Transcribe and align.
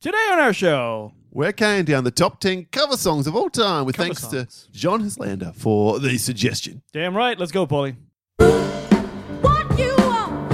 Today 0.00 0.28
on 0.30 0.38
our 0.38 0.52
show, 0.52 1.12
We're 1.32 1.52
counting 1.52 1.84
down 1.84 2.04
the 2.04 2.10
top 2.12 2.40
10 2.40 2.66
cover 2.70 2.96
songs 2.96 3.26
of 3.26 3.34
all 3.34 3.50
time 3.50 3.84
with 3.84 3.96
Cover 3.96 4.06
thanks 4.14 4.20
songs. 4.22 4.66
to 4.72 4.78
John 4.78 5.00
Hislander 5.00 5.52
for 5.56 5.98
the 5.98 6.16
suggestion. 6.18 6.82
damn 6.92 7.16
right, 7.16 7.36
let's 7.38 7.50
go, 7.52 7.66
Paulie. 7.66 7.96
What 8.38 9.78
you 9.78 9.94
want, 9.98 10.48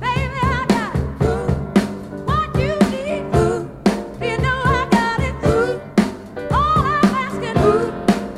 baby, 0.00 0.38
I 0.42 0.64
got 0.68 0.96
it. 0.96 1.00
What 2.24 2.54
you 2.56 2.74
need, 2.90 3.24
you 4.26 4.36
know 4.38 4.62
I 4.64 4.88
got 4.90 5.20
it. 5.20 5.34
All 6.50 6.78
I'm 6.78 7.04
asking 7.04 7.56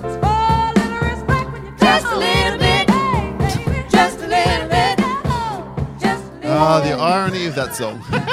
is 0.04 0.16
for 0.18 0.42
a 0.66 0.72
little 0.74 1.00
respect 1.10 1.52
when 1.52 1.62
you 1.64 1.72
just 1.78 2.06
a 2.06 2.16
little 2.18 2.58
bit, 2.58 2.88
just 3.90 4.18
a 4.18 4.26
little 4.26 4.68
bit, 4.68 4.98
just 6.00 6.24
a 6.24 6.34
little. 6.34 6.50
Ah, 6.50 6.80
the 6.84 6.92
irony 7.00 7.46
of 7.46 7.54
that 7.54 7.74
song. 7.76 8.02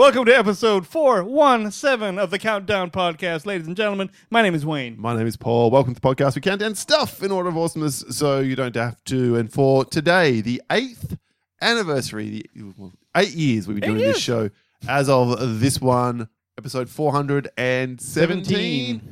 Welcome 0.00 0.24
to 0.24 0.34
episode 0.34 0.86
417 0.86 2.18
of 2.18 2.30
the 2.30 2.38
Countdown 2.38 2.90
Podcast. 2.90 3.44
Ladies 3.44 3.66
and 3.66 3.76
gentlemen, 3.76 4.10
my 4.30 4.40
name 4.40 4.54
is 4.54 4.64
Wayne. 4.64 4.98
My 4.98 5.14
name 5.14 5.26
is 5.26 5.36
Paul. 5.36 5.70
Welcome 5.70 5.94
to 5.94 6.00
the 6.00 6.08
podcast. 6.08 6.34
We 6.34 6.40
count 6.40 6.60
down 6.60 6.74
stuff 6.74 7.22
in 7.22 7.30
order 7.30 7.50
of 7.50 7.58
awesomeness 7.58 8.02
so 8.08 8.40
you 8.40 8.56
don't 8.56 8.74
have 8.76 9.04
to. 9.04 9.36
And 9.36 9.52
for 9.52 9.84
today, 9.84 10.40
the 10.40 10.62
eighth 10.72 11.18
anniversary, 11.60 12.44
the 12.54 12.72
well, 12.78 12.94
eight 13.14 13.34
years 13.34 13.68
we've 13.68 13.78
been 13.78 13.90
doing 13.90 14.00
this 14.00 14.18
show 14.18 14.48
as 14.88 15.10
of 15.10 15.60
this 15.60 15.82
one, 15.82 16.30
episode 16.56 16.88
417. 16.88 17.98
17. 17.98 19.02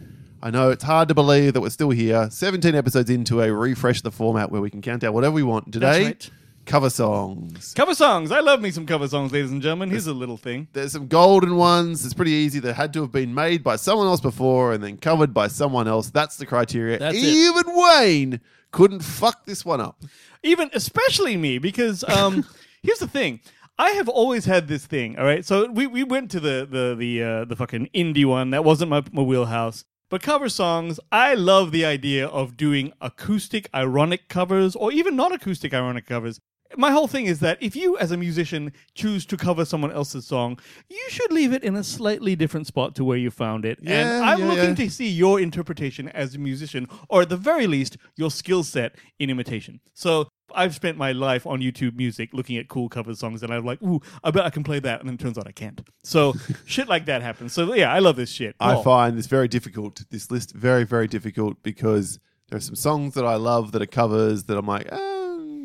I 0.42 0.50
know 0.50 0.70
it's 0.70 0.84
hard 0.84 1.08
to 1.08 1.14
believe 1.14 1.52
that 1.52 1.60
we're 1.60 1.68
still 1.68 1.90
here, 1.90 2.30
17 2.30 2.74
episodes 2.74 3.10
into 3.10 3.42
a 3.42 3.52
refresh 3.52 3.98
of 3.98 4.04
the 4.04 4.10
format 4.10 4.50
where 4.50 4.62
we 4.62 4.70
can 4.70 4.80
count 4.80 5.02
down 5.02 5.12
whatever 5.12 5.34
we 5.34 5.42
want. 5.42 5.70
Today, 5.70 6.04
right. 6.04 6.30
Cover 6.68 6.90
songs. 6.90 7.72
Cover 7.74 7.94
songs. 7.94 8.30
I 8.30 8.40
love 8.40 8.60
me 8.60 8.70
some 8.70 8.86
cover 8.86 9.08
songs, 9.08 9.32
ladies 9.32 9.50
and 9.50 9.62
gentlemen. 9.62 9.90
Here's 9.90 10.06
a 10.06 10.12
little 10.12 10.36
thing. 10.36 10.68
There's 10.74 10.92
some 10.92 11.08
golden 11.08 11.56
ones. 11.56 12.04
It's 12.04 12.14
pretty 12.14 12.32
easy. 12.32 12.60
That 12.60 12.74
had 12.74 12.92
to 12.92 13.00
have 13.00 13.10
been 13.10 13.34
made 13.34 13.64
by 13.64 13.76
someone 13.76 14.06
else 14.06 14.20
before 14.20 14.74
and 14.74 14.84
then 14.84 14.98
covered 14.98 15.32
by 15.32 15.48
someone 15.48 15.88
else. 15.88 16.10
That's 16.10 16.36
the 16.36 16.44
criteria. 16.46 16.98
That's 16.98 17.16
it. 17.16 17.24
Even 17.24 17.64
Wayne 17.66 18.40
couldn't 18.70 19.00
fuck 19.00 19.46
this 19.46 19.64
one 19.64 19.80
up. 19.80 20.02
even 20.42 20.70
especially 20.74 21.36
me 21.38 21.56
because 21.58 22.04
um 22.04 22.44
here's 22.82 22.98
the 22.98 23.08
thing 23.08 23.40
I 23.78 23.90
have 23.90 24.08
always 24.08 24.44
had 24.44 24.66
this 24.66 24.86
thing, 24.86 25.16
all 25.18 25.24
right. 25.24 25.44
So 25.44 25.70
we, 25.70 25.86
we 25.86 26.02
went 26.02 26.30
to 26.32 26.40
the 26.40 26.66
the 26.68 26.96
the 26.98 27.22
uh, 27.22 27.44
the 27.44 27.54
fucking 27.56 27.88
indie 27.94 28.26
one 28.26 28.50
that 28.50 28.64
wasn't 28.64 28.90
my, 28.90 29.04
my 29.12 29.22
wheelhouse. 29.22 29.84
But 30.10 30.22
cover 30.22 30.48
songs, 30.48 30.98
I 31.12 31.34
love 31.34 31.70
the 31.70 31.84
idea 31.84 32.26
of 32.26 32.56
doing 32.56 32.92
acoustic 33.00 33.68
ironic 33.74 34.28
covers 34.28 34.74
or 34.74 34.90
even 34.90 35.14
non 35.16 35.32
acoustic 35.32 35.72
ironic 35.72 36.06
covers. 36.06 36.40
My 36.76 36.90
whole 36.90 37.08
thing 37.08 37.26
is 37.26 37.40
that 37.40 37.58
if 37.60 37.74
you, 37.74 37.96
as 37.98 38.10
a 38.10 38.16
musician, 38.16 38.72
choose 38.94 39.24
to 39.26 39.36
cover 39.36 39.64
someone 39.64 39.90
else's 39.90 40.26
song, 40.26 40.58
you 40.88 41.04
should 41.08 41.32
leave 41.32 41.52
it 41.52 41.64
in 41.64 41.76
a 41.76 41.84
slightly 41.84 42.36
different 42.36 42.66
spot 42.66 42.94
to 42.96 43.04
where 43.04 43.16
you 43.16 43.30
found 43.30 43.64
it. 43.64 43.78
and 43.78 43.88
Yeah, 43.88 44.20
I'm 44.22 44.40
yeah, 44.40 44.48
looking 44.48 44.68
yeah. 44.70 44.74
to 44.86 44.90
see 44.90 45.08
your 45.08 45.40
interpretation 45.40 46.08
as 46.10 46.34
a 46.34 46.38
musician, 46.38 46.86
or 47.08 47.22
at 47.22 47.30
the 47.30 47.36
very 47.36 47.66
least, 47.66 47.96
your 48.16 48.30
skill 48.30 48.62
set 48.62 48.96
in 49.18 49.30
imitation. 49.30 49.80
So 49.94 50.28
I've 50.54 50.74
spent 50.74 50.96
my 50.96 51.12
life 51.12 51.46
on 51.46 51.60
YouTube 51.60 51.96
Music 51.96 52.30
looking 52.32 52.56
at 52.56 52.68
cool 52.68 52.88
cover 52.88 53.14
songs, 53.14 53.42
and 53.42 53.52
I'm 53.52 53.64
like, 53.64 53.82
ooh, 53.82 54.00
I 54.22 54.30
bet 54.30 54.44
I 54.44 54.50
can 54.50 54.64
play 54.64 54.80
that, 54.80 55.00
and 55.00 55.08
then 55.08 55.14
it 55.14 55.20
turns 55.20 55.38
out 55.38 55.46
I 55.46 55.52
can't. 55.52 55.80
So 56.02 56.34
shit 56.66 56.88
like 56.88 57.06
that 57.06 57.22
happens. 57.22 57.52
So 57.52 57.74
yeah, 57.74 57.92
I 57.92 57.98
love 57.98 58.16
this 58.16 58.30
shit. 58.30 58.56
I 58.60 58.74
Paul. 58.74 58.82
find 58.82 59.18
this 59.18 59.26
very 59.26 59.48
difficult. 59.48 60.04
This 60.10 60.30
list 60.30 60.54
very 60.54 60.84
very 60.84 61.06
difficult 61.06 61.62
because 61.62 62.18
there 62.48 62.56
are 62.56 62.60
some 62.60 62.76
songs 62.76 63.14
that 63.14 63.26
I 63.26 63.36
love 63.36 63.72
that 63.72 63.82
are 63.82 63.86
covers 63.86 64.44
that 64.44 64.56
I'm 64.56 64.66
like, 64.66 64.88
oh, 64.90 65.17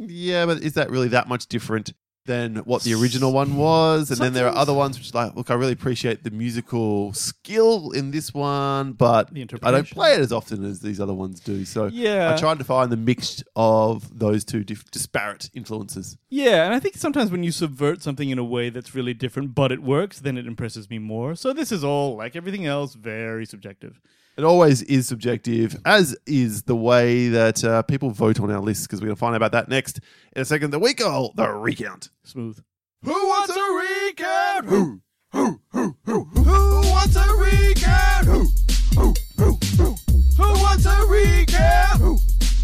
yeah, 0.07 0.45
but 0.45 0.61
is 0.61 0.73
that 0.73 0.89
really 0.89 1.09
that 1.09 1.27
much 1.27 1.47
different? 1.47 1.93
Than 2.25 2.55
what 2.59 2.83
the 2.83 2.93
original 2.93 3.33
one 3.33 3.57
was, 3.57 4.09
and 4.09 4.17
then 4.17 4.31
there 4.31 4.47
are 4.47 4.55
other 4.55 4.73
ones 4.73 4.97
which, 4.97 5.13
like, 5.13 5.35
look, 5.35 5.51
I 5.51 5.55
really 5.55 5.73
appreciate 5.73 6.23
the 6.23 6.31
musical 6.31 7.11
skill 7.11 7.91
in 7.91 8.11
this 8.11 8.33
one, 8.33 8.93
but 8.93 9.33
The 9.33 9.45
I 9.61 9.71
don't 9.71 9.89
play 9.89 10.13
it 10.13 10.21
as 10.21 10.31
often 10.31 10.63
as 10.63 10.79
these 10.79 11.01
other 11.01 11.13
ones 11.13 11.41
do. 11.41 11.65
So, 11.65 11.87
Yeah. 11.87 12.33
I 12.33 12.37
tried 12.37 12.59
to 12.59 12.63
find 12.63 12.89
the 12.93 12.95
mix 12.95 13.43
of 13.57 14.17
those 14.17 14.45
two 14.45 14.63
dif- 14.63 14.89
disparate 14.89 15.49
influences. 15.53 16.15
Yeah, 16.29 16.63
and 16.63 16.73
I 16.73 16.79
think 16.79 16.95
sometimes 16.95 17.29
when 17.29 17.43
you 17.43 17.51
subvert 17.51 18.01
something 18.01 18.29
in 18.29 18.39
a 18.39 18.43
way 18.45 18.69
that's 18.69 18.95
really 18.95 19.13
different, 19.13 19.53
but 19.53 19.73
it 19.73 19.83
works, 19.83 20.21
then 20.21 20.37
it 20.37 20.47
impresses 20.47 20.89
me 20.89 20.99
more. 20.99 21.35
So 21.35 21.51
this 21.51 21.73
is 21.73 21.83
all, 21.83 22.15
like 22.15 22.37
everything 22.37 22.65
else, 22.65 22.93
very 22.93 23.45
subjective. 23.45 23.99
It 24.35 24.43
always 24.43 24.81
is 24.81 25.07
subjective, 25.07 25.79
as 25.85 26.17
is 26.25 26.63
the 26.63 26.75
way 26.75 27.27
that 27.29 27.63
uh, 27.63 27.83
people 27.83 28.09
vote 28.09 28.39
on 28.39 28.49
our 28.49 28.61
lists, 28.61 28.87
because 28.87 28.99
we're 28.99 29.05
going 29.05 29.15
to 29.15 29.19
find 29.19 29.35
out 29.35 29.37
about 29.37 29.51
that 29.51 29.69
next 29.69 29.99
in 30.35 30.41
a 30.41 30.45
second. 30.45 30.71
The 30.71 30.79
week 30.79 30.97
call 30.97 31.33
the 31.35 31.47
recount. 31.49 32.09
Smooth. 32.23 32.59
Who 33.03 33.11
wants 33.11 33.55
a 33.55 34.07
recount? 34.09 34.65
Who? 34.65 35.01
Who? 35.33 35.61
Who? 35.71 35.97
Who? 36.05 36.23
Who 36.23 36.81
wants 36.89 37.15
a 37.15 37.31
recount? 37.35 38.25
Who? 38.25 38.47
Who? 38.95 39.13
Who? 39.37 39.59
Who? 39.77 39.95
Who 40.37 40.53
wants 40.63 40.85
a 40.87 41.05
recount? 41.05 42.01
Who? 42.01 42.17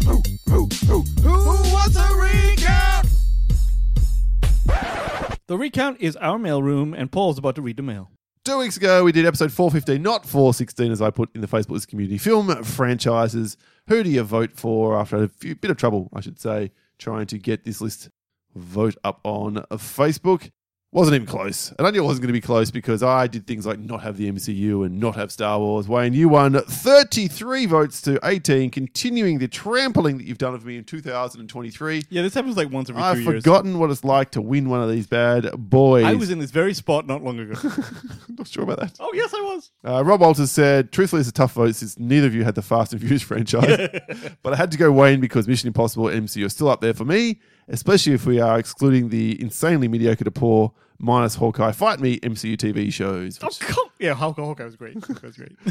Who? 0.06 0.22
Who? 0.48 0.68
Who? 0.88 1.02
Who 1.22 1.72
wants 1.72 1.96
a 1.96 2.08
recount? 2.16 3.06
The 5.46 5.56
recount 5.56 6.00
is 6.00 6.16
our 6.16 6.38
mailroom, 6.38 6.98
and 6.98 7.12
Paul's 7.12 7.38
about 7.38 7.54
to 7.54 7.62
read 7.62 7.76
the 7.76 7.82
mail. 7.84 8.10
Two 8.42 8.56
weeks 8.56 8.78
ago, 8.78 9.04
we 9.04 9.12
did 9.12 9.26
episode 9.26 9.52
415, 9.52 10.02
not 10.02 10.24
416, 10.24 10.92
as 10.92 11.02
I 11.02 11.10
put 11.10 11.28
in 11.34 11.42
the 11.42 11.46
Facebook 11.46 11.72
list 11.72 11.88
community. 11.88 12.16
Film 12.16 12.64
franchises. 12.64 13.58
Who 13.88 14.02
do 14.02 14.08
you 14.08 14.22
vote 14.22 14.52
for 14.54 14.96
after 14.98 15.24
a 15.24 15.28
few, 15.28 15.54
bit 15.54 15.70
of 15.70 15.76
trouble, 15.76 16.08
I 16.14 16.22
should 16.22 16.40
say, 16.40 16.70
trying 16.98 17.26
to 17.26 17.38
get 17.38 17.64
this 17.64 17.82
list 17.82 18.08
vote 18.54 18.96
up 19.04 19.20
on 19.24 19.56
Facebook? 19.72 20.52
Wasn't 20.92 21.14
even 21.14 21.26
close. 21.26 21.72
And 21.78 21.86
I 21.86 21.90
knew 21.92 22.02
it 22.02 22.06
wasn't 22.06 22.22
going 22.22 22.34
to 22.34 22.40
be 22.40 22.40
close 22.40 22.72
because 22.72 23.00
I 23.00 23.28
did 23.28 23.46
things 23.46 23.64
like 23.64 23.78
not 23.78 24.02
have 24.02 24.16
the 24.16 24.30
MCU 24.30 24.84
and 24.84 24.98
not 24.98 25.14
have 25.14 25.30
Star 25.30 25.60
Wars. 25.60 25.86
Wayne, 25.86 26.14
you 26.14 26.28
won 26.28 26.54
33 26.54 27.66
votes 27.66 28.02
to 28.02 28.18
18, 28.24 28.70
continuing 28.70 29.38
the 29.38 29.46
trampling 29.46 30.18
that 30.18 30.24
you've 30.24 30.38
done 30.38 30.52
of 30.52 30.64
me 30.64 30.78
in 30.78 30.82
2023. 30.82 32.02
Yeah, 32.10 32.22
this 32.22 32.34
happens 32.34 32.56
like 32.56 32.72
once 32.72 32.90
every 32.90 33.02
year. 33.02 33.10
I've 33.10 33.16
two 33.18 33.22
years. 33.22 33.44
forgotten 33.44 33.78
what 33.78 33.90
it's 33.90 34.02
like 34.02 34.30
to 34.32 34.42
win 34.42 34.68
one 34.68 34.82
of 34.82 34.90
these 34.90 35.06
bad 35.06 35.52
boys. 35.56 36.06
I 36.06 36.14
was 36.14 36.28
in 36.28 36.40
this 36.40 36.50
very 36.50 36.74
spot 36.74 37.06
not 37.06 37.22
long 37.22 37.38
ago. 37.38 37.54
not 38.36 38.48
sure 38.48 38.64
about 38.64 38.80
that. 38.80 38.96
oh, 38.98 39.12
yes, 39.14 39.32
I 39.32 39.40
was. 39.42 39.70
Uh, 39.84 40.02
Rob 40.04 40.20
Walters 40.20 40.50
said, 40.50 40.90
truthfully, 40.90 41.20
it's 41.20 41.28
a 41.28 41.32
tough 41.32 41.52
vote 41.52 41.76
since 41.76 42.00
neither 42.00 42.26
of 42.26 42.34
you 42.34 42.42
had 42.42 42.56
the 42.56 42.62
Fast 42.62 42.92
and 42.92 43.00
Furious 43.00 43.22
franchise. 43.30 44.00
but 44.42 44.54
I 44.54 44.56
had 44.56 44.72
to 44.72 44.78
go 44.78 44.90
Wayne 44.90 45.20
because 45.20 45.46
Mission 45.46 45.68
Impossible 45.68 46.06
MCU 46.06 46.46
are 46.46 46.48
still 46.48 46.68
up 46.68 46.80
there 46.80 46.94
for 46.94 47.04
me, 47.04 47.38
especially 47.70 48.12
if 48.12 48.26
we 48.26 48.40
are 48.40 48.58
excluding 48.58 49.08
the 49.08 49.40
insanely 49.40 49.88
mediocre 49.88 50.24
to 50.24 50.30
poor 50.30 50.72
minus 50.98 51.36
Hawkeye 51.36 51.72
Fight 51.72 52.00
Me 52.00 52.18
MCU 52.18 52.56
TV 52.56 52.92
shows. 52.92 53.38
Oh, 53.42 53.48
come. 53.58 53.86
Yeah, 53.98 54.14
Hulk 54.14 54.36
Hawkeye 54.36 54.64
was 54.64 54.76
great. 54.76 55.02
Hawkeye 55.02 55.26
was 55.26 55.36
great. 55.36 55.56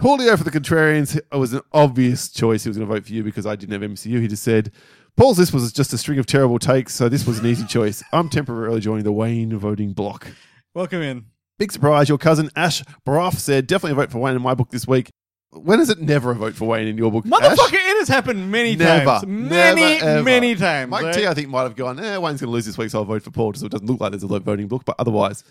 Paulio 0.00 0.36
for 0.36 0.44
the 0.44 0.50
Contrarians 0.50 1.16
it 1.16 1.36
was 1.36 1.52
an 1.52 1.62
obvious 1.72 2.28
choice. 2.28 2.64
He 2.64 2.68
was 2.68 2.76
going 2.76 2.88
to 2.88 2.94
vote 2.94 3.06
for 3.06 3.12
you 3.12 3.22
because 3.22 3.46
I 3.46 3.56
didn't 3.56 3.80
have 3.80 3.90
MCU. 3.90 4.20
He 4.20 4.28
just 4.28 4.42
said, 4.42 4.70
Paul's 5.16 5.36
this 5.36 5.52
was 5.52 5.72
just 5.72 5.92
a 5.92 5.98
string 5.98 6.18
of 6.18 6.26
terrible 6.26 6.58
takes, 6.58 6.94
so 6.94 7.08
this 7.08 7.26
was 7.26 7.38
an 7.38 7.46
easy 7.46 7.66
choice. 7.66 8.02
I'm 8.12 8.28
temporarily 8.28 8.80
joining 8.80 9.04
the 9.04 9.12
Wayne 9.12 9.56
voting 9.56 9.92
block. 9.92 10.26
Welcome 10.74 11.02
in. 11.02 11.26
Big 11.58 11.70
surprise, 11.70 12.08
your 12.08 12.18
cousin 12.18 12.50
Ash 12.56 12.82
Broff 13.04 13.38
said, 13.38 13.68
definitely 13.68 13.94
vote 13.94 14.10
for 14.10 14.18
Wayne 14.18 14.34
in 14.34 14.42
my 14.42 14.54
book 14.54 14.70
this 14.70 14.88
week. 14.88 15.10
When 15.54 15.78
is 15.80 15.88
it 15.88 16.00
never 16.00 16.32
a 16.32 16.34
vote 16.34 16.54
for 16.54 16.66
Wayne 16.66 16.88
in 16.88 16.98
your 16.98 17.12
book? 17.12 17.24
Motherfucker, 17.24 17.52
Ash? 17.52 17.72
it 17.72 17.98
has 17.98 18.08
happened 18.08 18.50
many 18.50 18.74
Never. 18.76 19.04
times. 19.04 19.26
Many, 19.26 19.80
Never, 19.80 20.04
ever. 20.04 20.22
many 20.24 20.54
times. 20.56 20.90
Mike 20.90 21.04
right? 21.04 21.14
T, 21.14 21.26
I 21.26 21.34
think, 21.34 21.48
might 21.48 21.62
have 21.62 21.76
gone, 21.76 21.98
eh, 22.00 22.16
Wayne's 22.18 22.40
going 22.40 22.48
to 22.48 22.52
lose 22.52 22.66
this 22.66 22.76
week, 22.76 22.90
so 22.90 22.98
I'll 22.98 23.04
vote 23.04 23.22
for 23.22 23.30
Paul, 23.30 23.52
just 23.52 23.60
so 23.60 23.66
it 23.66 23.72
doesn't 23.72 23.86
look 23.86 24.00
like 24.00 24.10
there's 24.10 24.24
a 24.24 24.26
low 24.26 24.40
voting 24.40 24.66
book, 24.66 24.82
but 24.84 24.96
otherwise. 24.98 25.44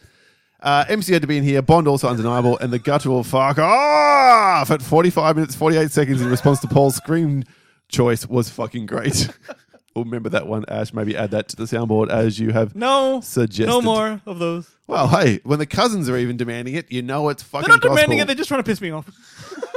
Uh, 0.62 0.86
MC 0.88 1.12
had 1.14 1.22
to 1.22 1.28
be 1.28 1.38
in 1.38 1.44
here. 1.44 1.62
Bond 1.62 1.88
also 1.88 2.08
undeniable, 2.10 2.58
and 2.60 2.72
the 2.72 2.80
guttural 2.80 3.24
fuck 3.24 3.60
off 3.60 4.72
at 4.72 4.82
45 4.82 5.36
minutes 5.36 5.56
48 5.56 5.92
seconds 5.92 6.22
in 6.22 6.30
response 6.30 6.60
to 6.62 6.68
Paul's 6.68 6.96
scream 6.96 7.44
choice 7.90 8.26
was 8.28 8.50
fucking 8.50 8.86
great. 8.86 9.30
we'll 9.96 10.06
remember 10.06 10.30
that 10.30 10.48
one, 10.48 10.64
Ash. 10.68 10.94
Maybe 10.94 11.16
add 11.18 11.32
that 11.32 11.50
to 11.50 11.56
the 11.56 11.64
soundboard 11.64 12.10
as 12.10 12.40
you 12.40 12.52
have. 12.52 12.76
No. 12.76 13.20
Suggested. 13.22 13.68
No 13.68 13.82
more 13.82 14.22
of 14.26 14.40
those. 14.40 14.70
Well, 14.88 15.08
hey, 15.10 15.40
when 15.44 15.60
the 15.60 15.66
cousins 15.66 16.10
are 16.10 16.18
even 16.18 16.38
demanding 16.38 16.76
it, 16.76 16.92
you 16.92 17.02
know 17.02 17.30
it's 17.30 17.44
fucking 17.44 17.68
They're 17.68 17.78
not 17.78 17.82
demanding 17.82 18.18
gospel. 18.18 18.22
it. 18.22 18.26
They're 18.28 18.36
just 18.36 18.48
trying 18.48 18.64
to 18.64 18.66
piss 18.70 18.82
me 18.82 18.92
off. 18.92 19.10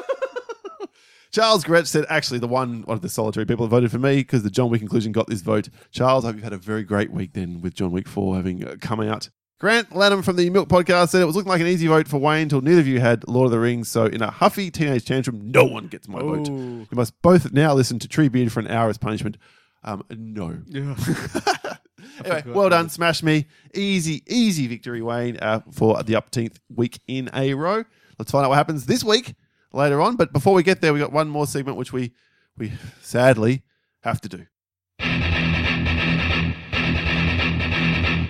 Charles 1.37 1.65
Gretsch 1.65 1.89
said, 1.89 2.07
actually, 2.09 2.39
the 2.39 2.49
one 2.49 2.81
one 2.87 2.95
of 2.95 3.03
the 3.03 3.11
solitary 3.11 3.45
people 3.45 3.67
that 3.67 3.71
voted 3.71 3.91
for 3.91 3.99
me 3.99 4.17
because 4.17 4.43
the 4.43 4.49
John 4.49 4.71
Wick 4.71 4.81
inclusion 4.81 5.13
got 5.13 5.27
this 5.27 5.43
vote. 5.43 5.69
Charles, 5.91 6.25
I 6.25 6.29
hope 6.29 6.37
you've 6.37 6.45
had 6.45 6.55
a 6.55 6.57
very 6.57 6.83
great 6.83 7.13
week 7.13 7.35
then 7.35 7.61
with 7.61 7.75
John 7.75 7.91
Wick 7.91 8.09
4 8.09 8.37
having 8.37 8.67
uh, 8.67 8.77
come 8.81 9.03
out. 9.03 9.29
Grant 9.61 9.95
Lanham 9.95 10.23
from 10.23 10.37
the 10.37 10.49
Milk 10.49 10.71
Podcast 10.71 11.11
said 11.11 11.21
it 11.21 11.27
was 11.27 11.37
looking 11.37 11.51
like 11.51 11.61
an 11.61 11.67
easy 11.67 11.89
vote 11.89 12.09
for 12.09 12.17
Wayne 12.17 12.45
until 12.45 12.63
neither 12.63 12.81
of 12.81 12.87
you 12.87 13.01
had 13.01 13.29
Lord 13.29 13.45
of 13.45 13.51
the 13.51 13.59
Rings. 13.59 13.91
So, 13.91 14.07
in 14.07 14.23
a 14.23 14.31
huffy 14.31 14.71
teenage 14.71 15.05
tantrum, 15.05 15.51
no 15.51 15.67
one 15.67 15.89
gets 15.89 16.09
my 16.09 16.21
vote. 16.21 16.49
You 16.49 16.87
must 16.93 17.21
both 17.21 17.53
now 17.53 17.75
listen 17.75 17.99
to 17.99 18.09
Treebeard 18.09 18.51
for 18.51 18.61
an 18.61 18.69
hour 18.69 18.89
as 18.89 18.97
punishment. 18.97 19.37
Um, 19.85 20.05
no. 20.09 20.57
Yeah. 20.69 20.97
Anyway, 22.25 22.45
well 22.47 22.71
done, 22.71 22.89
smash 22.89 23.23
me. 23.23 23.47
Easy, 23.75 24.23
easy 24.27 24.67
victory, 24.69 25.03
Wayne, 25.03 25.37
uh, 25.39 25.61
for 25.73 26.03
the 26.03 26.15
upteenth 26.15 26.57
week 26.75 27.01
in 27.07 27.29
a 27.35 27.53
row. 27.53 27.85
Let's 28.19 28.31
find 28.31 28.45
out 28.45 28.49
what 28.49 28.55
happens 28.55 28.87
this 28.87 29.05
week 29.05 29.35
later 29.77 30.01
on. 30.01 30.17
But 30.17 30.33
before 30.33 30.55
we 30.55 30.63
get 30.63 30.81
there, 30.81 30.93
we 30.93 30.99
got 30.99 31.13
one 31.13 31.29
more 31.29 31.47
segment 31.47 31.77
which 31.77 31.93
we 31.93 32.13
we 32.57 32.73
sadly 33.01 33.63
have 34.01 34.21
to 34.23 34.29
do. 34.29 34.47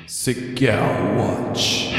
Seagal 0.07 1.17
Watch. 1.17 1.93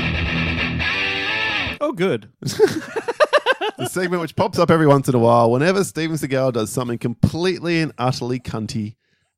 Oh, 1.80 1.94
good. 1.94 2.30
the 2.42 3.88
segment 3.90 4.22
which 4.22 4.36
pops 4.36 4.60
up 4.60 4.70
every 4.70 4.88
once 4.88 5.08
in 5.08 5.16
a 5.16 5.20
while 5.20 5.52
whenever 5.52 5.84
Steven 5.84 6.18
Seagal 6.18 6.54
does 6.54 6.72
something 6.72 6.98
completely 6.98 7.80
and 7.80 7.94
utterly 7.98 8.40
cunty 8.40 8.96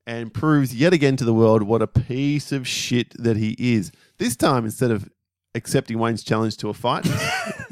and 0.08 0.34
proves 0.34 0.74
yet 0.74 0.94
again 0.94 1.16
to 1.18 1.26
the 1.26 1.34
world 1.34 1.64
what 1.64 1.82
a 1.82 1.88
piece 1.88 2.52
of 2.52 2.68
shit 2.68 3.14
that 3.22 3.38
he 3.38 3.56
is. 3.60 3.92
This 4.18 4.36
time, 4.36 4.66
instead 4.66 4.90
of 4.90 5.08
accepting 5.54 6.00
Wayne's 6.00 6.24
challenge 6.24 6.58
to 6.58 6.70
a 6.70 6.74
fight, 6.74 7.08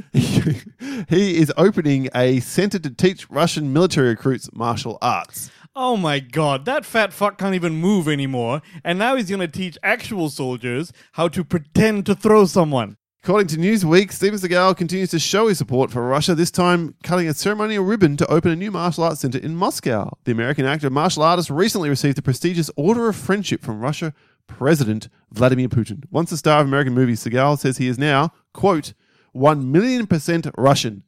he 1.10 1.38
is 1.38 1.52
opening 1.58 2.10
a 2.16 2.40
center 2.40 2.80
to 2.80 2.90
teach 2.90 3.30
Russian 3.30 3.74
military 3.74 4.10
recruits 4.10 4.50
martial 4.54 4.98
arts. 5.02 5.52
Oh 5.76 5.96
my 5.96 6.20
god, 6.20 6.66
that 6.66 6.86
fat 6.86 7.14
fuck 7.14 7.38
can't 7.38 7.54
even 7.54 7.76
move 7.76 8.08
anymore, 8.08 8.62
and 8.84 8.98
now 8.98 9.16
he's 9.16 9.30
gonna 9.30 9.48
teach 9.48 9.78
actual 9.84 10.30
soldiers 10.30 10.92
how 11.14 11.28
to 11.28 11.44
pretend 11.44 12.06
to 12.08 12.16
throw 12.16 12.46
someone. 12.46 12.98
According 13.24 13.48
to 13.48 13.58
Newsweek, 13.58 14.12
Steven 14.12 14.40
Seagal 14.40 14.78
continues 14.78 15.10
to 15.10 15.20
show 15.20 15.50
his 15.50 15.58
support 15.58 15.92
for 15.92 16.08
Russia, 16.08 16.34
this 16.34 16.50
time 16.50 16.96
cutting 17.04 17.28
a 17.28 17.34
ceremonial 17.34 17.84
ribbon 17.84 18.16
to 18.18 18.32
open 18.32 18.52
a 18.52 18.56
new 18.56 18.72
martial 18.72 19.04
arts 19.04 19.20
center 19.20 19.38
in 19.38 19.56
Moscow. 19.56 20.18
The 20.24 20.32
American 20.32 20.66
actor 20.66 20.88
and 20.88 20.94
martial 20.94 21.24
artist 21.24 21.50
recently 21.50 21.90
received 21.90 22.18
the 22.18 22.22
prestigious 22.22 22.72
Order 22.78 23.10
of 23.10 23.18
Friendship 23.18 23.62
from 23.62 23.82
Russia 23.82 24.14
President 24.48 25.10
Vladimir 25.32 25.68
Putin. 25.68 26.06
Once 26.10 26.30
the 26.30 26.38
star 26.38 26.62
of 26.62 26.68
American 26.68 26.94
movies, 26.94 27.22
Seagal 27.24 27.60
says 27.60 27.78
he 27.78 27.88
is 27.88 28.00
now, 28.00 28.32
quote, 28.54 28.94
1 29.34 29.72
million 29.72 30.08
percent 30.08 30.48
Russian, 30.58 31.04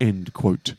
end 0.00 0.32
quote. 0.32 0.74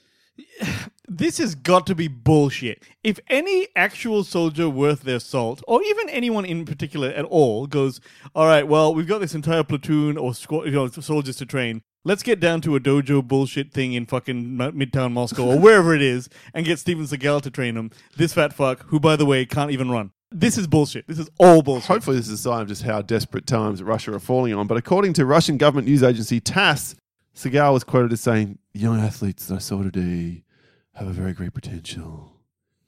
This 1.08 1.38
has 1.38 1.54
got 1.54 1.86
to 1.88 1.96
be 1.96 2.08
bullshit. 2.08 2.82
If 3.04 3.20
any 3.30 3.68
actual 3.76 4.24
soldier 4.24 4.70
worth 4.70 5.04
their 5.04 5.20
salt, 5.20 5.62
or 5.68 5.84
even 5.84 6.10
anyone 6.10 6.46
in 6.46 6.66
particular 6.66 7.10
at 7.10 7.26
all, 7.26 7.68
goes, 7.68 8.02
all 8.34 8.48
right, 8.48 8.68
well, 8.68 8.94
we've 8.94 9.08
got 9.08 9.22
this 9.22 9.36
entire 9.36 9.64
platoon 9.64 10.18
or 10.18 10.32
squ- 10.32 10.66
you 10.66 10.72
know, 10.72 10.88
soldiers 10.88 11.38
to 11.38 11.46
train. 11.46 11.84
Let's 12.04 12.24
get 12.24 12.40
down 12.40 12.62
to 12.62 12.76
a 12.76 12.80
dojo 12.80 13.28
bullshit 13.28 13.72
thing 13.72 13.94
in 13.94 14.06
fucking 14.06 14.58
Midtown 14.58 15.12
Moscow 15.12 15.46
or 15.46 15.60
wherever 15.60 15.96
it 15.96 16.02
is 16.02 16.30
and 16.54 16.66
get 16.66 16.80
Steven 16.80 17.06
Seagal 17.06 17.42
to 17.44 17.52
train 17.52 17.76
them. 17.76 17.92
This 18.18 18.34
fat 18.34 18.54
fuck, 18.54 18.86
who, 18.88 19.00
by 19.00 19.16
the 19.16 19.26
way, 19.26 19.46
can't 19.46 19.72
even 19.72 19.90
run. 19.90 20.12
This 20.32 20.58
is 20.58 20.68
bullshit. 20.68 21.08
This 21.08 21.20
is 21.20 21.30
all 21.38 21.62
bullshit. 21.62 21.88
Hopefully, 21.88 22.18
this 22.18 22.28
is 22.28 22.34
a 22.34 22.38
sign 22.38 22.62
of 22.62 22.68
just 22.68 22.84
how 22.84 23.02
desperate 23.02 23.46
times 23.46 23.82
Russia 23.82 24.14
are 24.14 24.20
falling 24.20 24.54
on. 24.54 24.68
But 24.68 24.78
according 24.78 25.14
to 25.14 25.26
Russian 25.26 25.58
government 25.58 25.88
news 25.88 26.04
agency 26.04 26.40
TASS, 26.40 26.96
Seagal 27.36 27.74
was 27.74 27.84
quoted 27.84 28.12
as 28.14 28.22
saying, 28.22 28.60
Young 28.74 29.00
athletes 29.00 29.48
that 29.48 29.56
I 29.56 29.60
saw 29.60 29.84
today 29.84 30.44
have 30.94 31.08
a 31.08 31.12
very 31.12 31.34
great 31.34 31.54
potential. 31.54 32.34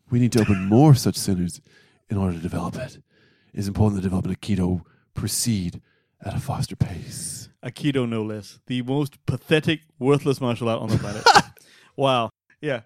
We 0.10 0.19
need 0.19 0.31
to 0.34 0.42
open 0.42 0.66
more 0.66 0.95
such 0.95 1.16
centers 1.16 1.62
in 2.10 2.18
order 2.18 2.36
to 2.36 2.42
develop 2.42 2.75
it. 2.75 3.01
It's 3.54 3.68
important 3.68 3.95
that 3.95 4.07
development 4.07 4.38
of 4.38 4.42
aikido 4.42 4.81
proceed 5.13 5.81
at 6.24 6.36
a 6.36 6.40
faster 6.40 6.75
pace. 6.75 7.50
Aikido, 7.63 8.07
no 8.07 8.24
less. 8.24 8.60
The 8.68 8.81
most 8.81 9.24
pathetic, 9.25 9.81
worthless 10.00 10.40
martial 10.40 10.69
art 10.69 10.81
on 10.81 10.90
the 10.90 10.98
planet. 10.98 11.24
wow. 11.95 12.30
Yeah. 12.62 12.81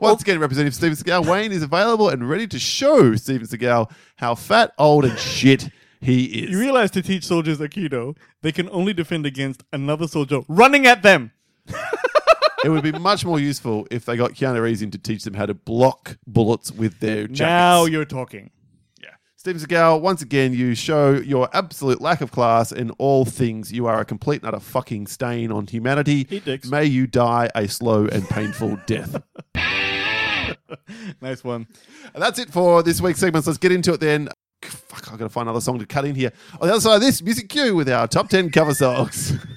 Once 0.00 0.22
again, 0.22 0.38
Representative 0.40 0.74
Steven 0.74 0.96
Seagal, 0.96 1.26
Wayne 1.26 1.52
is 1.52 1.62
available 1.62 2.08
and 2.08 2.28
ready 2.28 2.46
to 2.48 2.58
show 2.58 3.14
Steven 3.14 3.46
Seagal 3.46 3.90
how 4.16 4.34
fat, 4.34 4.72
old, 4.78 5.04
and 5.04 5.18
shit 5.18 5.68
he 6.00 6.24
is. 6.24 6.50
you 6.50 6.58
realize 6.58 6.90
to 6.92 7.02
teach 7.02 7.24
soldiers 7.24 7.58
Aikido, 7.58 8.16
they 8.42 8.50
can 8.50 8.68
only 8.70 8.92
defend 8.92 9.24
against 9.24 9.62
another 9.72 10.08
soldier 10.08 10.40
running 10.48 10.86
at 10.86 11.02
them. 11.02 11.30
it 12.64 12.68
would 12.68 12.82
be 12.82 12.92
much 12.92 13.24
more 13.24 13.38
useful 13.38 13.86
if 13.90 14.04
they 14.04 14.16
got 14.16 14.32
Keanu 14.32 14.60
Reeves 14.60 14.82
in 14.82 14.90
to 14.90 14.98
teach 14.98 15.22
them 15.22 15.34
how 15.34 15.46
to 15.46 15.54
block 15.54 16.18
bullets 16.26 16.72
with 16.72 16.98
their 16.98 17.28
jackets. 17.28 17.40
Now 17.40 17.84
you're 17.84 18.04
talking. 18.04 18.50
Steven 19.42 19.60
Seagal, 19.60 20.00
once 20.02 20.22
again, 20.22 20.54
you 20.54 20.72
show 20.76 21.14
your 21.14 21.48
absolute 21.52 22.00
lack 22.00 22.20
of 22.20 22.30
class 22.30 22.70
in 22.70 22.92
all 22.92 23.24
things. 23.24 23.72
You 23.72 23.86
are 23.86 23.98
a 23.98 24.04
complete 24.04 24.40
and 24.40 24.46
utter 24.46 24.60
fucking 24.60 25.08
stain 25.08 25.50
on 25.50 25.66
humanity. 25.66 26.28
Eat 26.30 26.44
dicks. 26.44 26.70
May 26.70 26.84
you 26.84 27.08
die 27.08 27.50
a 27.56 27.66
slow 27.66 28.06
and 28.06 28.24
painful 28.28 28.78
death. 28.86 29.20
Nice 31.20 31.42
one. 31.42 31.66
And 32.14 32.22
that's 32.22 32.38
it 32.38 32.50
for 32.50 32.84
this 32.84 33.00
week's 33.00 33.18
segments. 33.18 33.48
Let's 33.48 33.58
get 33.58 33.72
into 33.72 33.94
it 33.94 33.98
then. 33.98 34.28
Fuck, 34.62 35.12
I've 35.12 35.18
got 35.18 35.24
to 35.24 35.28
find 35.28 35.48
another 35.48 35.60
song 35.60 35.80
to 35.80 35.86
cut 35.86 36.04
in 36.04 36.14
here. 36.14 36.30
On 36.60 36.68
the 36.68 36.74
other 36.74 36.80
side 36.80 36.94
of 36.94 37.00
this, 37.00 37.20
music 37.20 37.48
cue 37.48 37.74
with 37.74 37.88
our 37.88 38.06
top 38.06 38.28
10 38.28 38.50
cover 38.52 38.74
songs. 38.74 39.36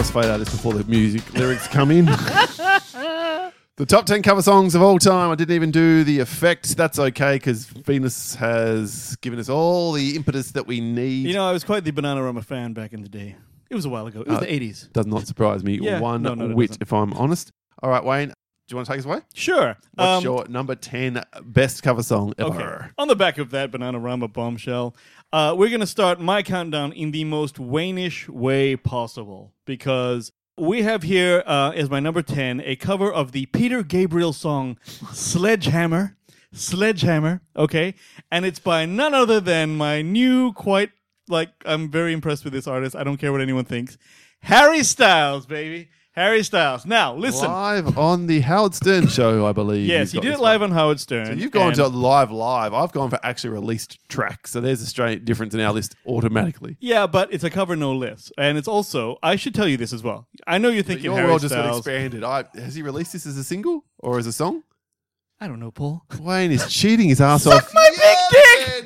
let's 0.00 0.10
fade 0.10 0.24
out 0.24 0.38
this 0.38 0.48
before 0.48 0.72
the 0.72 0.82
music 0.84 1.30
lyrics 1.34 1.68
come 1.68 1.90
in. 1.90 2.06
the 3.76 3.84
top 3.86 4.06
10 4.06 4.22
cover 4.22 4.40
songs 4.40 4.74
of 4.74 4.80
all 4.80 4.98
time. 4.98 5.30
I 5.30 5.34
didn't 5.34 5.54
even 5.54 5.70
do 5.70 6.04
the 6.04 6.20
effect. 6.20 6.74
That's 6.74 6.98
okay 6.98 7.34
because 7.34 7.66
Venus 7.66 8.34
has 8.36 9.16
given 9.16 9.38
us 9.38 9.50
all 9.50 9.92
the 9.92 10.16
impetus 10.16 10.52
that 10.52 10.66
we 10.66 10.80
need. 10.80 11.26
You 11.26 11.34
know, 11.34 11.46
I 11.46 11.52
was 11.52 11.64
quite 11.64 11.84
the 11.84 11.92
Bananarama 11.92 12.42
fan 12.42 12.72
back 12.72 12.94
in 12.94 13.02
the 13.02 13.10
day. 13.10 13.36
It 13.68 13.74
was 13.74 13.84
a 13.84 13.90
while 13.90 14.06
ago. 14.06 14.22
It 14.22 14.28
was 14.28 14.38
Uh, 14.38 14.40
the 14.40 14.46
80s. 14.46 14.90
Does 14.94 15.04
not 15.06 15.26
surprise 15.26 15.62
me 15.62 15.78
Yeah, 15.78 16.00
one 16.00 16.22
no, 16.22 16.32
no, 16.32 16.48
it 16.48 16.56
whit, 16.56 16.68
doesn't. 16.68 16.82
if 16.82 16.94
I'm 16.94 17.12
honest. 17.12 17.52
All 17.82 17.90
right, 17.90 18.02
Wayne, 18.02 18.28
do 18.28 18.34
you 18.70 18.76
want 18.76 18.86
to 18.86 18.92
take 18.94 19.00
us 19.00 19.04
away? 19.04 19.20
Sure. 19.34 19.76
What's 19.96 20.08
Um, 20.18 20.22
your 20.24 20.46
number 20.48 20.74
10 20.76 21.22
best 21.42 21.82
cover 21.82 22.02
song 22.02 22.32
ever? 22.38 22.48
Okay. 22.54 22.86
On 22.96 23.06
the 23.06 23.16
back 23.16 23.36
of 23.36 23.50
that 23.50 23.70
Banana 23.70 24.00
Bananarama 24.00 24.32
bombshell, 24.32 24.96
uh, 25.32 25.54
we're 25.56 25.68
going 25.68 25.80
to 25.80 25.86
start 25.86 26.20
my 26.20 26.42
countdown 26.42 26.92
in 26.92 27.12
the 27.12 27.24
most 27.24 27.56
Waynish 27.56 28.28
way 28.28 28.76
possible 28.76 29.52
because 29.64 30.32
we 30.58 30.82
have 30.82 31.02
here 31.02 31.42
uh, 31.46 31.72
as 31.74 31.88
my 31.88 32.00
number 32.00 32.22
10 32.22 32.60
a 32.64 32.76
cover 32.76 33.12
of 33.12 33.32
the 33.32 33.46
Peter 33.46 33.82
Gabriel 33.82 34.32
song 34.32 34.78
Sledgehammer. 35.12 36.16
Sledgehammer, 36.52 37.42
okay? 37.56 37.94
And 38.30 38.44
it's 38.44 38.58
by 38.58 38.84
none 38.84 39.14
other 39.14 39.38
than 39.38 39.76
my 39.76 40.02
new, 40.02 40.52
quite 40.52 40.90
like, 41.28 41.50
I'm 41.64 41.90
very 41.90 42.12
impressed 42.12 42.42
with 42.42 42.52
this 42.52 42.66
artist. 42.66 42.96
I 42.96 43.04
don't 43.04 43.18
care 43.18 43.30
what 43.30 43.40
anyone 43.40 43.64
thinks. 43.64 43.96
Harry 44.40 44.82
Styles, 44.82 45.46
baby. 45.46 45.90
Harry 46.12 46.42
Styles. 46.42 46.84
Now, 46.84 47.14
listen. 47.14 47.46
Live 47.48 47.96
on 47.96 48.26
the 48.26 48.40
Howard 48.40 48.74
Stern 48.74 49.06
show, 49.06 49.46
I 49.46 49.52
believe. 49.52 49.86
Yes, 49.86 50.10
he 50.10 50.18
did 50.20 50.32
it 50.32 50.40
live 50.40 50.60
on 50.60 50.72
Howard 50.72 50.98
Stern. 50.98 51.26
So 51.26 51.32
you've 51.32 51.52
gone 51.52 51.68
and- 51.68 51.76
to 51.76 51.86
live, 51.86 52.32
live. 52.32 52.74
I've 52.74 52.90
gone 52.90 53.10
for 53.10 53.18
actually 53.22 53.50
released 53.50 53.98
tracks. 54.08 54.50
So 54.50 54.60
there's 54.60 54.82
a 54.82 54.86
straight 54.86 55.24
difference 55.24 55.54
in 55.54 55.60
our 55.60 55.72
list 55.72 55.94
automatically. 56.06 56.76
Yeah, 56.80 57.06
but 57.06 57.32
it's 57.32 57.44
a 57.44 57.50
cover 57.50 57.76
no 57.76 57.94
less, 57.94 58.32
and 58.36 58.58
it's 58.58 58.66
also. 58.68 59.18
I 59.22 59.36
should 59.36 59.54
tell 59.54 59.68
you 59.68 59.76
this 59.76 59.92
as 59.92 60.02
well. 60.02 60.26
I 60.48 60.58
know 60.58 60.68
you're 60.68 60.82
thinking 60.82 61.04
your 61.04 61.14
Harry 61.14 61.28
world 61.28 61.42
just 61.42 61.54
got 61.54 61.62
Styles. 61.62 61.78
expanded. 61.86 62.24
I, 62.24 62.44
has 62.54 62.74
he 62.74 62.82
released 62.82 63.12
this 63.12 63.24
as 63.24 63.36
a 63.38 63.44
single 63.44 63.84
or 64.00 64.18
as 64.18 64.26
a 64.26 64.32
song? 64.32 64.64
I 65.42 65.46
don't 65.48 65.60
know, 65.60 65.70
Paul. 65.70 66.02
Wayne 66.20 66.50
is 66.50 66.66
cheating 66.68 67.08
his 67.08 67.20
ass 67.30 67.46
off. 67.46 67.72
my 67.72 67.88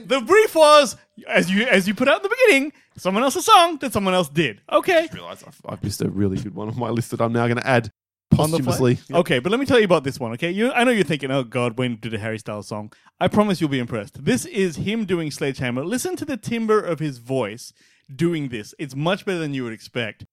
Yeah, 0.04 0.08
big 0.08 0.08
dick. 0.08 0.10
man. 0.10 0.20
The 0.20 0.26
brief 0.26 0.54
was 0.54 0.96
as 1.28 1.50
you 1.50 1.64
as 1.64 1.86
you 1.88 1.94
put 1.94 2.08
out 2.08 2.18
in 2.18 2.22
the 2.30 2.36
beginning, 2.46 2.72
someone 2.96 3.22
else's 3.22 3.44
song 3.44 3.78
that 3.78 3.92
someone 3.92 4.14
else 4.14 4.28
did. 4.28 4.60
Okay. 4.70 5.08
I 5.10 5.14
realize 5.14 5.42
I've, 5.46 5.60
I've 5.66 5.82
missed 5.84 6.00
a 6.02 6.08
really 6.08 6.36
good 6.38 6.54
one 6.54 6.68
on 6.68 6.78
my 6.78 6.90
list 6.90 7.10
that 7.12 7.20
I'm 7.20 7.32
now 7.32 7.46
going 7.46 7.58
to 7.58 7.66
add 7.66 7.90
On 8.38 8.50
the 8.50 8.58
fly? 8.58 8.66
posthumously. 8.66 8.98
Okay, 9.16 9.38
but 9.38 9.50
let 9.50 9.60
me 9.60 9.66
tell 9.66 9.78
you 9.78 9.84
about 9.84 10.04
this 10.04 10.18
one. 10.18 10.32
Okay, 10.32 10.50
you. 10.50 10.72
I 10.72 10.84
know 10.84 10.90
you're 10.90 11.04
thinking, 11.04 11.30
oh 11.30 11.44
God, 11.44 11.78
when 11.78 11.96
did 11.96 12.14
a 12.14 12.18
Harry 12.18 12.38
Styles 12.38 12.66
song? 12.68 12.92
I 13.20 13.28
promise 13.28 13.60
you'll 13.60 13.70
be 13.70 13.78
impressed. 13.78 14.24
This 14.24 14.44
is 14.46 14.76
him 14.76 15.04
doing 15.04 15.30
Sledgehammer. 15.30 15.84
Listen 15.84 16.16
to 16.16 16.24
the 16.24 16.36
timbre 16.36 16.80
of 16.80 16.98
his 16.98 17.18
voice 17.18 17.72
doing 18.14 18.48
this. 18.48 18.74
It's 18.78 18.94
much 18.96 19.24
better 19.24 19.38
than 19.38 19.54
you 19.54 19.64
would 19.64 19.72
expect. 19.72 20.26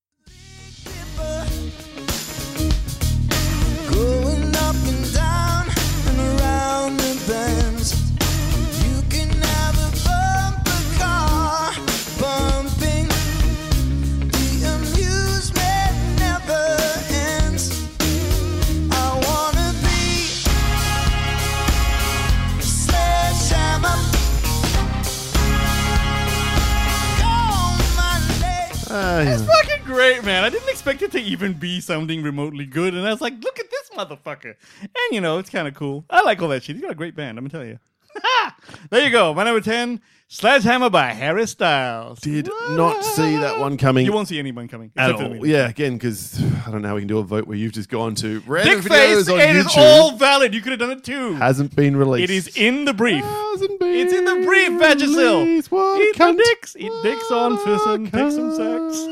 It's 29.27 29.45
fucking 29.45 29.85
great, 29.85 30.23
man. 30.23 30.43
I 30.43 30.49
didn't 30.49 30.69
expect 30.69 31.01
it 31.01 31.11
to 31.13 31.19
even 31.19 31.53
be 31.53 31.79
sounding 31.79 32.23
remotely 32.23 32.65
good, 32.65 32.93
and 32.93 33.05
I 33.07 33.11
was 33.11 33.21
like, 33.21 33.33
look 33.43 33.59
at 33.59 33.69
this 33.69 33.89
motherfucker. 33.91 34.55
And 34.81 35.11
you 35.11 35.21
know, 35.21 35.37
it's 35.37 35.49
kind 35.49 35.67
of 35.67 35.73
cool. 35.73 36.05
I 36.09 36.21
like 36.23 36.41
all 36.41 36.49
that 36.49 36.63
shit. 36.63 36.75
He's 36.75 36.83
got 36.83 36.91
a 36.91 36.95
great 36.95 37.15
band, 37.15 37.37
I'm 37.37 37.45
gonna 37.45 37.49
tell 37.49 37.65
you. 37.65 37.79
there 38.89 39.03
you 39.03 39.11
go. 39.11 39.33
My 39.33 39.43
number 39.43 39.61
10, 39.61 40.01
Sledgehammer 40.27 40.89
by 40.89 41.07
Harry 41.11 41.45
Styles. 41.45 42.19
Did 42.21 42.49
not 42.69 43.03
see 43.03 43.35
that 43.37 43.59
one 43.59 43.77
coming. 43.77 44.05
You 44.05 44.13
won't 44.13 44.29
see 44.29 44.39
anyone 44.39 44.67
coming. 44.67 44.91
At 44.95 45.11
all. 45.11 45.45
Yeah, 45.45 45.67
again, 45.67 45.93
because 45.93 46.41
I 46.67 46.71
don't 46.71 46.81
know 46.81 46.87
how 46.87 46.95
we 46.95 47.01
can 47.01 47.07
do 47.07 47.17
a 47.19 47.23
vote 47.23 47.47
where 47.47 47.57
you've 47.57 47.73
just 47.73 47.89
gone 47.89 48.15
to 48.15 48.41
random 48.47 48.81
Dick 48.81 48.91
videos 48.91 49.25
face, 49.25 49.29
on 49.29 49.39
it 49.39 49.43
YouTube. 49.43 49.49
It 49.49 49.55
is 49.57 49.77
all 49.77 50.15
valid. 50.15 50.53
You 50.53 50.61
could 50.61 50.71
have 50.71 50.79
done 50.79 50.91
it 50.91 51.03
too. 51.03 51.33
Hasn't 51.33 51.75
been 51.75 51.97
released. 51.97 52.31
It 52.31 52.33
is 52.33 52.55
in 52.55 52.85
the 52.85 52.93
brief. 52.93 53.23
Hasn't 53.23 53.79
been 53.79 53.93
It's 53.93 54.13
in 54.13 54.23
the 54.23 54.45
brief, 54.45 54.71
Vagisil. 54.71 55.45
Eat 55.47 56.17
the 56.17 56.43
dicks. 56.45 56.75
Eat 56.77 56.91
dicks 57.03 57.31
on 57.31 57.57
for 57.57 57.77
some 57.79 58.05
pick 58.05 58.31
some 58.31 58.55
sex. 58.55 59.07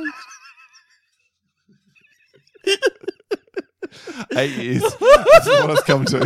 Eight 4.35 4.55
years. 4.57 4.81
That's 4.81 5.47
what 5.47 5.69
it's 5.71 5.83
come 5.83 6.05
to. 6.05 6.19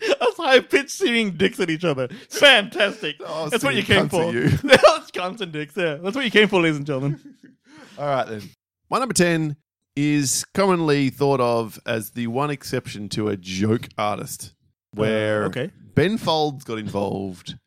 Us 0.20 0.36
high 0.36 0.60
pitched 0.60 0.90
singing 0.90 1.32
dicks 1.32 1.60
at 1.60 1.70
each 1.70 1.84
other. 1.84 2.08
Fantastic. 2.30 3.20
Was 3.20 3.50
That's 3.50 3.64
what 3.64 3.74
you 3.74 3.82
came 3.82 4.08
for. 4.08 4.32
you. 4.32 4.48
That's 4.62 5.10
cunts 5.10 5.40
and 5.40 5.52
dicks, 5.52 5.76
yeah. 5.76 5.94
That's 5.96 6.16
what 6.16 6.24
you 6.24 6.30
came 6.30 6.48
for, 6.48 6.60
ladies 6.60 6.76
and 6.78 6.86
gentlemen. 6.86 7.20
All 7.98 8.06
right, 8.06 8.26
then. 8.26 8.42
My 8.90 8.98
number 8.98 9.14
10 9.14 9.56
is 9.96 10.44
commonly 10.54 11.10
thought 11.10 11.40
of 11.40 11.78
as 11.86 12.12
the 12.12 12.26
one 12.28 12.50
exception 12.50 13.08
to 13.10 13.28
a 13.28 13.36
joke 13.36 13.88
artist, 13.98 14.54
where 14.94 15.44
Uh, 15.44 15.48
okay. 15.48 15.70
Ben 15.94 16.16
Folds 16.16 16.64
got 16.64 16.78
involved 16.78 17.58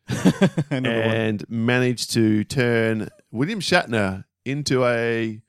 Number 0.70 0.88
one. 0.90 1.10
and 1.10 1.44
managed 1.48 2.12
to 2.14 2.42
turn 2.44 3.08
William 3.30 3.60
Shatner 3.60 4.24
into 4.44 4.84
a, 4.84 5.40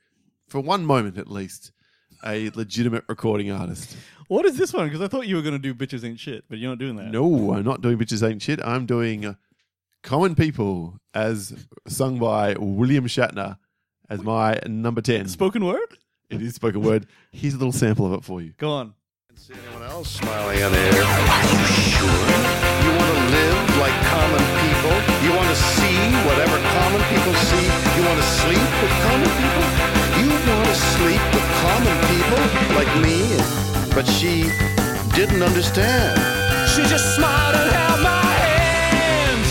for 0.48 0.60
one 0.60 0.84
moment 0.86 1.18
at 1.18 1.28
least, 1.30 1.72
a 2.24 2.50
legitimate 2.50 3.04
recording 3.08 3.50
artist. 3.50 3.96
What 4.28 4.44
is 4.44 4.56
this 4.56 4.72
one? 4.72 4.86
Because 4.86 5.00
I 5.00 5.08
thought 5.08 5.26
you 5.28 5.36
were 5.36 5.42
going 5.42 5.54
to 5.54 5.58
do 5.58 5.74
Bitches 5.74 6.04
Ain't 6.04 6.18
Shit, 6.18 6.44
but 6.48 6.58
you're 6.58 6.70
not 6.70 6.78
doing 6.78 6.96
that. 6.96 7.10
No, 7.10 7.52
I'm 7.52 7.64
not 7.64 7.80
doing 7.80 7.96
Bitches 7.98 8.28
Ain't 8.28 8.42
Shit. 8.42 8.60
I'm 8.64 8.86
doing 8.86 9.24
uh, 9.24 9.34
Common 10.02 10.34
People 10.34 10.98
as 11.14 11.66
sung 11.86 12.18
by 12.18 12.54
William 12.58 13.06
Shatner 13.06 13.58
as 14.10 14.22
my 14.22 14.58
number 14.66 15.00
10. 15.00 15.28
Spoken 15.28 15.64
word? 15.64 15.98
It 16.28 16.42
is 16.42 16.56
spoken 16.56 16.82
word. 16.82 17.06
Here's 17.30 17.54
a 17.54 17.58
little 17.58 17.72
sample 17.72 18.06
of 18.06 18.12
it 18.14 18.24
for 18.24 18.42
you. 18.42 18.52
Go 18.58 18.70
on. 18.72 18.94
See 19.36 19.54
anyone 19.54 19.84
else 19.84 20.10
smiling 20.10 20.62
on 20.62 20.74
air? 20.74 20.90
Are 20.90 21.42
you 21.46 21.66
sure? 21.94 22.08
You 22.82 22.90
want 22.98 23.10
to 23.14 23.20
live 23.30 23.78
like 23.78 23.94
common 24.10 24.42
people? 24.58 24.96
You 25.22 25.30
want 25.38 25.50
to 25.50 25.54
see 25.54 25.98
whatever 26.26 26.56
common 26.58 27.02
people 27.14 27.34
see? 27.46 27.66
You 27.94 28.02
want 28.10 28.18
to 28.18 28.26
sleep 28.42 28.68
with 28.82 28.94
common 29.06 29.30
people? 29.38 29.66
You 30.18 30.28
want 30.50 30.66
to 30.66 30.74
sleep 30.74 31.22
with 31.30 31.46
common 31.62 31.96
people 32.10 32.42
like 32.74 32.90
me? 32.98 33.75
But 33.96 34.04
she 34.06 34.42
didn't 35.16 35.42
understand. 35.42 36.18
She 36.70 36.82
just 36.82 37.16
smiled 37.16 37.54
and 37.56 37.70
held 37.70 38.00
my 38.02 38.34
hand. 38.44 39.46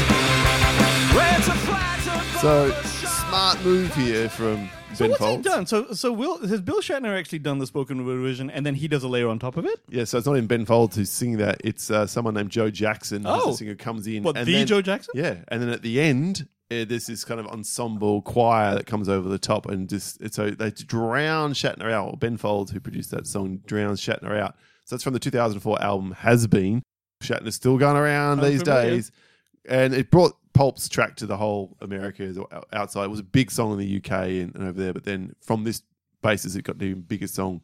Ran 1.17 1.41
to 1.41 1.51
flags 1.65 2.39
So, 2.41 2.71
smart 3.07 3.59
move 3.63 3.91
here 3.95 4.29
from 4.29 4.69
So 4.93 5.05
Ben 5.05 5.09
what's 5.09 5.19
Folds. 5.19 5.37
he 5.47 5.51
done? 5.51 5.65
So 5.65 5.93
so 5.93 6.13
Will 6.13 6.45
has 6.47 6.61
Bill 6.61 6.79
Shatner 6.79 7.17
actually 7.17 7.39
done 7.39 7.57
the 7.57 7.65
spoken 7.65 8.05
word 8.05 8.19
version 8.21 8.51
and 8.51 8.63
then 8.63 8.75
he 8.75 8.87
does 8.87 9.03
a 9.03 9.07
layer 9.07 9.27
on 9.29 9.39
top 9.39 9.57
of 9.57 9.65
it? 9.65 9.79
Yeah, 9.89 10.03
so 10.03 10.19
it's 10.19 10.27
not 10.27 10.33
in 10.37 10.45
Ben 10.45 10.63
Folds 10.65 10.95
who's 10.95 11.09
singing 11.09 11.37
that. 11.39 11.57
It's 11.63 11.89
uh, 11.89 12.05
someone 12.05 12.35
named 12.35 12.51
Joe 12.51 12.69
Jackson 12.69 13.23
who's 13.23 13.41
Oh. 13.43 13.51
the 13.51 13.57
singer 13.57 13.71
who 13.71 13.77
comes 13.77 14.05
in. 14.05 14.21
What, 14.21 14.37
and 14.37 14.45
the 14.45 14.53
then- 14.53 14.67
Joe 14.67 14.83
Jackson? 14.83 15.13
Yeah, 15.15 15.37
and 15.47 15.59
then 15.59 15.69
at 15.69 15.81
the 15.81 15.99
end, 15.99 16.47
there's 16.69 17.05
this 17.07 17.24
kind 17.24 17.39
of 17.39 17.48
ensemble 17.48 18.22
choir 18.24 18.75
that 18.75 18.86
comes 18.86 19.07
over 19.10 19.29
the 19.29 19.38
top, 19.39 19.67
and 19.67 19.88
just 19.88 20.19
it's 20.22 20.36
so 20.36 20.50
they 20.50 20.72
drown 20.72 21.53
Shatner 21.53 21.91
out. 21.91 22.10
Or 22.12 22.17
Ben 22.17 22.38
Folds, 22.38 22.72
who 22.72 22.79
produced 22.79 23.12
that 23.12 23.27
song, 23.27 23.62
drowns 23.65 24.01
Shatner 24.01 24.38
out. 24.39 24.55
So 24.86 24.95
that's 24.95 25.03
from 25.03 25.13
the 25.13 25.19
2004 25.19 25.81
album 25.81 26.12
Has 26.13 26.48
Been. 26.48 26.81
Shatner's 27.24 27.55
still 27.55 27.77
going 27.77 27.98
around 27.98 28.39
I'm 28.39 28.51
these 28.51 28.62
familiar. 28.63 28.89
days, 28.91 29.12
and 29.67 29.93
it 29.93 30.12
brought 30.12 30.34
Pulp's 30.53 30.88
track 30.89 31.15
to 31.17 31.25
the 31.25 31.38
whole 31.38 31.77
America 31.81 32.34
outside. 32.74 33.05
It 33.05 33.10
was 33.10 33.19
a 33.19 33.24
big 33.24 33.51
song 33.51 33.72
in 33.74 33.77
the 33.79 33.98
UK 33.98 34.12
and, 34.12 34.55
and 34.55 34.63
over 34.67 34.79
there, 34.79 34.93
but 34.93 35.03
then 35.03 35.36
from 35.41 35.63
this 35.63 35.81
basis, 36.22 36.55
it 36.55 36.63
got 36.63 36.77
the 36.79 36.93
biggest 36.93 37.36
song 37.36 37.62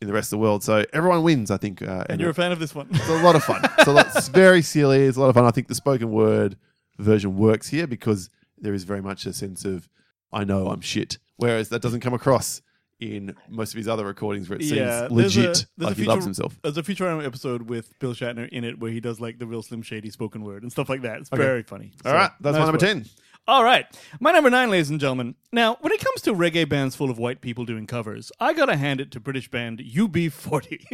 in 0.00 0.08
the 0.08 0.12
rest 0.14 0.26
of 0.32 0.38
the 0.38 0.42
world. 0.42 0.64
So 0.64 0.84
everyone 0.92 1.22
wins, 1.22 1.50
I 1.50 1.56
think. 1.58 1.80
Uh, 1.80 2.04
And 2.08 2.20
you're 2.20 2.30
a 2.30 2.34
fan 2.34 2.50
of 2.52 2.58
this 2.58 2.74
one. 2.74 2.88
it's 2.90 3.08
a 3.08 3.22
lot 3.22 3.36
of 3.36 3.44
fun. 3.44 3.62
So 3.84 3.96
it's 3.98 4.28
very 4.28 4.60
silly. 4.62 5.04
It's 5.06 5.16
a 5.16 5.20
lot 5.20 5.28
of 5.28 5.34
fun. 5.34 5.44
I 5.44 5.52
think 5.52 5.68
the 5.68 5.74
spoken 5.76 6.10
word 6.10 6.56
version 6.98 7.36
works 7.36 7.68
here 7.68 7.86
because 7.86 8.30
there 8.58 8.74
is 8.74 8.84
very 8.84 9.02
much 9.02 9.26
a 9.26 9.32
sense 9.32 9.64
of 9.64 9.88
I 10.32 10.44
know 10.44 10.68
I'm 10.68 10.80
shit, 10.80 11.18
whereas 11.36 11.68
that 11.70 11.82
doesn't 11.82 12.00
come 12.00 12.14
across 12.14 12.62
in 13.00 13.34
most 13.48 13.72
of 13.74 13.78
his 13.78 13.88
other 13.88 14.04
recordings 14.06 14.48
where 14.48 14.56
it 14.58 14.62
seems 14.62 14.76
Yeah, 14.76 15.08
there's 15.10 15.10
legit, 15.10 15.44
a- 15.44 15.46
there's 15.46 15.66
a 15.78 15.84
like 15.86 15.96
he 15.96 16.04
loves 16.04 16.24
himself. 16.24 16.56
There's 16.62 16.76
a 16.78 16.82
Futurama 16.84 17.26
episode 17.26 17.62
with 17.68 17.98
Bill 17.98 18.14
Shatner 18.14 18.48
in 18.50 18.62
it 18.62 18.78
where 18.78 18.92
he 18.92 19.00
does 19.00 19.20
like 19.20 19.38
the 19.40 19.46
real 19.46 19.62
Slim 19.62 19.82
Shady 19.82 20.08
spoken 20.10 20.44
word 20.44 20.62
and 20.62 20.70
stuff 20.70 20.88
like 20.88 21.02
that. 21.02 21.18
It's 21.18 21.32
Okay. 21.32 21.42
very 21.42 21.62
funny. 21.64 21.92
All 22.04 22.12
So, 22.12 22.16
right, 22.16 22.30
that's 22.40 22.52
my 22.54 22.58
nice 22.60 22.66
number 22.66 22.72
work. 22.74 22.80
ten. 22.80 23.06
All 23.48 23.64
right. 23.64 23.86
My 24.20 24.30
number 24.30 24.50
nine, 24.50 24.70
ladies 24.70 24.88
and 24.88 25.00
gentlemen. 25.00 25.34
Now, 25.52 25.76
when 25.80 25.92
it 25.92 25.98
comes 26.00 26.22
to 26.22 26.32
reggae 26.32 26.68
bands 26.68 26.94
full 26.94 27.10
of 27.10 27.18
white 27.18 27.40
people 27.40 27.64
doing 27.64 27.88
covers, 27.88 28.30
I 28.38 28.52
gotta 28.52 28.76
hand 28.76 29.00
it 29.00 29.10
to 29.12 29.20
British 29.20 29.50
band 29.50 29.80
UB40. 29.80 30.86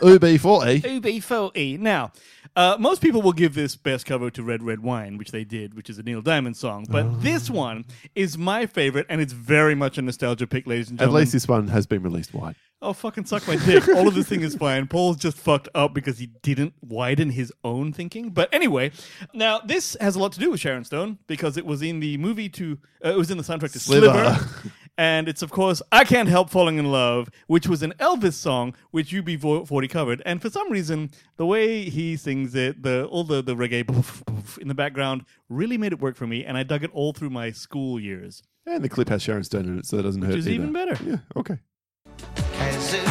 UB40. 0.00 0.80
UB40. 1.00 1.78
Now, 1.80 2.12
uh, 2.54 2.76
most 2.78 3.02
people 3.02 3.20
will 3.20 3.32
give 3.32 3.54
this 3.54 3.74
best 3.74 4.06
cover 4.06 4.30
to 4.30 4.42
Red 4.44 4.62
Red 4.62 4.80
Wine, 4.80 5.18
which 5.18 5.32
they 5.32 5.42
did, 5.42 5.74
which 5.74 5.90
is 5.90 5.98
a 5.98 6.04
Neil 6.04 6.22
Diamond 6.22 6.56
song. 6.56 6.86
But 6.88 7.06
Oh. 7.06 7.16
this 7.18 7.50
one 7.50 7.84
is 8.14 8.38
my 8.38 8.66
favorite, 8.66 9.06
and 9.08 9.20
it's 9.20 9.32
very 9.32 9.74
much 9.74 9.98
a 9.98 10.02
nostalgia 10.02 10.46
pick, 10.46 10.68
ladies 10.68 10.90
and 10.90 11.00
gentlemen. 11.00 11.16
At 11.16 11.20
least 11.20 11.32
this 11.32 11.48
one 11.48 11.66
has 11.68 11.86
been 11.86 12.02
released 12.04 12.32
wide. 12.32 12.54
Oh, 12.80 12.92
fucking 12.92 13.24
suck 13.24 13.46
my 13.48 13.56
dick. 13.56 13.88
All 13.88 14.06
of 14.06 14.14
this 14.14 14.28
thing 14.28 14.42
is 14.42 14.54
fine. 14.54 14.86
Paul's 14.86 15.16
just 15.16 15.36
fucked 15.36 15.68
up 15.74 15.92
because 15.94 16.18
he 16.18 16.26
didn't 16.26 16.74
widen 16.80 17.30
his 17.30 17.52
own 17.64 17.92
thinking. 17.92 18.30
But 18.30 18.52
anyway, 18.54 18.92
now 19.34 19.58
this 19.58 19.96
has 20.00 20.14
a 20.14 20.20
lot 20.20 20.30
to 20.32 20.38
do 20.38 20.52
with 20.52 20.60
Sharon 20.60 20.84
Stone 20.84 21.18
because 21.26 21.56
it 21.56 21.66
was 21.66 21.82
in 21.82 21.98
the 21.98 22.16
movie 22.18 22.48
to, 22.50 22.78
uh, 23.04 23.10
it 23.10 23.16
was 23.16 23.32
in 23.32 23.36
the 23.36 23.42
soundtrack 23.42 23.72
to 23.72 23.80
Sliver. 23.80 24.06
Sliver. 24.06 24.72
and 24.96 25.28
it's, 25.28 25.42
of 25.42 25.50
course, 25.50 25.82
I 25.90 26.04
Can't 26.04 26.28
Help 26.28 26.50
Falling 26.50 26.78
in 26.78 26.92
Love, 26.92 27.30
which 27.48 27.66
was 27.66 27.82
an 27.82 27.94
Elvis 27.98 28.34
song, 28.34 28.76
which 28.92 29.10
UB40 29.10 29.90
covered. 29.90 30.22
And 30.24 30.40
for 30.40 30.48
some 30.48 30.70
reason, 30.70 31.10
the 31.36 31.46
way 31.46 31.88
he 31.90 32.16
sings 32.16 32.54
it, 32.54 32.84
the 32.84 33.06
all 33.06 33.24
the, 33.24 33.42
the 33.42 33.56
reggae 33.56 33.84
boof, 33.88 34.22
boof 34.24 34.56
in 34.58 34.68
the 34.68 34.74
background 34.74 35.24
really 35.48 35.78
made 35.78 35.92
it 35.92 36.00
work 36.00 36.14
for 36.14 36.28
me. 36.28 36.44
And 36.44 36.56
I 36.56 36.62
dug 36.62 36.84
it 36.84 36.90
all 36.94 37.12
through 37.12 37.30
my 37.30 37.50
school 37.50 37.98
years. 37.98 38.44
And 38.66 38.84
the 38.84 38.88
clip 38.88 39.08
has 39.08 39.22
Sharon 39.22 39.42
Stone 39.42 39.64
in 39.64 39.78
it, 39.80 39.86
so 39.86 39.96
that 39.96 40.04
doesn't 40.04 40.22
hurt. 40.22 40.30
Which 40.30 40.40
is 40.40 40.48
either. 40.48 40.62
even 40.62 40.72
better. 40.72 40.96
Yeah, 41.04 41.16
okay. 41.34 41.58
As 42.60 42.90
the 42.90 43.07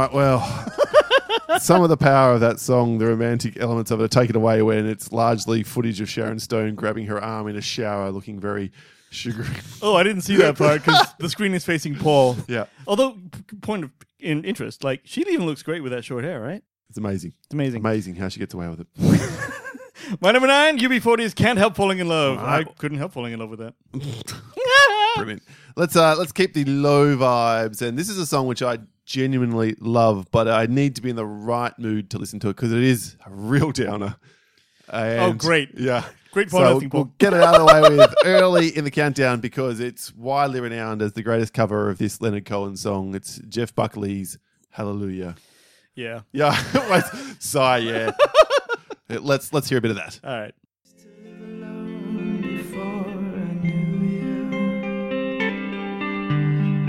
Right, 0.00 0.12
well, 0.14 0.40
some 1.58 1.82
of 1.82 1.90
the 1.90 1.96
power 1.98 2.32
of 2.32 2.40
that 2.40 2.58
song, 2.58 2.96
the 2.96 3.06
romantic 3.06 3.60
elements 3.60 3.90
of 3.90 4.00
it, 4.00 4.04
are 4.04 4.08
taken 4.08 4.34
away 4.34 4.62
when 4.62 4.86
it's 4.86 5.12
largely 5.12 5.62
footage 5.62 6.00
of 6.00 6.08
Sharon 6.08 6.38
Stone 6.38 6.74
grabbing 6.76 7.04
her 7.04 7.22
arm 7.22 7.48
in 7.48 7.56
a 7.56 7.60
shower, 7.60 8.10
looking 8.10 8.40
very 8.40 8.72
sugary. 9.10 9.46
Oh, 9.82 9.96
I 9.96 10.02
didn't 10.02 10.22
see 10.22 10.36
that 10.36 10.56
part 10.56 10.82
because 10.82 11.06
the 11.18 11.28
screen 11.28 11.52
is 11.52 11.66
facing 11.66 11.96
Paul. 11.96 12.36
yeah, 12.48 12.64
Although, 12.86 13.12
p- 13.12 13.56
point 13.60 13.84
of 13.84 13.90
in 14.18 14.42
interest, 14.42 14.82
like 14.84 15.02
she 15.04 15.20
even 15.20 15.44
looks 15.44 15.62
great 15.62 15.82
with 15.82 15.92
that 15.92 16.02
short 16.02 16.24
hair, 16.24 16.40
right? 16.40 16.62
it's 16.88 16.96
amazing. 16.96 17.34
It's 17.44 17.52
amazing. 17.52 17.80
Amazing 17.80 18.14
how 18.14 18.28
she 18.30 18.40
gets 18.40 18.54
away 18.54 18.68
with 18.68 18.80
it. 18.80 18.86
My 20.22 20.32
number 20.32 20.48
nine, 20.48 20.78
UB40s 20.78 21.34
can't 21.34 21.58
help 21.58 21.76
falling 21.76 21.98
in 21.98 22.08
love. 22.08 22.38
Right. 22.38 22.66
I 22.66 22.72
couldn't 22.78 22.96
help 22.96 23.12
falling 23.12 23.34
in 23.34 23.38
love 23.38 23.50
with 23.50 23.58
that. 23.60 23.74
Brilliant. 25.16 25.42
Let's 25.76 25.94
uh, 25.94 26.16
let's 26.16 26.32
keep 26.32 26.54
the 26.54 26.64
low 26.64 27.16
vibes, 27.16 27.82
and 27.82 27.98
this 27.98 28.08
is 28.08 28.16
a 28.16 28.24
song 28.24 28.46
which 28.46 28.62
I 28.62 28.78
genuinely 29.10 29.74
love, 29.80 30.30
but 30.30 30.46
I 30.46 30.66
need 30.66 30.94
to 30.94 31.02
be 31.02 31.10
in 31.10 31.16
the 31.16 31.26
right 31.26 31.76
mood 31.78 32.10
to 32.10 32.18
listen 32.18 32.38
to 32.40 32.48
it 32.48 32.56
because 32.56 32.72
it 32.72 32.82
is 32.82 33.16
a 33.26 33.30
real 33.30 33.72
downer. 33.72 34.16
Oh, 34.88 35.02
and, 35.02 35.20
Oh, 35.20 35.32
great. 35.32 35.70
Yeah. 35.76 36.04
Great 36.30 36.48
point. 36.48 36.64
So 36.64 36.80
podcasting, 36.80 36.94
we'll 36.94 37.12
get 37.18 37.32
it 37.32 37.42
out 37.42 37.56
of 37.56 37.66
the 37.66 37.80
way 37.82 37.96
with 37.96 38.14
early 38.24 38.68
in 38.68 38.84
the 38.84 38.90
countdown 38.90 39.40
because 39.40 39.80
it's 39.80 40.14
widely 40.14 40.60
renowned 40.60 41.02
as 41.02 41.12
the 41.14 41.24
greatest 41.24 41.52
cover 41.52 41.90
of 41.90 41.98
this 41.98 42.20
Leonard 42.20 42.44
Cohen 42.44 42.76
song. 42.76 43.16
It's 43.16 43.38
Jeff 43.48 43.74
Buckley's 43.74 44.38
Hallelujah. 44.70 45.34
Yeah. 45.96 46.20
Yeah, 46.30 46.52
sigh. 47.40 47.78
Yeah. 47.78 48.12
let's 49.08 49.52
let's 49.52 49.68
hear 49.68 49.78
a 49.78 49.80
bit 49.80 49.90
of 49.90 49.96
that. 49.96 50.20
All 50.22 50.38
right. 50.38 50.54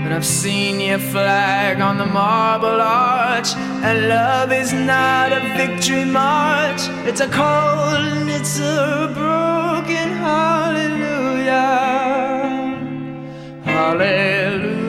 And 0.04 0.12
I've 0.12 0.26
seen 0.26 0.80
your 0.80 0.98
flag 0.98 1.80
on 1.80 1.96
the 1.96 2.06
marble 2.06 2.80
arch. 2.80 3.54
And 3.56 4.08
love 4.08 4.52
is 4.52 4.72
not 4.72 5.32
a 5.32 5.40
victory 5.56 6.04
march. 6.04 6.80
It's 7.06 7.20
a 7.20 7.28
cold 7.28 8.00
and 8.00 8.28
it's 8.28 8.58
a 8.58 9.10
broken 9.14 10.08
hallelujah. 10.26 11.62
Hallelujah. 13.64 14.82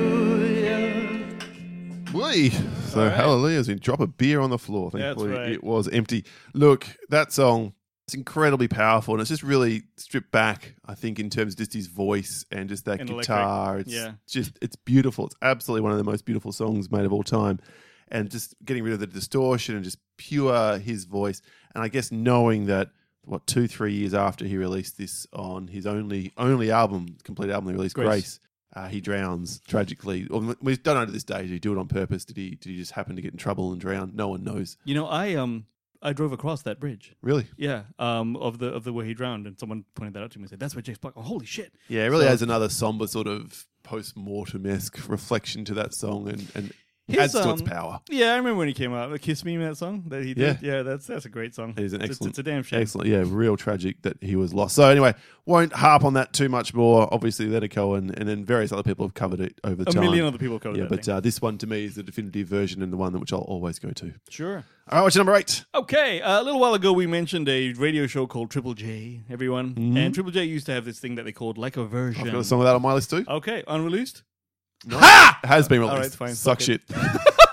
Whee! 2.13 2.51
So 2.93 3.10
Hallelujah 3.10 3.60
as 3.60 3.67
we 3.67 3.75
drop 3.75 4.00
a 4.01 4.08
beer 4.08 4.39
on 4.39 4.50
the 4.51 4.60
floor. 4.60 4.91
Thankfully, 4.91 5.32
right. 5.32 5.51
it 5.51 5.63
was 5.63 5.88
empty. 5.89 6.25
Look, 6.53 6.86
that 7.10 7.32
song, 7.34 7.74
It's 8.13 8.17
incredibly 8.20 8.67
powerful, 8.67 9.15
and 9.15 9.22
it's 9.22 9.29
just 9.32 9.41
really 9.41 9.84
stripped 9.98 10.32
back. 10.32 10.75
I 10.86 10.93
think 10.93 11.20
in 11.20 11.32
terms 11.32 11.53
of 11.53 11.58
just 11.58 11.74
his 11.74 11.88
voice 11.88 12.46
and 12.51 12.70
just 12.70 12.86
that 12.86 13.00
And 13.01 13.10
electric. 13.10 13.25
guitar. 13.36 13.79
It's 13.79 13.91
Yeah. 13.91 14.12
just 14.29 14.51
it's 14.62 14.75
beautiful. 14.75 15.25
It's 15.25 15.36
absolutely 15.41 15.82
one 15.82 15.93
of 15.93 15.98
the 15.98 16.03
most 16.03 16.24
beautiful 16.24 16.51
songs 16.51 16.91
made 16.91 17.05
of 17.05 17.12
all 17.13 17.24
time. 17.24 17.60
And 18.10 18.29
just 18.29 18.53
getting 18.63 18.84
rid 18.84 18.93
of 18.93 19.00
the 19.00 19.08
distortion 19.08 19.74
and 19.74 19.84
just 19.84 19.98
pure 20.17 20.77
his 20.77 21.05
voice. 21.05 21.41
And 21.74 21.84
I 21.84 21.88
guess 21.88 22.12
knowing 22.12 22.67
that 22.67 22.91
what 23.24 23.48
two 23.48 23.67
three 23.67 23.93
years 23.96 24.13
after 24.13 24.46
he 24.46 24.58
released 24.58 25.00
this 25.00 25.25
on 25.34 25.67
his 25.70 25.88
only 25.88 26.34
only 26.38 26.70
album, 26.70 27.15
complete 27.24 27.50
album 27.50 27.70
he 27.70 27.75
released, 27.75 27.96
Grace. 27.96 28.08
Grace. 28.08 28.39
uh, 28.75 28.88
he 28.89 29.01
drowns 29.01 29.60
tragically. 29.67 30.27
We 30.62 30.77
don't 30.77 30.96
know 31.00 31.05
to 31.08 31.12
this 31.12 31.24
day. 31.24 31.41
Did 31.41 31.50
he 31.50 31.58
do 31.60 31.74
it 31.74 31.79
on 31.79 31.88
purpose? 31.88 32.25
Did 32.25 32.38
he? 32.38 32.51
Did 32.51 32.70
he 32.70 32.77
just 32.77 32.91
happen 32.91 33.15
to 33.15 33.24
get 33.24 33.32
in 33.32 33.38
trouble 33.39 33.72
and 33.72 33.82
drown? 33.82 34.12
No 34.13 34.27
one 34.27 34.43
knows. 34.43 34.77
You 34.86 34.93
know, 34.93 35.08
I 35.08 35.34
um 35.34 35.65
I 36.03 36.13
drove 36.13 36.33
across 36.33 36.62
that 36.63 36.79
bridge. 36.79 37.15
Really? 37.22 37.48
Yeah, 37.57 37.83
um, 37.98 38.36
of 38.36 38.60
the 38.60 38.67
of 38.67 38.83
the 38.83 38.91
way 38.93 39.05
he 39.05 39.13
drowned, 39.13 39.48
and 39.48 39.57
someone 39.57 39.86
pointed 39.95 40.13
that 40.15 40.24
out 40.24 40.31
to 40.31 40.38
me 40.39 40.43
and 40.43 40.50
said, 40.50 40.60
"That's 40.60 40.75
where 40.75 40.81
James 40.81 40.98
Black." 41.00 41.13
Oh, 41.15 41.22
holy 41.22 41.45
shit! 41.45 41.74
Yeah, 41.88 42.03
it 42.03 42.10
really 42.10 42.25
So- 42.25 42.31
adds 42.33 42.41
another 42.41 42.69
somber 42.69 43.07
sort 43.07 43.27
of 43.27 43.65
post 43.83 44.15
mortem 44.15 44.65
esque 44.65 45.07
reflection 45.10 45.65
to 45.65 45.74
that 45.75 45.93
song, 45.95 46.27
and 46.29 46.51
and 46.53 46.72
His, 47.07 47.17
adds 47.19 47.33
to 47.33 47.51
its 47.51 47.62
um, 47.62 47.67
power. 47.67 48.00
Yeah, 48.10 48.27
I 48.33 48.38
remember 48.38 48.60
when 48.60 48.69
he 48.69 48.74
came 48.74 48.93
out. 48.93 49.12
The 49.12 49.19
"Kiss 49.19 49.43
Me" 49.43 49.57
that 49.57 49.75
song 49.75 50.05
that 50.07 50.24
he 50.24 50.33
did. 50.33 50.60
Yeah. 50.62 50.75
Yeah, 50.77 50.81
that's 50.83 51.05
that's 51.05 51.25
a 51.25 51.29
great 51.29 51.53
song. 51.53 51.72
It 51.75 51.83
is 51.83 51.91
an 51.91 52.00
It's- 52.01 52.12
excellent, 52.12 52.29
It's, 52.31 52.39
a 52.39 52.43
damn 52.43 52.63
shame. 52.63 52.81
excellent, 52.81 53.10
yeah, 53.10 53.25
real 53.27 53.57
tragic 53.57 54.01
that 54.03 54.15
he 54.24 54.38
was 54.38 54.53
lost. 54.53 54.74
So 54.75 54.88
anyway, 54.89 55.13
won't 55.45 55.74
harp 55.74 56.05
on 56.05 56.13
that 56.13 56.31
too 56.31 56.48
much 56.48 56.74
more. 56.74 57.13
Obviously, 57.13 57.48
Leonard 57.48 57.72
Cohen 57.72 58.13
and 58.15 58.29
then 58.29 58.45
various 58.45 58.72
other 58.72 58.83
people 58.83 59.05
have 59.05 59.13
covered 59.15 59.41
it 59.41 59.60
over 59.65 59.81
A 59.81 59.86
time. 59.86 60.01
million 60.01 60.25
other 60.25 60.38
people 60.38 60.57
covered 60.60 60.77
it. 60.77 60.83
yeah, 60.83 60.88
but 60.88 61.10
uh, 61.10 61.19
this 61.19 61.41
one 61.41 61.57
to 61.57 61.67
me 61.67 61.83
is 61.83 61.95
the 61.95 62.03
definitive 62.03 62.48
version 62.48 62.81
and 62.81 62.93
the 62.93 62.98
one 62.98 63.12
that 63.12 63.19
which 63.19 63.33
I'll 63.33 63.39
always 63.41 63.79
go 63.79 63.89
to. 63.91 64.13
Sure. 64.29 64.63
All 64.89 64.98
right, 65.00 65.01
what's 65.03 65.15
your 65.17 65.25
number 65.25 65.38
eight? 65.38 65.65
Okay, 65.75 66.22
uh, 66.22 66.41
a 66.41 66.43
little 66.43 66.62
while 66.62 66.74
ago 66.74 66.93
we 66.93 67.05
mentioned 67.05 67.50
a 67.50 67.74
radio 67.74 68.07
show 68.07 68.27
called 68.27 68.50
Triple 68.50 68.75
J. 68.75 69.24
Everyone, 69.29 69.75
Mm-hmm. 69.75 69.98
and 69.98 70.13
Triple 70.13 70.31
J 70.31 70.45
used 70.45 70.65
to 70.67 70.72
have 70.72 70.86
this 70.86 71.00
thing 71.00 71.15
that 71.15 71.24
they 71.25 71.33
called 71.33 71.57
like 71.57 71.75
a 71.75 71.83
version. 71.83 72.25
I've 72.27 72.31
got 72.31 72.39
a 72.39 72.43
song 72.45 72.60
of 72.62 72.65
that 72.65 72.75
on 72.75 72.81
my 72.81 72.93
list 72.93 73.10
too. 73.10 73.25
Okay, 73.27 73.62
unreleased. 73.67 74.24
Ha! 74.92 75.40
Has 75.44 75.68
been 75.68 75.80
released. 75.80 75.96
All 75.96 76.02
right, 76.02 76.12
fine. 76.12 76.36
Suck 76.36 76.60
Fuck 76.60 76.62
shit. 76.62 76.82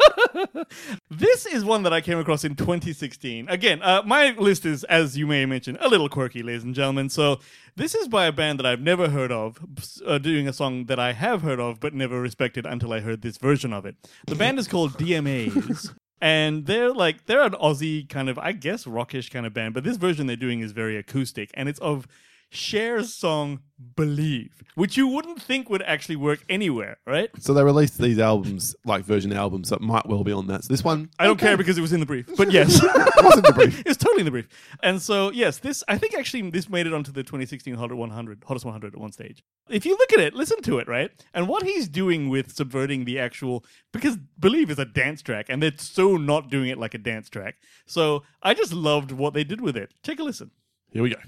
This 1.11 1.45
is 1.47 1.65
one 1.65 1.83
that 1.83 1.93
I 1.93 2.01
came 2.01 2.19
across 2.19 2.45
in 2.45 2.55
2016. 2.55 3.49
Again, 3.49 3.83
uh, 3.83 4.03
my 4.05 4.31
list 4.31 4.65
is, 4.65 4.85
as 4.85 5.17
you 5.19 5.27
may 5.27 5.45
mention, 5.45 5.77
a 5.81 5.89
little 5.89 6.09
quirky, 6.09 6.43
ladies 6.43 6.65
and 6.65 6.75
gentlemen. 6.75 7.09
So 7.09 7.41
this 7.77 7.95
is 7.95 8.09
by 8.09 8.27
a 8.27 8.33
band 8.33 8.59
that 8.59 8.67
I've 8.67 8.81
never 8.81 9.11
heard 9.11 9.33
of, 9.33 9.59
uh, 10.07 10.19
doing 10.19 10.49
a 10.49 10.53
song 10.53 10.87
that 10.87 10.99
I 10.99 11.13
have 11.13 11.43
heard 11.43 11.61
of 11.61 11.81
but 11.81 11.95
never 11.95 12.21
respected 12.21 12.65
until 12.65 12.93
I 12.93 13.01
heard 13.01 13.23
this 13.23 13.37
version 13.39 13.73
of 13.73 13.85
it. 13.85 13.97
The 14.27 14.35
band 14.35 14.59
is 14.59 14.69
called 14.69 14.93
DMAs. 14.95 15.95
And 16.23 16.67
they're 16.67 16.93
like 16.93 17.25
they're 17.25 17.41
an 17.41 17.53
Aussie 17.53 18.07
kind 18.07 18.29
of 18.29 18.39
I 18.39 18.53
guess 18.53 18.87
rockish 18.87 19.31
kind 19.31 19.47
of 19.47 19.55
band, 19.55 19.73
but 19.73 19.85
this 19.85 19.97
version 19.97 20.27
they're 20.27 20.37
doing 20.37 20.61
is 20.61 20.73
very 20.73 20.99
acoustic, 20.99 21.51
and 21.55 21.67
it's 21.67 21.79
of 21.79 22.07
Cher's 22.51 23.15
song 23.15 23.61
"Believe," 23.97 24.63
which 24.75 24.97
you 24.97 25.07
wouldn't 25.07 25.41
think 25.41 25.71
would 25.71 25.83
actually 25.83 26.17
work 26.17 26.45
anywhere, 26.49 26.99
right? 27.07 27.31
So 27.39 27.55
they 27.55 27.63
released 27.63 27.99
these 27.99 28.19
albums, 28.19 28.75
like 28.85 29.05
version 29.05 29.33
albums, 29.33 29.71
that 29.71 29.81
might 29.81 30.07
well 30.07 30.25
be 30.25 30.33
on 30.33 30.49
that. 30.49 30.65
So 30.65 30.73
this 30.73 30.83
one, 30.83 31.11
I 31.19 31.25
don't 31.25 31.39
care 31.39 31.57
because 31.57 31.79
it 31.79 31.81
was 31.81 31.93
in 31.93 32.01
the 32.01 32.07
brief, 32.07 32.29
but 32.37 32.51
yes. 32.51 32.81
it 32.83 33.25
wasn't 33.25 33.47
the 33.47 33.53
brief. 33.53 33.81
It 33.81 33.89
was 33.89 33.97
totally 33.97 34.21
in 34.21 34.25
the 34.25 34.31
brief. 34.31 34.49
And 34.83 35.01
so, 35.01 35.31
yes, 35.31 35.59
this 35.59 35.85
I 35.89 35.97
think 35.97 36.15
actually 36.15 36.51
this 36.51 36.69
made 36.69 36.87
it 36.87 36.93
onto 36.93 37.13
the 37.13 37.23
2016 37.23 37.75
Hot 37.75 37.93
100, 37.93 38.45
hottest 38.47 38.65
100 38.65 38.95
at 38.95 39.01
one 39.01 39.13
stage. 39.13 39.43
If 39.69 39.87
you 39.87 39.97
look 39.97 40.13
at 40.13 40.21
it, 40.21 40.35
listen 40.35 40.61
to 40.63 40.79
it, 40.79 40.89
right? 40.89 41.11
And 41.33 41.49
what 41.49 41.63
he's 41.63 41.89
doing 41.89 42.29
with 42.29 42.53
subverting 42.53 43.05
the 43.05 43.19
actual 43.19 43.65
because 43.93 44.19
Believe 44.39 44.71
is 44.71 44.79
a 44.79 44.85
dance 44.85 45.23
track, 45.23 45.47
and 45.49 45.63
they're 45.63 45.73
so 45.77 46.17
not 46.17 46.51
doing 46.51 46.69
it 46.69 46.79
like 46.79 46.95
a 46.95 46.99
dance 46.99 47.31
track. 47.31 47.57
So 47.87 48.25
I 48.43 48.55
just 48.55 48.73
loved 48.73 49.13
what 49.13 49.35
they 49.35 49.45
did 49.45 49.61
with 49.61 49.77
it. 49.77 49.95
Take 50.03 50.19
a 50.19 50.25
listen. 50.25 50.51
Here 50.91 51.03
we 51.03 51.11
go. 51.11 51.21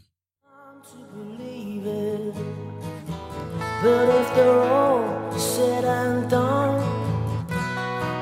To 0.90 0.96
believe 1.14 1.86
it. 1.86 2.34
But 3.82 4.08
after 4.20 4.50
all 4.62 5.38
said 5.38 5.84
and 5.84 6.28
done, 6.28 6.80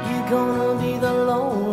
you're 0.09 0.29
gonna 0.29 0.79
be 0.79 0.99
the 0.99 1.13
lonely 1.13 1.70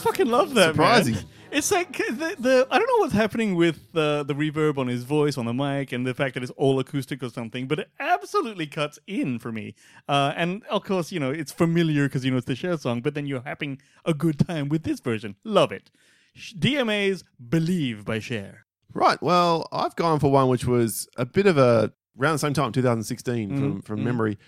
fucking 0.00 0.26
love 0.28 0.54
that. 0.54 0.70
Surprising. 0.74 1.14
man. 1.14 1.24
It's 1.52 1.72
like 1.72 1.96
the, 1.96 2.36
the 2.38 2.66
I 2.70 2.78
don't 2.78 2.86
know 2.86 2.98
what's 3.02 3.12
happening 3.12 3.56
with 3.56 3.92
the 3.92 4.24
the 4.26 4.34
reverb 4.34 4.78
on 4.78 4.86
his 4.86 5.02
voice 5.02 5.36
on 5.36 5.46
the 5.46 5.52
mic 5.54 5.90
and 5.90 6.06
the 6.06 6.14
fact 6.14 6.34
that 6.34 6.42
it's 6.44 6.52
all 6.52 6.78
acoustic 6.78 7.22
or 7.24 7.28
something, 7.28 7.66
but 7.66 7.80
it 7.80 7.90
absolutely 7.98 8.66
cuts 8.68 9.00
in 9.08 9.38
for 9.40 9.50
me. 9.50 9.74
Uh, 10.08 10.32
and 10.36 10.62
of 10.66 10.84
course, 10.84 11.10
you 11.10 11.18
know 11.18 11.30
it's 11.30 11.50
familiar 11.50 12.06
because 12.06 12.24
you 12.24 12.30
know 12.30 12.36
it's 12.36 12.46
the 12.46 12.54
Cher 12.54 12.76
song, 12.78 13.00
but 13.00 13.14
then 13.14 13.26
you're 13.26 13.42
having 13.44 13.80
a 14.04 14.14
good 14.14 14.38
time 14.38 14.68
with 14.68 14.84
this 14.84 15.00
version. 15.00 15.34
Love 15.42 15.72
it. 15.72 15.90
DMA's 16.36 17.24
"Believe" 17.48 18.04
by 18.04 18.20
Cher. 18.20 18.66
Right. 18.94 19.20
Well, 19.20 19.68
I've 19.72 19.96
gone 19.96 20.20
for 20.20 20.30
one 20.30 20.48
which 20.48 20.66
was 20.66 21.08
a 21.16 21.24
bit 21.26 21.46
of 21.46 21.58
a 21.58 21.92
around 22.18 22.34
the 22.34 22.38
same 22.38 22.54
time, 22.54 22.70
2016, 22.70 23.56
from 23.58 23.82
from 23.82 24.04
memory. 24.04 24.38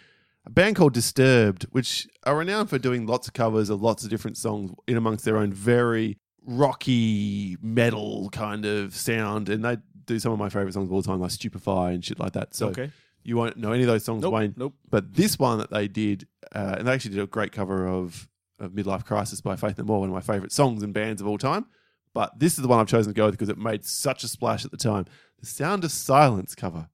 A 0.44 0.50
band 0.50 0.76
called 0.76 0.92
Disturbed, 0.92 1.64
which 1.70 2.08
are 2.24 2.36
renowned 2.36 2.68
for 2.68 2.78
doing 2.78 3.06
lots 3.06 3.28
of 3.28 3.34
covers 3.34 3.70
of 3.70 3.80
lots 3.80 4.02
of 4.04 4.10
different 4.10 4.36
songs 4.36 4.72
in 4.88 4.96
amongst 4.96 5.24
their 5.24 5.36
own 5.36 5.52
very 5.52 6.18
rocky 6.44 7.56
metal 7.62 8.28
kind 8.30 8.64
of 8.64 8.94
sound, 8.96 9.48
and 9.48 9.64
they 9.64 9.76
do 10.04 10.18
some 10.18 10.32
of 10.32 10.38
my 10.38 10.48
favorite 10.48 10.74
songs 10.74 10.86
of 10.86 10.92
all 10.92 11.02
time, 11.02 11.20
like 11.20 11.30
Stupify 11.30 11.94
and 11.94 12.04
shit 12.04 12.18
like 12.18 12.32
that. 12.32 12.54
So 12.56 12.68
Okay. 12.68 12.90
you 13.22 13.36
won't 13.36 13.56
know 13.56 13.70
any 13.70 13.82
of 13.84 13.86
those 13.88 14.04
songs, 14.04 14.22
Nope, 14.22 14.34
Wayne. 14.34 14.54
nope. 14.56 14.74
But 14.90 15.14
this 15.14 15.38
one 15.38 15.58
that 15.58 15.70
they 15.70 15.86
did, 15.86 16.26
uh, 16.52 16.74
and 16.78 16.88
they 16.88 16.92
actually 16.92 17.14
did 17.14 17.22
a 17.22 17.26
great 17.28 17.52
cover 17.52 17.86
of, 17.86 18.28
of 18.58 18.72
Midlife 18.72 19.04
Crisis 19.04 19.40
by 19.40 19.54
Faith 19.54 19.78
No 19.78 19.84
More, 19.84 20.00
one 20.00 20.08
of 20.08 20.14
my 20.14 20.20
favorite 20.20 20.50
songs 20.50 20.82
and 20.82 20.92
bands 20.92 21.20
of 21.22 21.28
all 21.28 21.38
time. 21.38 21.66
But 22.14 22.36
this 22.40 22.54
is 22.54 22.62
the 22.62 22.68
one 22.68 22.80
I've 22.80 22.88
chosen 22.88 23.12
to 23.12 23.16
go 23.16 23.26
with 23.26 23.34
because 23.34 23.48
it 23.48 23.56
made 23.58 23.84
such 23.84 24.24
a 24.24 24.28
splash 24.28 24.64
at 24.64 24.72
the 24.72 24.76
time. 24.76 25.06
The 25.38 25.46
Sound 25.46 25.84
of 25.84 25.92
Silence 25.92 26.54
cover. 26.56 26.88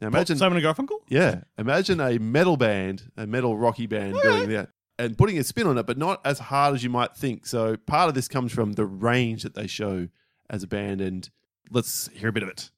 Now 0.00 0.08
imagine, 0.08 0.38
Simon 0.38 0.64
and 0.64 0.66
Garfunkel. 0.66 0.98
yeah, 1.08 1.42
imagine 1.58 2.00
a 2.00 2.18
metal 2.18 2.56
band, 2.56 3.10
a 3.16 3.26
metal 3.26 3.56
rocky 3.56 3.86
band 3.86 4.14
doing 4.22 4.48
that 4.50 4.70
and 4.98 5.16
putting 5.16 5.38
a 5.38 5.44
spin 5.44 5.66
on 5.66 5.78
it, 5.78 5.86
but 5.86 5.96
not 5.96 6.20
as 6.24 6.38
hard 6.38 6.74
as 6.74 6.82
you 6.82 6.90
might 6.90 7.16
think. 7.16 7.46
So 7.46 7.76
part 7.76 8.08
of 8.08 8.14
this 8.14 8.28
comes 8.28 8.52
from 8.52 8.72
the 8.72 8.84
range 8.84 9.42
that 9.44 9.54
they 9.54 9.66
show 9.66 10.08
as 10.50 10.62
a 10.62 10.66
band, 10.66 11.00
and 11.00 11.28
let's 11.70 12.08
hear 12.08 12.28
a 12.28 12.32
bit 12.32 12.42
of 12.42 12.48
it. 12.48 12.70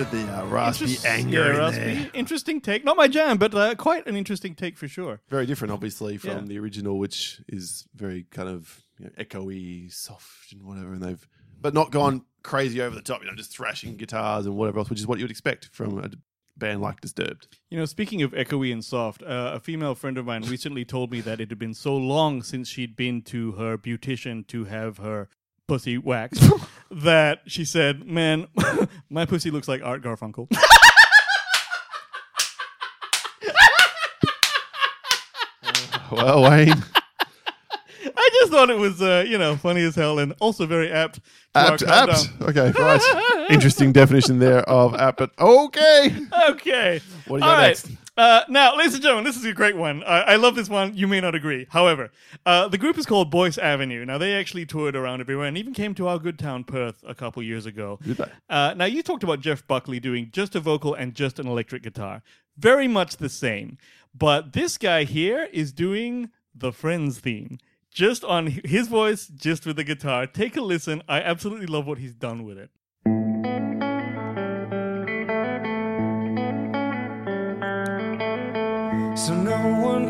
A 0.00 0.04
bit 0.04 0.12
of 0.22 0.26
the 0.28 0.32
uh, 0.40 0.46
raspy 0.46 0.84
Interest- 0.86 1.04
anger 1.06 1.44
yeah, 1.44 1.50
in 1.50 1.56
raspy. 1.58 1.80
there. 1.80 2.10
Interesting 2.14 2.60
take. 2.62 2.84
Not 2.84 2.96
my 2.96 3.06
jam, 3.06 3.36
but 3.36 3.54
uh, 3.54 3.74
quite 3.74 4.06
an 4.06 4.16
interesting 4.16 4.54
take 4.54 4.78
for 4.78 4.88
sure. 4.88 5.20
very 5.28 5.44
different, 5.44 5.72
obviously, 5.72 6.16
from 6.16 6.30
Yeah. 6.30 6.40
the 6.46 6.58
original, 6.58 6.98
which 6.98 7.40
is 7.48 7.86
very 7.94 8.24
kind 8.30 8.48
of 8.48 8.82
you 8.98 9.04
know, 9.06 9.10
echoey, 9.22 9.92
soft, 9.92 10.52
and 10.52 10.62
whatever. 10.62 10.94
And 10.94 11.02
they've, 11.02 11.28
but 11.60 11.74
not 11.74 11.90
gone 11.90 12.22
crazy 12.42 12.80
over 12.80 12.94
the 12.94 13.02
top. 13.02 13.20
You 13.22 13.28
know, 13.28 13.34
just 13.36 13.52
thrashing 13.54 13.96
guitars 13.96 14.46
and 14.46 14.56
whatever 14.56 14.78
else, 14.78 14.88
which 14.88 15.00
is 15.00 15.06
what 15.06 15.18
you 15.18 15.24
would 15.24 15.30
expect 15.30 15.66
from 15.66 15.98
a 15.98 16.10
band 16.56 16.80
like 16.80 17.02
Disturbed. 17.02 17.58
You 17.70 17.78
know, 17.78 17.84
speaking 17.84 18.22
of 18.22 18.32
echoey 18.32 18.72
and 18.72 18.82
soft, 18.84 19.22
uh, 19.22 19.52
a 19.54 19.60
female 19.60 19.94
friend 19.94 20.16
of 20.16 20.24
mine 20.24 20.42
recently 20.42 20.84
told 20.86 21.10
me 21.10 21.20
that 21.22 21.40
it 21.42 21.50
had 21.50 21.58
been 21.58 21.74
so 21.74 21.94
long 21.96 22.42
since 22.42 22.68
she'd 22.68 22.96
been 22.96 23.20
to 23.22 23.52
her 23.52 23.76
beautician 23.76 24.46
to 24.48 24.64
have 24.64 24.96
her 24.98 25.28
pussy 25.70 25.96
waxed 25.98 26.42
that 26.90 27.42
she 27.46 27.64
said, 27.64 28.04
"Man, 28.04 28.48
my 29.10 29.24
pussy 29.24 29.52
looks 29.52 29.68
like 29.68 29.80
Art 29.84 30.02
Garfunkel." 30.02 30.48
Well, 36.10 36.42
Wayne, 36.42 36.72
I 38.04 38.30
just 38.40 38.50
thought 38.50 38.68
it 38.68 38.78
was, 38.78 39.00
uh, 39.00 39.24
you 39.28 39.38
know, 39.38 39.54
funny 39.56 39.82
as 39.82 39.94
hell 39.94 40.18
and 40.18 40.34
also 40.40 40.66
very 40.66 40.90
apt. 40.90 41.16
to 41.16 41.20
our 41.54 41.72
apt, 41.74 41.84
countdown. 41.86 42.10
apt. 42.40 42.42
Okay, 42.42 42.70
right. 42.82 43.46
Interesting 43.48 43.92
definition 43.92 44.40
there 44.40 44.68
of 44.68 44.96
apt. 44.96 45.18
But 45.18 45.30
okay, 45.38 46.16
Okay. 46.48 47.00
What 47.28 47.38
do 47.38 47.44
you 47.44 47.50
All 47.50 47.56
got 47.56 47.58
right. 47.58 47.66
next? 47.68 47.90
Uh, 48.20 48.44
now, 48.50 48.76
ladies 48.76 48.92
and 48.92 49.02
gentlemen, 49.02 49.24
this 49.24 49.38
is 49.38 49.46
a 49.46 49.52
great 49.54 49.78
one. 49.78 50.04
I, 50.04 50.20
I 50.20 50.36
love 50.36 50.54
this 50.54 50.68
one. 50.68 50.94
You 50.94 51.08
may 51.08 51.22
not 51.22 51.34
agree. 51.34 51.66
However, 51.70 52.12
uh, 52.44 52.68
the 52.68 52.76
group 52.76 52.98
is 52.98 53.06
called 53.06 53.30
Boyce 53.30 53.56
Avenue. 53.56 54.04
Now, 54.04 54.18
they 54.18 54.34
actually 54.34 54.66
toured 54.66 54.94
around 54.94 55.22
everywhere 55.22 55.46
and 55.46 55.56
even 55.56 55.72
came 55.72 55.94
to 55.94 56.06
our 56.06 56.18
good 56.18 56.38
town, 56.38 56.64
Perth, 56.64 57.02
a 57.08 57.14
couple 57.14 57.42
years 57.42 57.64
ago. 57.64 57.98
Uh, 58.50 58.74
now, 58.76 58.84
you 58.84 59.02
talked 59.02 59.24
about 59.24 59.40
Jeff 59.40 59.66
Buckley 59.66 60.00
doing 60.00 60.28
just 60.34 60.54
a 60.54 60.60
vocal 60.60 60.92
and 60.92 61.14
just 61.14 61.38
an 61.38 61.46
electric 61.46 61.82
guitar. 61.82 62.22
Very 62.58 62.86
much 62.86 63.16
the 63.16 63.30
same. 63.30 63.78
But 64.14 64.52
this 64.52 64.76
guy 64.76 65.04
here 65.04 65.48
is 65.50 65.72
doing 65.72 66.28
the 66.54 66.72
Friends 66.72 67.20
theme. 67.20 67.58
Just 67.90 68.22
on 68.22 68.48
his 68.48 68.88
voice, 68.88 69.28
just 69.28 69.64
with 69.64 69.76
the 69.76 69.84
guitar. 69.84 70.26
Take 70.26 70.58
a 70.58 70.60
listen. 70.60 71.02
I 71.08 71.22
absolutely 71.22 71.68
love 71.68 71.86
what 71.86 71.96
he's 71.96 72.12
done 72.12 72.44
with 72.44 72.58
it. 72.58 72.68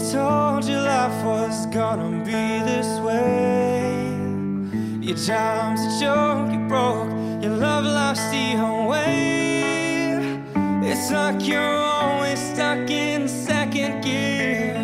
Told 0.00 0.64
you 0.64 0.76
life 0.76 1.24
was 1.24 1.66
gonna 1.66 2.24
be 2.24 2.60
this 2.70 2.88
way. 3.00 3.90
Your 5.00 5.16
job's 5.16 5.80
a 5.82 6.00
joke, 6.00 6.52
you 6.52 6.60
broke. 6.68 7.10
Your 7.42 7.56
love 7.56 7.84
life's 7.84 8.24
the 8.30 8.56
way. 8.88 10.42
It's 10.82 11.10
like 11.10 11.46
you're 11.46 11.60
always 11.60 12.38
stuck 12.38 12.90
in 12.90 13.28
second 13.28 14.02
gear. 14.02 14.74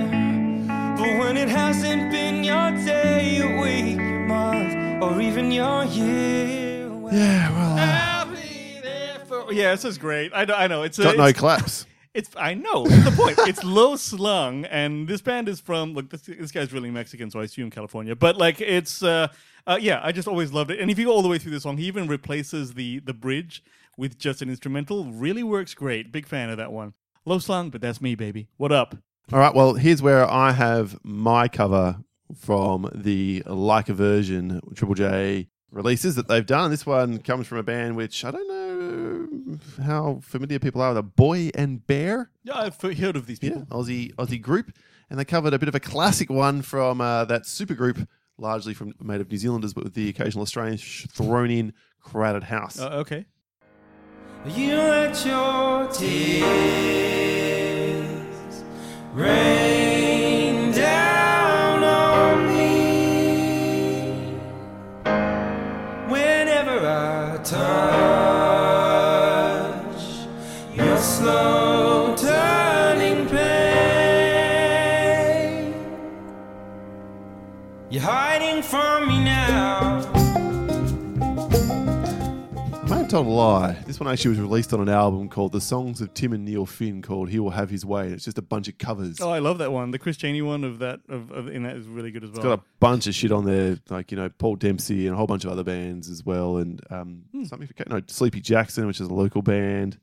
But 0.96 1.18
when 1.18 1.36
it 1.36 1.48
hasn't 1.48 2.10
been 2.10 2.44
your 2.44 2.70
day, 2.84 3.36
your 3.36 3.60
week, 3.62 3.96
your 3.96 4.26
month, 4.26 5.02
or 5.02 5.20
even 5.20 5.50
your 5.50 5.84
year, 5.84 6.88
well, 6.90 7.14
Yeah, 7.14 7.50
well, 7.52 7.78
uh, 7.78 8.24
I'll 8.24 8.26
be 8.26 8.80
there 8.82 9.18
for- 9.26 9.52
Yeah, 9.52 9.72
this 9.72 9.84
is 9.84 9.98
great. 9.98 10.32
I 10.34 10.44
know. 10.44 10.54
I 10.54 10.66
know. 10.66 10.82
It's 10.82 10.98
a, 10.98 11.04
got 11.04 11.16
no 11.16 11.24
it's- 11.26 11.38
claps. 11.40 11.85
It's 12.16 12.30
I 12.34 12.54
know 12.54 12.86
the 12.86 13.12
point. 13.14 13.38
It's 13.46 13.62
low 13.62 13.94
slung, 13.96 14.64
and 14.64 15.06
this 15.06 15.20
band 15.20 15.50
is 15.50 15.60
from 15.60 15.92
look. 15.92 16.08
This, 16.08 16.22
this 16.22 16.50
guy's 16.50 16.72
really 16.72 16.90
Mexican, 16.90 17.30
so 17.30 17.40
I 17.40 17.44
assume 17.44 17.70
California. 17.70 18.16
But 18.16 18.38
like, 18.38 18.58
it's 18.60 19.02
uh, 19.02 19.28
uh, 19.66 19.76
yeah. 19.78 20.00
I 20.02 20.12
just 20.12 20.26
always 20.26 20.50
loved 20.50 20.70
it. 20.70 20.80
And 20.80 20.90
if 20.90 20.98
you 20.98 21.04
go 21.04 21.12
all 21.12 21.20
the 21.20 21.28
way 21.28 21.38
through 21.38 21.52
the 21.52 21.60
song, 21.60 21.76
he 21.76 21.84
even 21.84 22.08
replaces 22.08 22.72
the 22.72 23.00
the 23.00 23.12
bridge 23.12 23.62
with 23.98 24.18
just 24.18 24.40
an 24.40 24.48
instrumental. 24.48 25.04
Really 25.04 25.42
works 25.42 25.74
great. 25.74 26.10
Big 26.10 26.26
fan 26.26 26.48
of 26.48 26.56
that 26.56 26.72
one. 26.72 26.94
Low 27.26 27.38
slung, 27.38 27.68
but 27.68 27.82
that's 27.82 28.00
me, 28.00 28.14
baby. 28.14 28.48
What 28.56 28.72
up? 28.72 28.96
All 29.30 29.38
right, 29.38 29.54
well, 29.54 29.74
here's 29.74 30.00
where 30.00 30.24
I 30.30 30.52
have 30.52 30.98
my 31.02 31.48
cover 31.48 31.98
from 32.34 32.88
the 32.94 33.42
Like 33.44 33.90
a 33.90 33.94
Version 33.94 34.60
Triple 34.74 34.94
J 34.94 35.48
releases 35.76 36.14
that 36.16 36.26
they've 36.28 36.44
done. 36.46 36.70
This 36.70 36.84
one 36.86 37.18
comes 37.18 37.46
from 37.46 37.58
a 37.58 37.62
band 37.62 37.96
which 37.96 38.24
I 38.24 38.30
don't 38.30 38.48
know 38.48 39.58
how 39.84 40.20
familiar 40.22 40.58
people 40.58 40.80
are 40.82 40.88
with 40.90 40.98
a 40.98 41.02
Boy 41.02 41.50
and 41.54 41.86
Bear. 41.86 42.30
Yeah, 42.42 42.58
I've 42.58 42.80
heard 42.80 43.14
of 43.16 43.26
these 43.26 43.38
Yeah, 43.42 43.50
people. 43.60 43.66
Aussie 43.82 44.14
Aussie 44.16 44.40
group, 44.40 44.72
and 45.10 45.18
they 45.18 45.24
covered 45.24 45.54
a 45.54 45.58
bit 45.58 45.68
of 45.68 45.74
a 45.74 45.80
classic 45.80 46.30
one 46.30 46.62
from 46.62 47.00
uh, 47.00 47.24
that 47.26 47.46
super 47.46 47.74
group, 47.74 48.08
largely 48.38 48.74
from 48.74 48.94
made 49.00 49.20
of 49.20 49.30
New 49.30 49.36
Zealanders, 49.38 49.74
but 49.74 49.84
with 49.84 49.94
the 49.94 50.08
occasional 50.08 50.42
Australians 50.42 50.80
sh- 50.80 51.06
thrown 51.10 51.50
in. 51.50 51.72
Crowded 52.00 52.44
House. 52.44 52.78
Uh, 52.78 52.88
okay. 53.02 53.26
You 54.46 54.76
let 54.76 55.26
your 55.26 55.88
tears 56.86 58.62
rain 59.12 59.55
lie. 84.06 84.12
This 84.12 84.24
one 84.24 84.30
actually 84.30 84.40
was 84.40 84.40
released 84.50 84.72
on 84.72 84.80
an 84.80 84.88
album 84.88 85.28
called 85.28 85.52
The 85.52 85.60
Songs 85.60 86.00
of 86.00 86.14
Tim 86.14 86.32
and 86.32 86.44
Neil 86.44 86.66
Finn 86.66 87.02
called 87.02 87.28
He 87.28 87.38
Will 87.38 87.50
Have 87.50 87.70
His 87.70 87.84
Way. 87.84 88.04
And 88.06 88.14
it's 88.14 88.24
just 88.24 88.38
a 88.38 88.42
bunch 88.42 88.68
of 88.68 88.78
covers. 88.78 89.20
Oh, 89.20 89.30
I 89.30 89.38
love 89.38 89.58
that 89.58 89.72
one. 89.72 89.90
The 89.90 89.98
Chris 89.98 90.16
Cheney 90.16 90.42
one 90.42 90.64
of 90.64 90.78
that 90.80 91.00
of, 91.08 91.30
of 91.30 91.48
in 91.48 91.62
that 91.64 91.76
is 91.76 91.86
really 91.86 92.10
good 92.10 92.24
as 92.24 92.30
well. 92.30 92.38
It's 92.38 92.44
got 92.44 92.58
a 92.58 92.62
bunch 92.80 93.06
of 93.06 93.14
shit 93.14 93.32
on 93.32 93.44
there, 93.44 93.78
like 93.90 94.10
you 94.10 94.16
know 94.16 94.28
Paul 94.28 94.56
Dempsey 94.56 95.06
and 95.06 95.14
a 95.14 95.16
whole 95.16 95.26
bunch 95.26 95.44
of 95.44 95.50
other 95.52 95.64
bands 95.64 96.08
as 96.08 96.24
well, 96.24 96.56
and 96.58 96.80
um, 96.90 97.22
Hmm. 97.32 97.44
something 97.44 97.68
for 97.68 97.74
no 97.88 98.00
Sleepy 98.06 98.40
Jackson, 98.40 98.86
which 98.86 99.00
is 99.00 99.08
a 99.08 99.14
local 99.14 99.42
band. 99.42 99.98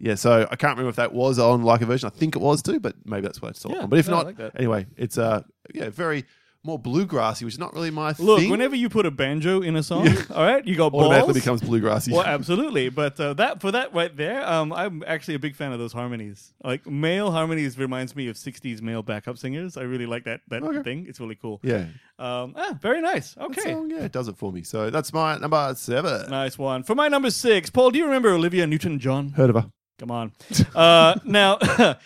Yeah, 0.00 0.14
so 0.14 0.46
I 0.50 0.54
can't 0.56 0.72
remember 0.76 0.90
if 0.90 0.96
that 0.96 1.12
was 1.12 1.38
on 1.40 1.62
like 1.64 1.80
a 1.80 1.86
version. 1.86 2.06
I 2.06 2.10
think 2.16 2.36
it 2.36 2.38
was 2.38 2.62
too, 2.62 2.78
but 2.78 2.94
maybe 3.04 3.22
that's 3.22 3.42
what 3.42 3.48
I 3.48 3.52
saw. 3.52 3.70
Yeah, 3.74 3.82
on. 3.82 3.88
But 3.90 3.98
if 3.98 4.06
no, 4.08 4.22
not, 4.22 4.26
like 4.38 4.52
anyway, 4.54 4.86
it's 4.96 5.18
uh 5.18 5.42
yeah 5.74 5.90
very 5.90 6.24
more 6.64 6.78
bluegrassy, 6.78 7.44
which 7.44 7.54
is 7.54 7.58
not 7.58 7.72
really 7.72 7.90
my 7.90 8.12
thing. 8.12 8.26
Look, 8.26 8.40
thing. 8.40 8.50
whenever 8.50 8.74
you 8.74 8.88
put 8.88 9.06
a 9.06 9.10
banjo 9.12 9.62
in 9.62 9.76
a 9.76 9.82
song, 9.82 10.08
all 10.34 10.44
right, 10.44 10.66
you 10.66 10.74
got 10.76 10.92
automatically 10.92 11.34
balls. 11.34 11.60
becomes 11.60 11.60
bluegrassy. 11.62 12.12
Well, 12.12 12.24
absolutely, 12.24 12.88
but 12.88 13.18
uh, 13.20 13.34
that 13.34 13.60
for 13.60 13.70
that 13.70 13.94
right 13.94 14.14
there, 14.14 14.44
um, 14.46 14.72
I'm 14.72 15.04
actually 15.06 15.34
a 15.34 15.38
big 15.38 15.54
fan 15.54 15.72
of 15.72 15.78
those 15.78 15.92
harmonies. 15.92 16.52
Like 16.64 16.84
male 16.86 17.30
harmonies 17.30 17.78
reminds 17.78 18.14
me 18.16 18.28
of 18.28 18.36
'60s 18.36 18.82
male 18.82 19.02
backup 19.02 19.38
singers. 19.38 19.76
I 19.76 19.82
really 19.82 20.06
like 20.06 20.24
that 20.24 20.40
that 20.48 20.62
Okay. 20.64 20.82
thing. 20.82 21.06
It's 21.08 21.20
really 21.20 21.36
cool. 21.36 21.60
yeah, 21.62 21.86
Um, 22.18 22.54
ah, 22.56 22.76
very 22.82 23.00
nice. 23.00 23.34
that 23.34 23.44
Okay, 23.44 23.62
song, 23.72 23.90
yeah, 23.90 24.00
it 24.04 24.12
does 24.12 24.26
it 24.28 24.36
for 24.36 24.52
me. 24.52 24.62
So 24.64 24.90
that's 24.90 25.12
my 25.12 25.38
number 25.38 25.72
seven. 25.76 26.28
nice 26.28 26.58
one. 26.58 26.82
For 26.82 26.94
my 26.96 27.06
number 27.08 27.30
six, 27.30 27.70
Paul, 27.70 27.92
do 27.92 27.98
you 27.98 28.04
remember 28.04 28.30
Olivia 28.30 28.66
Newton-John? 28.66 29.30
Heard 29.30 29.50
of 29.50 29.56
her? 29.56 29.70
Come 29.98 30.10
on. 30.10 30.32
uh, 30.74 31.14
now, 31.24 31.58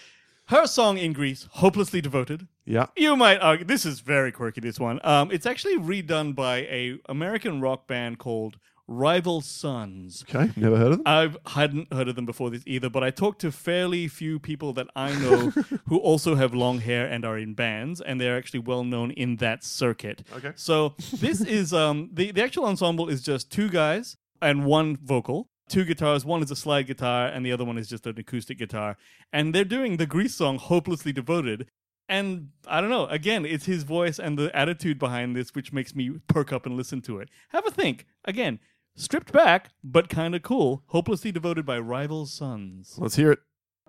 her 0.46 0.66
song 0.66 0.98
in 0.98 1.12
Grease, 1.14 1.48
"Hopelessly 1.52 2.00
Devoted." 2.02 2.48
Yeah. 2.64 2.86
You 2.96 3.16
might 3.16 3.38
argue 3.38 3.64
this 3.64 3.84
is 3.84 4.00
very 4.00 4.32
quirky. 4.32 4.60
This 4.60 4.78
one, 4.78 5.00
um, 5.04 5.30
it's 5.30 5.46
actually 5.46 5.76
redone 5.76 6.34
by 6.34 6.58
a 6.58 6.98
American 7.08 7.60
rock 7.60 7.86
band 7.86 8.18
called 8.18 8.58
Rival 8.88 9.40
Sons. 9.40 10.24
Okay, 10.28 10.52
never 10.56 10.76
heard 10.76 10.92
of 10.92 10.98
them. 10.98 11.02
I 11.06 11.30
hadn't 11.46 11.92
heard 11.92 12.08
of 12.08 12.16
them 12.16 12.26
before 12.26 12.50
this 12.50 12.62
either, 12.66 12.90
but 12.90 13.02
I 13.02 13.10
talked 13.10 13.40
to 13.40 13.52
fairly 13.52 14.08
few 14.08 14.38
people 14.38 14.72
that 14.74 14.88
I 14.94 15.12
know 15.20 15.50
who 15.88 15.98
also 15.98 16.34
have 16.34 16.54
long 16.54 16.80
hair 16.80 17.06
and 17.06 17.24
are 17.24 17.38
in 17.38 17.54
bands, 17.54 18.00
and 18.00 18.20
they're 18.20 18.36
actually 18.36 18.60
well 18.60 18.84
known 18.84 19.10
in 19.12 19.36
that 19.36 19.64
circuit. 19.64 20.26
Okay. 20.34 20.52
So 20.56 20.94
this 21.12 21.40
is 21.58 21.72
um 21.72 22.10
the, 22.12 22.32
the 22.32 22.42
actual 22.42 22.66
ensemble 22.66 23.08
is 23.08 23.22
just 23.22 23.50
two 23.50 23.68
guys 23.68 24.16
and 24.40 24.64
one 24.64 24.96
vocal. 24.96 25.48
Two 25.68 25.84
guitars, 25.84 26.24
one 26.24 26.42
is 26.42 26.50
a 26.50 26.56
slide 26.56 26.86
guitar, 26.86 27.28
and 27.28 27.46
the 27.46 27.52
other 27.52 27.64
one 27.64 27.78
is 27.78 27.88
just 27.88 28.06
an 28.06 28.18
acoustic 28.18 28.58
guitar. 28.58 28.98
And 29.32 29.54
they're 29.54 29.64
doing 29.64 29.96
the 29.96 30.06
Grease 30.06 30.34
song 30.34 30.58
Hopelessly 30.58 31.12
Devoted. 31.12 31.68
And 32.12 32.50
I 32.68 32.82
don't 32.82 32.90
know, 32.90 33.06
again, 33.06 33.46
it's 33.46 33.64
his 33.64 33.84
voice 33.84 34.18
and 34.18 34.38
the 34.38 34.54
attitude 34.54 34.98
behind 34.98 35.34
this 35.34 35.54
which 35.54 35.72
makes 35.72 35.94
me 35.94 36.10
perk 36.28 36.52
up 36.52 36.66
and 36.66 36.76
listen 36.76 37.00
to 37.02 37.20
it. 37.20 37.30
Have 37.48 37.66
a 37.66 37.70
think. 37.70 38.04
Again, 38.26 38.58
stripped 38.94 39.32
back, 39.32 39.70
but 39.82 40.10
kind 40.10 40.34
of 40.34 40.42
cool. 40.42 40.82
Hopelessly 40.88 41.32
Devoted 41.32 41.64
by 41.64 41.78
Rival 41.78 42.26
Sons. 42.26 42.96
Let's 42.98 43.16
hear 43.16 43.32
it. 43.32 43.38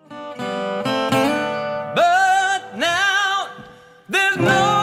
But 0.08 0.38
now 2.78 3.50
there's 4.08 4.36
nowhere 4.38 4.73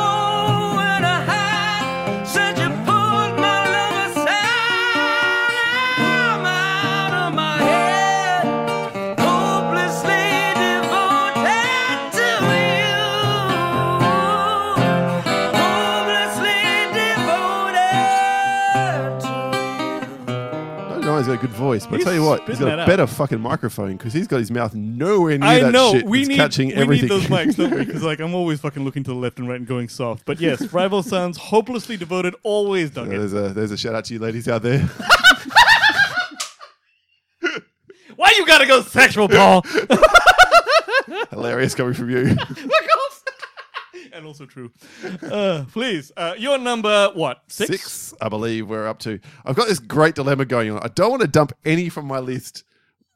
got 21.36 21.44
a 21.44 21.48
good 21.48 21.56
voice, 21.56 21.86
but 21.88 22.00
I 22.00 22.04
tell 22.04 22.13
you 22.13 22.24
what, 22.24 22.48
he's 22.48 22.60
got 22.60 22.80
a 22.80 22.86
better 22.86 23.08
fucking 23.08 23.39
microphone 23.39 23.94
because 23.98 24.13
he's 24.13 24.28
got 24.28 24.39
his 24.39 24.52
mouth 24.52 24.74
nowhere 24.76 25.38
near 25.38 25.48
I 25.48 25.60
that 25.62 25.72
know 25.72 25.94
shit. 25.94 26.06
we 26.06 26.20
it's 26.22 26.30
need 26.30 26.36
catching 26.38 26.67
we 26.70 26.74
everything. 26.76 27.10
need 27.10 27.15
those 27.22 27.28
mics, 27.28 27.56
don't 27.56 27.72
we? 27.72 27.86
Because 27.91 28.04
like 28.04 28.20
I'm 28.20 28.34
always 28.36 28.60
fucking 28.60 28.84
looking 28.84 29.04
to 29.06 29.10
the 29.12 29.15
left 29.15 29.39
and 29.39 29.48
right 29.48 29.58
and 29.58 29.67
going 29.67 29.89
soft. 29.89 30.26
But 30.26 30.39
yes, 30.39 30.72
Rival 30.74 31.04
Sons, 31.04 31.38
hopelessly 31.38 31.98
devoted, 31.98 32.36
always 32.44 32.89
dug 32.91 33.08
it. 33.08 33.17
there's 33.17 33.34
a 33.34 33.50
there's 33.50 33.72
a 33.72 33.78
shout 33.78 33.96
out 33.96 34.06
to 34.06 34.13
you 34.13 34.20
ladies 34.20 34.48
out 34.48 34.62
there. 34.62 34.80
Why 38.15 38.34
you 38.38 38.46
gotta 38.46 38.67
go 38.67 38.82
sexual, 38.82 39.28
Paul? 39.28 39.63
Hilarious 41.32 41.74
coming 41.76 41.94
from 41.94 42.10
you. 42.10 42.36
And 44.22 44.28
also 44.28 44.46
true. 44.46 44.72
Uh, 45.24 45.66
please, 45.72 46.12
uh, 46.16 46.36
your 46.38 46.58
number 46.60 47.10
what? 47.16 47.42
Six? 47.48 47.70
Six, 47.72 48.14
I 48.22 48.30
believe 48.30 48.68
we're 48.68 48.88
up 48.88 49.00
to. 49.00 49.20
I've 49.44 49.56
got 49.56 49.68
this 49.68 49.80
great 49.80 50.14
dilemma 50.16 50.46
going 50.46 50.72
on. 50.72 50.80
I 50.84 50.88
don't 50.90 51.10
want 51.10 51.22
to 51.24 51.28
dump 51.28 51.54
any 51.66 51.90
from 51.90 52.06
my 52.06 52.20
list 52.20 52.64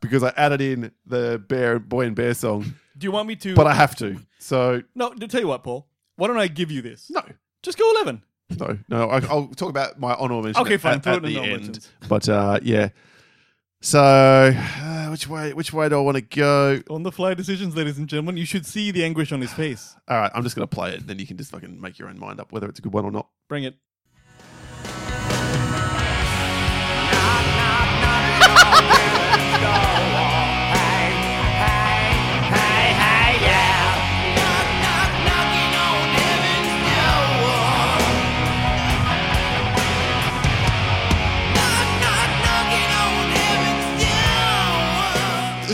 because 0.02 0.24
I 0.24 0.34
added 0.36 0.62
in 0.62 0.91
the 1.06 1.41
bear 1.48 1.78
boy 1.80 2.06
and 2.08 2.15
bear 2.15 2.34
song, 2.34 2.74
Do 2.98 3.06
you 3.06 3.12
want 3.12 3.28
me 3.28 3.36
to? 3.38 3.54
but 3.56 3.68
I 3.68 3.74
have 3.76 3.96
to. 3.98 4.18
So 4.39 4.82
no. 4.96 5.13
To 5.13 5.28
tell 5.28 5.41
you 5.41 5.48
what, 5.48 5.63
Paul. 5.63 5.88
Why 6.15 6.28
don't 6.28 6.38
I 6.39 6.48
give 6.48 6.72
you 6.72 6.82
this? 6.82 7.10
no, 7.10 7.22
Just 7.62 7.78
go 7.78 7.89
eleven. 7.91 8.24
no, 8.60 8.78
no. 8.89 9.10
I, 9.10 9.18
I'll 9.28 9.48
talk 9.50 9.70
about 9.70 10.00
my 10.00 10.13
honorable 10.15 10.44
mention. 10.44 10.62
Okay, 10.63 10.78
fine. 10.78 10.96
At, 10.98 11.08
at 11.08 11.22
the 11.24 11.38
end. 11.38 11.52
mentions. 11.63 11.91
But 12.10 12.28
uh, 12.30 12.60
yeah. 12.63 12.89
So 13.86 14.02
uh, 14.02 15.10
which 15.10 15.28
way? 15.28 15.54
Which 15.54 15.71
way 15.71 15.88
do 15.89 16.00
I 16.00 16.02
want 16.02 16.15
to 16.15 16.21
go? 16.21 16.82
On 16.89 17.04
the 17.04 17.12
fly 17.12 17.36
decisions, 17.36 17.76
ladies 17.76 18.00
and 18.00 18.10
gentlemen, 18.10 18.36
you 18.36 18.43
should 18.43 18.65
see 18.65 18.89
the 18.89 19.06
anguish 19.06 19.32
on 19.32 19.41
his 19.41 19.54
face. 19.54 19.95
All 20.08 20.17
right, 20.17 20.32
I'm 20.34 20.41
just 20.41 20.56
going 20.56 20.67
to 20.67 20.76
play 20.76 20.89
it, 20.89 21.02
and 21.02 21.08
then 21.08 21.19
you 21.19 21.28
can 21.28 21.38
just 21.38 21.52
fucking 21.52 21.80
make 21.80 22.00
your 22.00 22.10
own 22.10 22.19
mind 22.19 22.39
up 22.39 22.52
whether 22.52 22.67
it's 22.67 22.80
a 22.80 22.82
good 22.82 22.93
one 22.93 23.06
or 23.06 23.12
not. 23.12 23.28
Bring 23.48 23.63
it. 23.63 23.76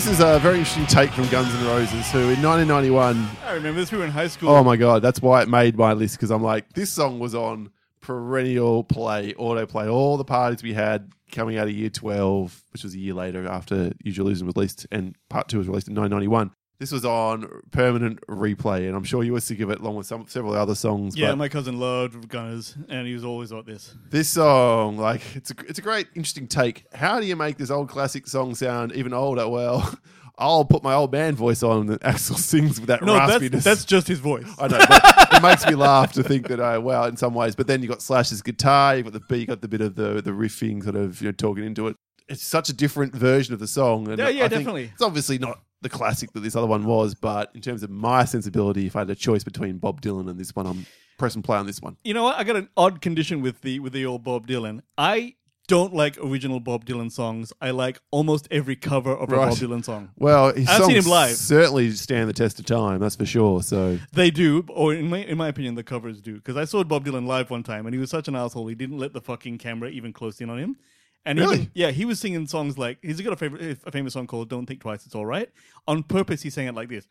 This 0.01 0.13
is 0.13 0.19
a 0.19 0.39
very 0.39 0.57
interesting 0.57 0.87
take 0.87 1.11
from 1.11 1.27
Guns 1.27 1.53
N' 1.53 1.63
Roses, 1.67 2.09
who 2.09 2.21
in 2.21 2.41
1991 2.41 3.29
I 3.45 3.53
remember 3.53 3.79
this. 3.79 3.91
We 3.91 3.99
were 3.99 4.03
in 4.03 4.09
high 4.09 4.29
school. 4.29 4.49
Oh 4.49 4.63
my 4.63 4.75
god, 4.75 5.03
that's 5.03 5.21
why 5.21 5.43
it 5.43 5.47
made 5.47 5.77
my 5.77 5.93
list 5.93 6.15
because 6.15 6.31
I'm 6.31 6.41
like, 6.41 6.73
this 6.73 6.91
song 6.91 7.19
was 7.19 7.35
on 7.35 7.69
perennial 8.01 8.83
play, 8.83 9.33
autoplay, 9.33 9.93
all 9.93 10.17
the 10.17 10.25
parties 10.25 10.63
we 10.63 10.73
had 10.73 11.11
coming 11.31 11.59
out 11.59 11.67
of 11.67 11.73
year 11.73 11.91
12, 11.91 12.63
which 12.73 12.83
was 12.83 12.95
a 12.95 12.97
year 12.97 13.13
later 13.13 13.47
after 13.47 13.91
Use 14.03 14.17
Your 14.17 14.25
Illusion 14.25 14.47
was 14.47 14.55
released, 14.55 14.87
and 14.91 15.15
part 15.29 15.47
two 15.49 15.59
was 15.59 15.67
released 15.67 15.87
in 15.87 15.93
1991. 15.93 16.49
This 16.81 16.91
was 16.91 17.05
on 17.05 17.47
permanent 17.69 18.21
replay, 18.27 18.87
and 18.87 18.95
I'm 18.95 19.03
sure 19.03 19.23
you 19.23 19.33
were 19.33 19.39
sick 19.39 19.59
of 19.59 19.69
it, 19.69 19.81
along 19.81 19.97
with 19.97 20.07
some 20.07 20.25
several 20.27 20.55
other 20.55 20.73
songs. 20.73 21.15
yeah, 21.15 21.29
but 21.29 21.37
my 21.37 21.47
cousin 21.47 21.79
loved 21.79 22.27
Gunners, 22.27 22.75
and 22.89 23.05
he 23.05 23.13
was 23.13 23.23
always 23.23 23.51
like 23.51 23.67
this. 23.67 23.93
this 24.09 24.29
song, 24.29 24.97
like, 24.97 25.21
it's 25.35 25.51
a 25.51 25.53
it's 25.67 25.77
a 25.77 25.83
great, 25.83 26.07
interesting 26.15 26.47
take. 26.47 26.85
How 26.91 27.19
do 27.19 27.27
you 27.27 27.35
make 27.35 27.57
this 27.57 27.69
old 27.69 27.87
classic 27.87 28.25
song 28.25 28.55
sound 28.55 28.93
even 28.93 29.13
older? 29.13 29.47
Well, 29.47 29.93
I'll 30.39 30.65
put 30.65 30.81
my 30.81 30.95
old 30.95 31.11
man 31.11 31.35
voice 31.35 31.61
on, 31.61 31.85
that 31.85 32.01
Axl 32.01 32.35
sings 32.35 32.79
with 32.79 32.87
that 32.87 33.03
No, 33.03 33.13
raspiness. 33.13 33.51
that's, 33.51 33.63
that's 33.63 33.85
just 33.85 34.07
his 34.07 34.17
voice. 34.17 34.47
I 34.57 34.67
know, 34.67 34.79
but 34.89 35.33
it 35.33 35.43
makes 35.43 35.67
me 35.67 35.75
laugh 35.75 36.13
to 36.13 36.23
think 36.23 36.47
that, 36.47 36.59
uh, 36.59 36.81
wow, 36.81 37.03
in 37.05 37.15
some 37.15 37.35
ways. 37.35 37.55
But 37.55 37.67
then 37.67 37.83
you've 37.83 37.91
got 37.91 38.01
Slash's 38.01 38.41
guitar, 38.41 38.97
you 38.97 39.03
got 39.03 39.13
the 39.13 39.19
beat, 39.19 39.41
you 39.41 39.45
got 39.45 39.61
the 39.61 39.67
bit 39.67 39.81
of 39.81 39.93
the 39.93 40.19
the 40.23 40.31
riffing, 40.31 40.81
sort 40.83 40.95
of 40.95 41.21
you 41.21 41.27
know 41.27 41.31
talking 41.31 41.63
into 41.63 41.89
it. 41.89 41.95
It's 42.27 42.41
such 42.43 42.69
a 42.69 42.73
different 42.73 43.13
version 43.13 43.53
of 43.53 43.59
the 43.59 43.67
song. 43.67 44.07
And 44.07 44.17
Yeah, 44.17 44.29
yeah, 44.29 44.45
I 44.45 44.47
definitely. 44.47 44.89
It's 44.93 45.03
obviously 45.03 45.37
not 45.37 45.59
the 45.81 45.89
classic 45.89 46.31
that 46.33 46.41
this 46.41 46.55
other 46.55 46.67
one 46.67 46.85
was, 46.85 47.15
but 47.15 47.51
in 47.55 47.61
terms 47.61 47.83
of 47.83 47.89
my 47.89 48.25
sensibility, 48.25 48.85
if 48.85 48.95
I 48.95 48.99
had 48.99 49.09
a 49.09 49.15
choice 49.15 49.43
between 49.43 49.77
Bob 49.77 50.01
Dylan 50.01 50.29
and 50.29 50.39
this 50.39 50.55
one, 50.55 50.67
I'm 50.67 50.85
press 51.17 51.35
and 51.35 51.43
play 51.43 51.57
on 51.57 51.65
this 51.67 51.81
one. 51.81 51.97
You 52.03 52.13
know 52.13 52.23
what? 52.23 52.37
I 52.37 52.43
got 52.43 52.55
an 52.55 52.69
odd 52.75 53.01
condition 53.01 53.41
with 53.41 53.61
the 53.61 53.79
with 53.79 53.93
the 53.93 54.05
old 54.05 54.23
Bob 54.23 54.47
Dylan. 54.47 54.81
I 54.97 55.35
don't 55.67 55.93
like 55.93 56.17
original 56.17 56.59
Bob 56.59 56.85
Dylan 56.85 57.11
songs. 57.11 57.53
I 57.61 57.71
like 57.71 58.01
almost 58.11 58.47
every 58.51 58.75
cover 58.75 59.15
of 59.15 59.31
a 59.31 59.35
Bob 59.35 59.53
Dylan 59.53 59.85
song. 59.85 60.09
Well, 60.17 60.53
his 60.53 60.67
I've 60.67 60.77
songs 60.77 60.87
seen 60.87 60.97
him 60.97 61.09
live. 61.09 61.35
certainly 61.35 61.91
stand 61.91 62.27
the 62.27 62.33
test 62.33 62.59
of 62.59 62.65
time, 62.65 62.99
that's 62.99 63.15
for 63.15 63.25
sure. 63.25 63.63
So 63.63 63.97
They 64.11 64.31
do, 64.31 64.65
or 64.69 64.93
in 64.93 65.09
my 65.09 65.19
in 65.19 65.37
my 65.37 65.47
opinion, 65.47 65.75
the 65.75 65.83
covers 65.83 66.19
do. 66.19 66.35
Because 66.35 66.57
I 66.57 66.65
saw 66.65 66.83
Bob 66.83 67.05
Dylan 67.05 67.25
live 67.25 67.49
one 67.49 67.63
time, 67.63 67.85
and 67.85 67.93
he 67.95 67.99
was 67.99 68.09
such 68.09 68.27
an 68.27 68.35
asshole. 68.35 68.67
He 68.67 68.75
didn't 68.75 68.97
let 68.97 69.13
the 69.13 69.21
fucking 69.21 69.59
camera 69.59 69.89
even 69.89 70.11
close 70.11 70.41
in 70.41 70.49
on 70.49 70.57
him. 70.59 70.75
And 71.25 71.37
Really? 71.39 71.55
even, 71.55 71.71
yeah, 71.75 71.91
he 71.91 72.03
was 72.05 72.19
singing 72.19 72.47
songs 72.47 72.77
like 72.79 72.97
he's 73.03 73.21
got 73.21 73.31
a 73.33 73.35
favorite 73.35 73.77
a 73.85 73.91
famous 73.91 74.13
song 74.13 74.25
called 74.25 74.49
"Don't 74.49 74.65
Think 74.65 74.81
Twice, 74.81 75.05
It's 75.05 75.13
All 75.13 75.25
Right." 75.25 75.49
On 75.87 76.01
purpose, 76.01 76.41
he 76.41 76.49
sang 76.49 76.67
it 76.67 76.73
like 76.75 76.89
this, 76.89 77.07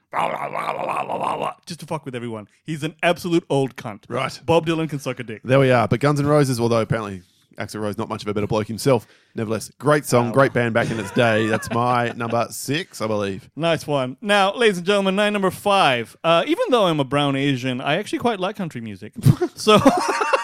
just 1.66 1.80
to 1.80 1.86
fuck 1.86 2.04
with 2.04 2.14
everyone. 2.14 2.48
He's 2.64 2.82
an 2.82 2.94
absolute 3.02 3.44
old 3.48 3.76
cunt. 3.76 4.04
Right. 4.08 4.40
Bob 4.44 4.66
Dylan 4.66 4.88
can 4.90 4.98
suck 4.98 5.20
a 5.20 5.22
dick. 5.22 5.42
There 5.44 5.60
we 5.60 5.70
are. 5.70 5.86
But 5.86 6.00
Guns 6.00 6.18
N' 6.20 6.26
Roses, 6.26 6.58
although 6.58 6.80
apparently 6.80 7.22
Axl 7.58 7.80
Rose 7.80 7.98
not 7.98 8.08
much 8.08 8.22
of 8.22 8.28
a 8.28 8.34
better 8.34 8.46
bloke 8.46 8.66
himself, 8.66 9.06
nevertheless, 9.34 9.70
great 9.78 10.04
song, 10.06 10.32
great 10.32 10.52
band 10.52 10.72
back 10.74 10.90
in 10.90 10.98
its 10.98 11.10
day. 11.12 11.46
That's 11.46 11.70
my 11.70 12.08
number 12.16 12.46
six, 12.50 13.00
I 13.00 13.06
believe. 13.06 13.48
Nice 13.54 13.86
one. 13.86 14.16
Now, 14.20 14.54
ladies 14.54 14.78
and 14.78 14.86
gentlemen, 14.86 15.14
nine 15.16 15.32
number 15.32 15.50
five. 15.50 16.16
Uh, 16.24 16.42
even 16.46 16.64
though 16.70 16.86
I'm 16.86 17.00
a 17.00 17.04
brown 17.04 17.36
Asian, 17.36 17.80
I 17.80 17.96
actually 17.96 18.18
quite 18.20 18.40
like 18.40 18.56
country 18.56 18.80
music. 18.80 19.12
so, 19.54 19.78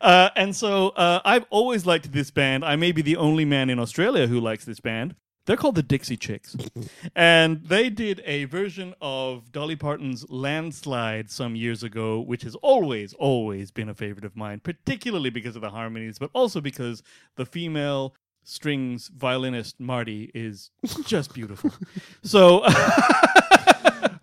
uh, 0.00 0.30
and 0.36 0.54
so 0.54 0.88
uh, 0.90 1.20
I've 1.24 1.46
always 1.50 1.86
liked 1.86 2.12
this 2.12 2.30
band. 2.30 2.64
I 2.64 2.76
may 2.76 2.92
be 2.92 3.02
the 3.02 3.16
only 3.16 3.44
man 3.44 3.70
in 3.70 3.78
Australia 3.78 4.26
who 4.26 4.40
likes 4.40 4.64
this 4.64 4.80
band. 4.80 5.14
They're 5.46 5.56
called 5.56 5.74
the 5.74 5.82
Dixie 5.82 6.16
Chicks, 6.16 6.56
and 7.16 7.62
they 7.64 7.90
did 7.90 8.22
a 8.24 8.44
version 8.44 8.94
of 9.02 9.52
Dolly 9.52 9.76
Parton's 9.76 10.28
"Landslide" 10.30 11.30
some 11.30 11.54
years 11.54 11.82
ago, 11.82 12.18
which 12.18 12.42
has 12.44 12.54
always, 12.56 13.12
always 13.14 13.70
been 13.70 13.90
a 13.90 13.94
favorite 13.94 14.24
of 14.24 14.36
mine, 14.36 14.60
particularly 14.60 15.28
because 15.28 15.54
of 15.54 15.60
the 15.60 15.70
harmonies, 15.70 16.18
but 16.18 16.30
also 16.32 16.62
because 16.62 17.02
the 17.36 17.44
female 17.44 18.14
strings 18.42 19.08
violinist 19.08 19.78
Marty 19.80 20.30
is 20.34 20.70
just 21.04 21.34
beautiful. 21.34 21.72
so. 22.22 22.64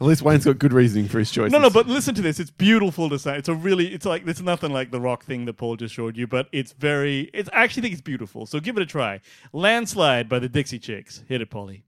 At 0.02 0.08
least 0.08 0.24
Wayne's 0.24 0.46
got 0.46 0.58
good 0.58 0.74
reasoning 0.74 1.08
for 1.08 1.20
his 1.20 1.30
choices. 1.30 1.54
No, 1.54 1.60
no, 1.60 1.70
but 1.70 1.86
listen 1.86 2.16
to 2.16 2.24
this. 2.24 2.40
It's 2.40 2.50
beautiful 2.50 3.08
to 3.08 3.20
say. 3.20 3.38
It's 3.38 3.50
a 3.50 3.54
really, 3.54 3.94
it's 3.94 4.04
like, 4.04 4.26
it's 4.26 4.42
nothing 4.42 4.74
like 4.74 4.90
the 4.90 5.00
rock 5.00 5.24
thing 5.24 5.46
that 5.46 5.58
Paul 5.58 5.76
just 5.76 5.94
showed 5.94 6.18
you, 6.18 6.26
but 6.26 6.48
it's 6.52 6.72
very, 6.72 7.30
it's 7.36 7.52
I 7.54 7.62
actually 7.62 7.84
think 7.84 7.94
it's 7.94 8.02
beautiful. 8.02 8.48
So 8.48 8.60
give 8.60 8.76
it 8.78 8.82
a 8.82 8.88
try. 8.88 9.22
Landslide 9.54 10.28
by 10.28 10.40
the 10.40 10.50
Dixie 10.50 10.80
Chicks. 10.80 11.24
Hit 11.28 11.40
it, 11.42 11.52
Polly. 11.52 11.84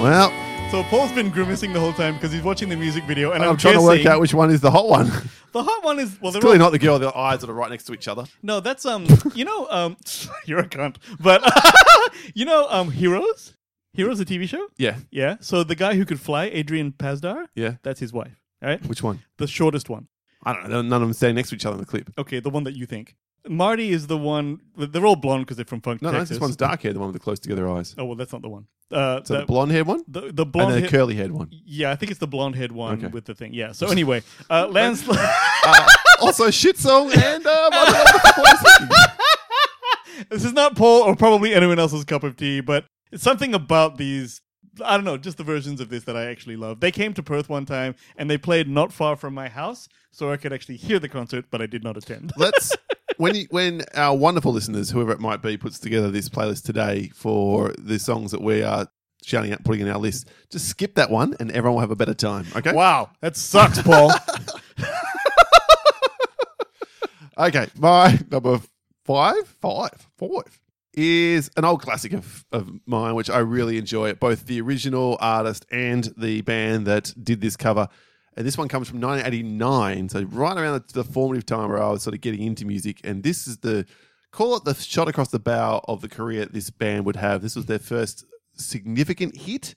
Well, 0.00 0.30
So 0.70 0.82
Paul's 0.84 1.12
been 1.12 1.28
grimacing 1.28 1.74
the 1.74 1.80
whole 1.80 1.92
time 1.92 2.14
because 2.14 2.32
he's 2.32 2.42
watching 2.42 2.70
the 2.70 2.76
music 2.76 3.04
video, 3.04 3.32
and 3.32 3.42
I'm, 3.44 3.50
I'm, 3.50 3.56
trying 3.58 3.74
to 3.74 3.82
work 3.82 4.06
out 4.06 4.18
which 4.18 4.32
one 4.32 4.50
is 4.50 4.62
the 4.62 4.70
hot 4.70 4.88
one. 4.88 5.06
the 5.52 5.62
hot 5.62 5.84
one 5.84 5.98
is 5.98 6.18
well, 6.22 6.32
Clearly 6.32 6.52
all- 6.52 6.58
not 6.58 6.70
the 6.70 6.78
girl 6.78 6.94
with 6.94 7.02
the 7.02 7.14
eyes 7.14 7.40
that 7.42 7.50
are 7.50 7.54
right 7.54 7.68
next 7.68 7.84
to 7.84 7.92
each 7.92 8.08
other. 8.08 8.24
No, 8.42 8.60
that's 8.60 8.86
um, 8.86 9.06
you 9.34 9.44
know, 9.44 9.66
um, 9.68 9.98
you're 10.46 10.60
a 10.60 10.66
cunt, 10.66 10.96
but 11.20 11.42
you 12.34 12.46
know, 12.46 12.66
um, 12.70 12.90
Heroes, 12.92 13.54
Heroes, 13.92 14.20
a 14.20 14.24
TV 14.24 14.48
show. 14.48 14.68
Yeah, 14.78 14.96
Yeah. 15.10 15.36
So 15.40 15.64
the 15.64 15.74
guy 15.74 15.96
who 15.96 16.06
could 16.06 16.18
fly, 16.18 16.44
Adrian 16.46 16.92
Pasdar, 16.92 17.48
yeah. 17.54 17.74
that's 17.82 18.00
his 18.00 18.12
wife. 18.12 18.40
All 18.62 18.70
right. 18.70 18.84
Which 18.86 19.02
one? 19.02 19.20
The 19.36 19.46
shortest 19.46 19.90
one. 19.90 20.08
I 20.44 20.54
don't 20.54 20.70
know. 20.70 20.80
None 20.80 21.02
of 21.02 21.08
them 21.08 21.12
standing 21.12 21.36
next 21.36 21.50
to 21.50 21.56
each 21.56 21.66
other 21.66 21.74
in 21.74 21.80
the 21.80 21.86
clip. 21.86 22.10
Okay, 22.16 22.40
the 22.40 22.48
one 22.48 22.64
that 22.64 22.74
you 22.74 22.86
think. 22.86 23.16
Marty 23.50 23.90
is 23.90 24.06
the 24.06 24.16
one. 24.16 24.60
They're 24.76 25.04
all 25.04 25.16
blonde 25.16 25.42
because 25.44 25.56
they're 25.56 25.64
from 25.66 25.80
Funk, 25.80 26.00
No, 26.02 26.10
no, 26.10 26.18
Texas. 26.18 26.36
this 26.36 26.40
one's 26.40 26.56
dark 26.56 26.82
hair, 26.82 26.92
the 26.92 26.98
one 27.00 27.08
with 27.08 27.14
the 27.14 27.20
close 27.20 27.38
together 27.40 27.68
eyes. 27.68 27.94
Oh 27.98 28.04
well, 28.04 28.14
that's 28.16 28.32
not 28.32 28.42
the 28.42 28.48
one. 28.48 28.66
Uh, 28.92 29.22
So 29.24 29.34
the, 29.34 29.40
the 29.40 29.46
blonde 29.46 29.72
haired 29.72 29.86
one? 29.86 30.02
the 30.08 30.20
the 30.32 30.42
And 30.44 30.52
blonde. 30.52 30.72
then 30.72 30.80
hair- 30.80 30.88
the 30.90 30.96
curly 30.96 31.14
haired 31.16 31.32
one. 31.32 31.50
yeah, 31.64 31.90
I 31.90 31.96
think 31.96 32.10
it's 32.10 32.20
the 32.20 32.26
blonde 32.28 32.54
haired 32.56 32.72
one 32.72 32.98
Okay. 32.98 33.08
with 33.08 33.24
the 33.24 33.34
thing. 33.34 33.52
Yeah. 33.54 33.72
So 33.72 33.88
anyway, 33.88 34.22
uh, 34.48 34.68
landslide. 34.70 35.18
Uh, 35.66 35.86
also, 36.20 36.50
shit 36.50 36.78
song 36.78 37.10
and 37.12 37.22
I 37.22 37.68
don't 37.68 37.72
what 37.72 38.12
the 38.12 38.18
fuck 38.20 38.38
I 38.38 38.40
was 38.40 38.78
thinking. 38.78 40.26
this 40.30 40.44
is 40.44 40.52
not 40.52 40.76
Paul 40.76 41.02
or 41.02 41.16
probably 41.16 41.54
anyone 41.54 41.78
else's 41.78 42.04
cup 42.04 42.22
of 42.22 42.36
tea, 42.36 42.60
but 42.60 42.84
it's 43.12 43.22
something 43.22 43.54
about 43.54 43.96
these. 43.96 44.40
I 44.84 44.96
don't 44.96 45.04
know, 45.04 45.16
just 45.18 45.36
the 45.36 45.44
versions 45.44 45.80
of 45.80 45.88
this 45.88 46.04
that 46.04 46.16
I 46.16 46.26
actually 46.26 46.56
love. 46.56 46.78
They 46.80 46.92
came 46.92 47.12
to 47.14 47.22
Perth 47.22 47.48
one 47.48 47.66
time 47.66 47.96
and 48.16 48.30
they 48.30 48.38
played 48.38 48.68
not 48.68 48.92
far 48.92 49.16
from 49.16 49.34
my 49.34 49.48
house, 49.48 49.88
so 50.12 50.30
I 50.30 50.36
could 50.36 50.52
actually 50.52 50.76
hear 50.76 50.98
the 51.00 51.08
concert, 51.08 51.46
but 51.50 51.60
I 51.60 51.66
did 51.66 51.82
not 51.82 51.96
attend. 51.96 52.32
Let's 52.36 52.74
when 53.20 53.34
you, 53.34 53.46
when 53.50 53.82
our 53.94 54.16
wonderful 54.16 54.52
listeners, 54.52 54.90
whoever 54.90 55.12
it 55.12 55.20
might 55.20 55.42
be, 55.42 55.56
puts 55.56 55.78
together 55.78 56.10
this 56.10 56.28
playlist 56.28 56.64
today 56.64 57.10
for 57.14 57.72
the 57.78 57.98
songs 57.98 58.30
that 58.30 58.40
we 58.40 58.62
are 58.62 58.88
shouting 59.22 59.52
out, 59.52 59.62
putting 59.64 59.82
in 59.82 59.88
our 59.88 59.98
list, 59.98 60.28
just 60.50 60.68
skip 60.68 60.94
that 60.94 61.10
one, 61.10 61.36
and 61.38 61.50
everyone 61.52 61.74
will 61.74 61.80
have 61.80 61.90
a 61.90 61.96
better 61.96 62.14
time. 62.14 62.46
Okay. 62.56 62.72
wow, 62.72 63.10
that 63.20 63.36
sucks, 63.36 63.80
Paul. 63.82 64.10
Okay, 67.40 67.68
my 67.78 68.18
number 68.30 68.60
five, 69.06 69.48
five, 69.62 70.08
five 70.18 70.60
is 70.92 71.50
an 71.56 71.64
old 71.64 71.80
classic 71.80 72.12
of, 72.12 72.44
of 72.52 72.70
mine, 72.84 73.14
which 73.14 73.30
I 73.30 73.38
really 73.38 73.78
enjoy. 73.78 74.12
Both 74.12 74.44
the 74.44 74.60
original 74.60 75.16
artist 75.20 75.64
and 75.70 76.12
the 76.18 76.42
band 76.42 76.86
that 76.86 77.14
did 77.22 77.40
this 77.40 77.56
cover. 77.56 77.88
And 78.36 78.46
this 78.46 78.56
one 78.56 78.68
comes 78.68 78.88
from 78.88 79.00
1989, 79.00 80.08
so 80.08 80.22
right 80.22 80.56
around 80.56 80.84
the, 80.88 81.02
the 81.02 81.04
formative 81.04 81.44
time 81.46 81.68
where 81.68 81.82
I 81.82 81.90
was 81.90 82.02
sort 82.02 82.14
of 82.14 82.20
getting 82.20 82.42
into 82.42 82.64
music. 82.64 83.00
And 83.02 83.22
this 83.22 83.46
is 83.46 83.58
the 83.58 83.86
call 84.30 84.56
it 84.56 84.64
the 84.64 84.74
shot 84.74 85.08
across 85.08 85.30
the 85.30 85.40
bow 85.40 85.84
of 85.88 86.00
the 86.00 86.08
career 86.08 86.46
this 86.46 86.70
band 86.70 87.04
would 87.06 87.16
have. 87.16 87.42
This 87.42 87.56
was 87.56 87.66
their 87.66 87.80
first 87.80 88.24
significant 88.54 89.36
hit. 89.36 89.74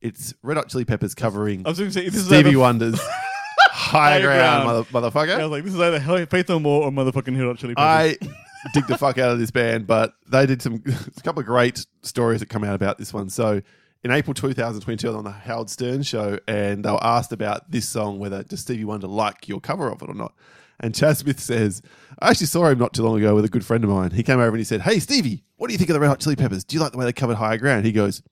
It's 0.00 0.34
Red 0.42 0.56
Hot 0.56 0.68
Chili 0.68 0.84
Peppers 0.84 1.14
covering 1.14 1.64
I 1.64 1.70
was 1.70 1.78
to 1.78 1.90
say 1.90 2.04
this 2.04 2.16
is 2.16 2.26
Stevie 2.26 2.50
either, 2.50 2.58
Wonder's 2.58 3.00
High 3.60 4.10
Higher 4.10 4.22
Ground, 4.22 4.64
mother, 4.64 4.82
motherfucker. 4.84 5.38
I 5.38 5.42
was 5.44 5.50
like, 5.50 5.64
this 5.64 5.74
is 5.74 5.80
either 5.80 5.98
Hell- 6.00 6.26
Faith 6.26 6.48
No 6.48 6.58
More 6.58 6.84
or 6.84 6.90
motherfucking 6.90 7.36
Hot 7.44 7.58
Chili 7.58 7.74
Peppers. 7.74 8.18
I 8.22 8.70
dig 8.74 8.86
the 8.86 8.98
fuck 8.98 9.18
out 9.18 9.30
of 9.30 9.38
this 9.38 9.50
band, 9.50 9.86
but 9.86 10.12
they 10.30 10.44
did 10.46 10.60
some 10.60 10.82
a 11.16 11.20
couple 11.22 11.40
of 11.40 11.46
great 11.46 11.86
stories 12.02 12.40
that 12.40 12.48
come 12.48 12.64
out 12.64 12.74
about 12.74 12.98
this 12.98 13.14
one. 13.14 13.28
So 13.30 13.62
in 14.04 14.10
April 14.10 14.34
2022 14.34 15.08
on 15.08 15.24
the 15.24 15.30
Howard 15.30 15.70
Stern 15.70 16.02
show, 16.02 16.38
and 16.46 16.84
they 16.84 16.90
were 16.90 17.02
asked 17.02 17.32
about 17.32 17.70
this 17.70 17.88
song, 17.88 18.18
whether 18.18 18.42
does 18.42 18.60
Stevie 18.60 18.84
Wonder 18.84 19.06
like 19.06 19.48
your 19.48 19.60
cover 19.60 19.90
of 19.90 20.02
it 20.02 20.08
or 20.08 20.14
not. 20.14 20.34
And 20.78 20.94
Chad 20.94 21.16
Smith 21.16 21.40
says, 21.40 21.82
I 22.18 22.30
actually 22.30 22.46
saw 22.46 22.66
him 22.66 22.78
not 22.78 22.92
too 22.92 23.02
long 23.02 23.18
ago 23.18 23.34
with 23.34 23.44
a 23.44 23.48
good 23.48 23.64
friend 23.64 23.82
of 23.82 23.90
mine. 23.90 24.10
He 24.10 24.22
came 24.22 24.38
over 24.38 24.48
and 24.48 24.58
he 24.58 24.64
said, 24.64 24.82
Hey, 24.82 24.98
Stevie, 24.98 25.42
what 25.56 25.68
do 25.68 25.72
you 25.72 25.78
think 25.78 25.90
of 25.90 25.94
the 25.94 26.00
Red 26.00 26.08
Hot 26.08 26.20
Chili 26.20 26.36
Peppers? 26.36 26.64
Do 26.64 26.76
you 26.76 26.82
like 26.82 26.92
the 26.92 26.98
way 26.98 27.06
they 27.06 27.12
covered 27.12 27.36
Higher 27.36 27.56
Ground? 27.56 27.86
He 27.86 27.92
goes, 27.92 28.22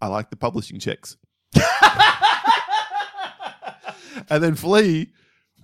I 0.00 0.06
like 0.06 0.30
the 0.30 0.36
publishing 0.36 0.78
checks. 0.78 1.18
and 4.30 4.42
then 4.42 4.54
Flea 4.54 5.08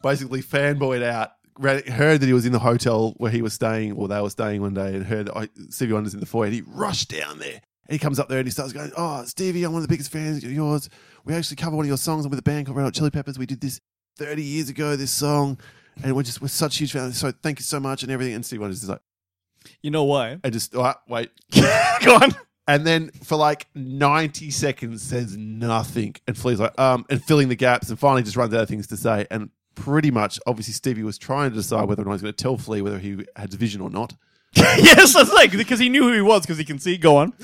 basically 0.03 0.42
fanboyed 0.42 1.03
out, 1.03 1.33
heard 1.59 2.21
that 2.21 2.27
he 2.27 2.35
was 2.35 2.45
in 2.45 2.53
the 2.53 2.59
hotel 2.59 3.14
where 3.16 3.31
he 3.31 3.40
was 3.40 3.55
staying, 3.55 3.92
or 3.92 4.09
they 4.09 4.21
were 4.21 4.29
staying 4.29 4.61
one 4.61 4.75
day, 4.75 4.95
and 4.95 5.07
heard 5.07 5.27
that 5.27 5.49
Stevie 5.71 5.95
Wonder's 5.95 6.12
in 6.12 6.21
the 6.21 6.27
foyer. 6.27 6.47
And 6.47 6.55
he 6.55 6.62
rushed 6.66 7.09
down 7.09 7.38
there. 7.38 7.62
And 7.88 7.92
he 7.92 7.99
comes 7.99 8.18
up 8.18 8.29
there 8.29 8.38
and 8.38 8.46
he 8.46 8.51
starts 8.51 8.72
going, 8.72 8.90
Oh, 8.96 9.25
Stevie, 9.25 9.64
I'm 9.64 9.72
one 9.72 9.83
of 9.83 9.88
the 9.88 9.92
biggest 9.92 10.11
fans 10.11 10.42
of 10.42 10.51
yours. 10.51 10.88
We 11.25 11.35
actually 11.35 11.57
cover 11.57 11.77
one 11.77 11.85
of 11.85 11.88
your 11.88 11.96
songs. 11.96 12.25
I'm 12.25 12.31
with 12.31 12.38
a 12.38 12.42
band 12.42 12.66
called 12.66 12.77
Red 12.77 12.85
Hot 12.85 12.94
Chili 12.94 13.11
Peppers. 13.11 13.38
We 13.38 13.46
did 13.46 13.61
this 13.61 13.81
30 14.18 14.42
years 14.42 14.68
ago, 14.68 14.96
this 14.96 15.11
song. 15.11 15.59
And 16.03 16.14
we're 16.14 16.25
just, 16.25 16.42
we're 16.42 16.49
such 16.49 16.79
huge 16.79 16.92
fans. 16.92 17.18
So 17.18 17.33
thank 17.42 17.59
you 17.59 17.62
so 17.62 17.81
much 17.81 18.03
and 18.03 18.12
everything. 18.12 18.35
And 18.35 18.44
Stevie 18.44 18.61
Wonder's 18.61 18.81
just 18.81 18.90
like, 18.90 19.01
You 19.83 19.90
know 19.90 20.05
why? 20.05 20.38
I 20.42 20.51
just, 20.51 20.75
oh, 20.75 20.94
wait. 21.09 21.31
Go 22.05 22.16
on. 22.16 22.35
And 22.68 22.85
then 22.85 23.11
for 23.22 23.37
like 23.37 23.68
90 23.75 24.51
seconds 24.51 25.03
says 25.03 25.37
nothing. 25.37 26.16
And 26.27 26.37
Flea's 26.37 26.59
like, 26.59 26.79
um, 26.81 27.07
and 27.09 27.22
filling 27.22 27.49
the 27.49 27.57
gaps 27.57 27.90
and 27.90 27.99
finally 27.99 28.25
just 28.25 28.37
runs 28.37 28.53
out 28.53 28.62
of 28.62 28.68
things 28.68 28.88
to 28.88 28.96
say. 28.96 29.27
And 29.31 29.51
pretty 29.77 30.11
much, 30.11 30.40
obviously, 30.46 30.75
Stevie 30.75 31.05
was 31.05 31.18
trying 31.18 31.51
to 31.51 31.57
decide 31.57 31.85
whether 31.88 32.03
or 32.03 32.07
not 32.07 32.11
he 32.11 32.14
was 32.14 32.22
going 32.22 32.35
to 32.35 32.42
tell 32.42 32.57
Flea 32.57 32.83
whether 32.83 32.99
he 32.99 33.25
had 33.37 33.55
vision 33.55 33.81
or 33.81 33.90
not. 33.90 34.14
yes, 34.79 35.14
that's 35.14 35.33
like 35.33 35.53
because 35.53 35.79
he 35.79 35.88
knew 35.88 36.03
who 36.03 36.12
he 36.12 36.21
was 36.23 36.42
because 36.42 36.59
he 36.59 36.64
can 36.64 36.79
see. 36.79 36.97
Go 36.97 37.16
on. 37.16 37.33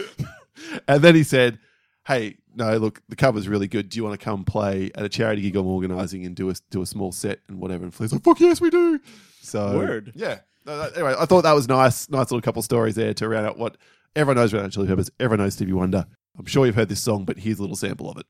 And 0.87 1.03
then 1.03 1.15
he 1.15 1.23
said, 1.25 1.59
Hey, 2.07 2.37
no, 2.55 2.77
look, 2.77 3.03
the 3.09 3.17
cover's 3.17 3.49
really 3.49 3.67
good. 3.69 3.89
Do 3.89 3.97
you 3.99 4.05
want 4.05 4.19
to 4.19 4.25
come 4.25 4.45
play 4.45 4.91
at 4.95 5.05
a 5.05 5.09
charity 5.09 5.43
gig 5.43 5.57
I'm 5.57 5.67
organising 5.67 6.25
and 6.25 6.37
do 6.37 6.49
a 6.51 6.55
do 6.71 6.81
a 6.83 6.87
small 6.87 7.11
set 7.13 7.41
and 7.49 7.59
whatever? 7.59 7.85
And 7.85 7.93
Flea's 7.93 8.13
like, 8.13 8.23
Fuck 8.23 8.39
yes, 8.41 8.61
we 8.61 8.71
do. 8.71 9.01
So 9.41 9.77
Word. 9.77 10.13
yeah. 10.15 10.39
No, 10.65 10.79
that- 10.79 10.95
anyway, 10.95 11.15
I 11.19 11.27
thought 11.27 11.43
that 11.43 11.53
was 11.53 11.69
nice, 11.69 12.09
nice 12.11 12.31
little 12.31 12.41
couple 12.41 12.63
stories 12.63 12.95
there 12.95 13.13
to 13.15 13.29
round 13.29 13.47
out 13.47 13.59
what 13.59 13.77
everyone 14.15 14.37
knows 14.37 14.55
about 14.55 14.71
Chili 14.71 14.87
Peppers. 14.87 15.11
Everyone 15.19 15.45
knows 15.45 15.55
Stevie 15.55 15.73
Wonder. 15.73 16.07
I'm 16.39 16.47
sure 16.47 16.65
you've 16.65 16.77
heard 16.77 16.89
this 16.89 17.03
song, 17.03 17.25
but 17.25 17.39
here's 17.39 17.59
a 17.59 17.63
little 17.63 17.77
sample 17.77 18.09
of 18.11 18.19
it. 18.19 18.27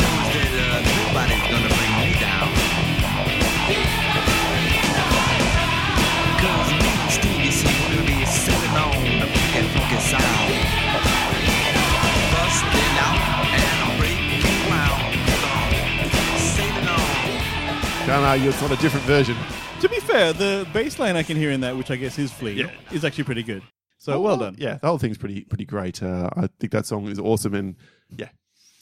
on. 18.11 18.19
Can't 18.21 18.25
argue 18.25 18.49
it's 18.49 18.61
not 18.61 18.71
a 18.71 18.75
different 18.81 19.05
version. 19.05 19.35
To 19.81 19.89
be 19.89 19.99
fair, 19.99 20.33
the 20.33 20.67
bass 20.73 20.99
line 20.99 21.15
I 21.15 21.23
can 21.23 21.37
hear 21.37 21.51
in 21.51 21.61
that, 21.61 21.75
which 21.75 21.89
I 21.91 21.95
guess 21.95 22.19
is 22.19 22.31
Flea, 22.31 22.53
Yeah. 22.53 22.71
is 22.91 23.03
actually 23.05 23.23
pretty 23.23 23.43
good. 23.43 23.63
So 23.97 24.19
well 24.19 24.37
done. 24.37 24.55
Yeah, 24.57 24.77
the 24.81 24.87
whole 24.87 24.97
thing's 24.97 25.17
pretty 25.17 25.41
pretty 25.41 25.65
great. 25.65 26.01
Uh, 26.01 26.29
I 26.35 26.49
think 26.59 26.71
that 26.71 26.85
song 26.87 27.07
is 27.07 27.19
awesome, 27.19 27.53
and 27.53 27.75
yeah, 28.09 28.29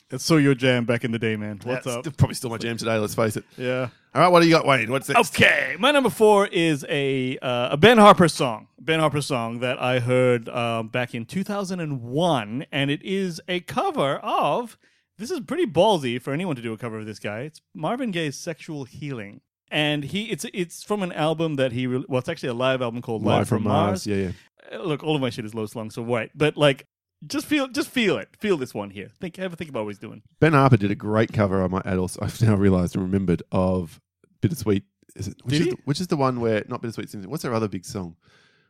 it's 0.10 0.24
so 0.24 0.38
your 0.38 0.56
jam 0.56 0.86
back 0.86 1.04
in 1.04 1.12
the 1.12 1.20
day, 1.20 1.36
man. 1.36 1.60
What's 1.64 1.84
that's 1.86 2.08
up? 2.08 2.18
Probably 2.18 2.36
still 2.36 2.50
my 2.50 2.58
jam 2.58 2.78
today. 2.78 2.98
Let's 2.98 3.16
face 3.16 3.36
it. 3.36 3.44
Yeah. 3.58 3.90
All 4.16 4.22
right, 4.22 4.30
what 4.30 4.40
do 4.42 4.48
you 4.48 4.54
got, 4.54 4.66
Wayne? 4.66 4.90
What's 4.90 5.10
next? 5.10 5.36
Okay, 5.36 5.76
my 5.78 5.92
number 5.92 6.10
four 6.10 6.48
is 6.48 6.86
a 6.88 7.38
uh, 7.40 7.70
a 7.72 7.78
Ben 7.78 7.98
Harper 7.98 8.30
song. 8.30 8.68
Ben 8.80 9.02
Harper 9.02 9.22
song 9.22 9.60
that 9.60 9.82
I 9.82 10.00
heard 10.00 10.48
um, 10.48 10.88
back 10.88 11.14
in 11.14 11.26
2001, 11.26 12.66
and 12.72 12.90
it 12.92 13.02
is 13.04 13.42
a 13.48 13.60
cover 13.62 14.16
of. 14.18 14.78
This 15.20 15.32
is 15.32 15.42
pretty 15.42 15.66
ballsy 15.66 16.20
for 16.22 16.32
anyone 16.32 16.56
to 16.56 16.62
do 16.62 16.72
a 16.72 16.78
cover 16.78 16.98
of 16.98 17.06
this 17.06 17.20
guy. 17.20 17.42
It's 17.42 17.62
Marvin 17.76 18.12
Gaye's 18.12 18.38
"Sexual 18.38 18.86
Healing," 18.86 19.42
and 19.70 20.06
he 20.06 20.32
it's 20.32 20.46
it's 20.54 20.82
from 20.82 21.04
an 21.04 21.12
album 21.12 21.58
that 21.58 21.74
he 21.74 21.88
re- 21.88 22.06
well, 22.08 22.20
it's 22.20 22.30
actually 22.30 22.50
a 22.50 22.54
live 22.54 22.82
album 22.82 23.02
called 23.02 23.24
Live, 23.24 23.50
from, 23.50 23.64
Mars. 23.64 24.08
Yeah, 24.08 24.16
yeah. 24.16 24.32
Uh, 24.74 24.84
Look, 24.84 25.04
all 25.04 25.16
of 25.16 25.22
my 25.22 25.30
shit 25.30 25.44
is 25.44 25.54
low 25.54 25.66
slung, 25.66 25.92
so 25.92 26.02
white, 26.02 26.32
but 26.34 26.58
like. 26.58 26.88
Just 27.28 27.48
feel, 27.48 27.68
just 27.68 27.90
feel 27.90 28.18
it. 28.18 28.30
Feel 28.40 28.56
this 28.56 28.74
one 28.74 28.92
here. 28.92 29.10
Think, 29.20 29.36
have 29.36 29.52
a 29.52 29.58
think 29.58 29.70
about 29.70 29.84
what 29.84 29.90
he's 29.90 30.00
doing. 30.00 30.22
Ben 30.40 30.54
Harper 30.54 30.78
did 30.78 30.90
a 30.90 30.96
great 30.96 31.34
cover. 31.34 31.62
I 31.62 31.68
might 31.68 31.86
add 31.86 31.98
also. 31.98 32.22
I've 32.24 32.42
now 32.42 32.56
realised 32.56 32.96
and 32.96 33.04
remembered 33.04 33.44
of 33.52 34.00
Bittersweet. 34.40 34.84
Is 35.18 35.28
it? 35.28 35.36
Which 35.44 35.52
Did 35.52 35.60
is, 35.60 35.66
he? 35.66 35.72
the, 35.72 35.78
which 35.84 36.00
is 36.00 36.08
the 36.08 36.16
one 36.16 36.40
where 36.40 36.64
not 36.70 36.82
Bittersweet 36.82 37.10
Symphony? 37.10 37.30
What's 37.30 37.44
their 37.44 37.54
other 37.54 37.68
big 37.68 37.84
song? 37.84 38.16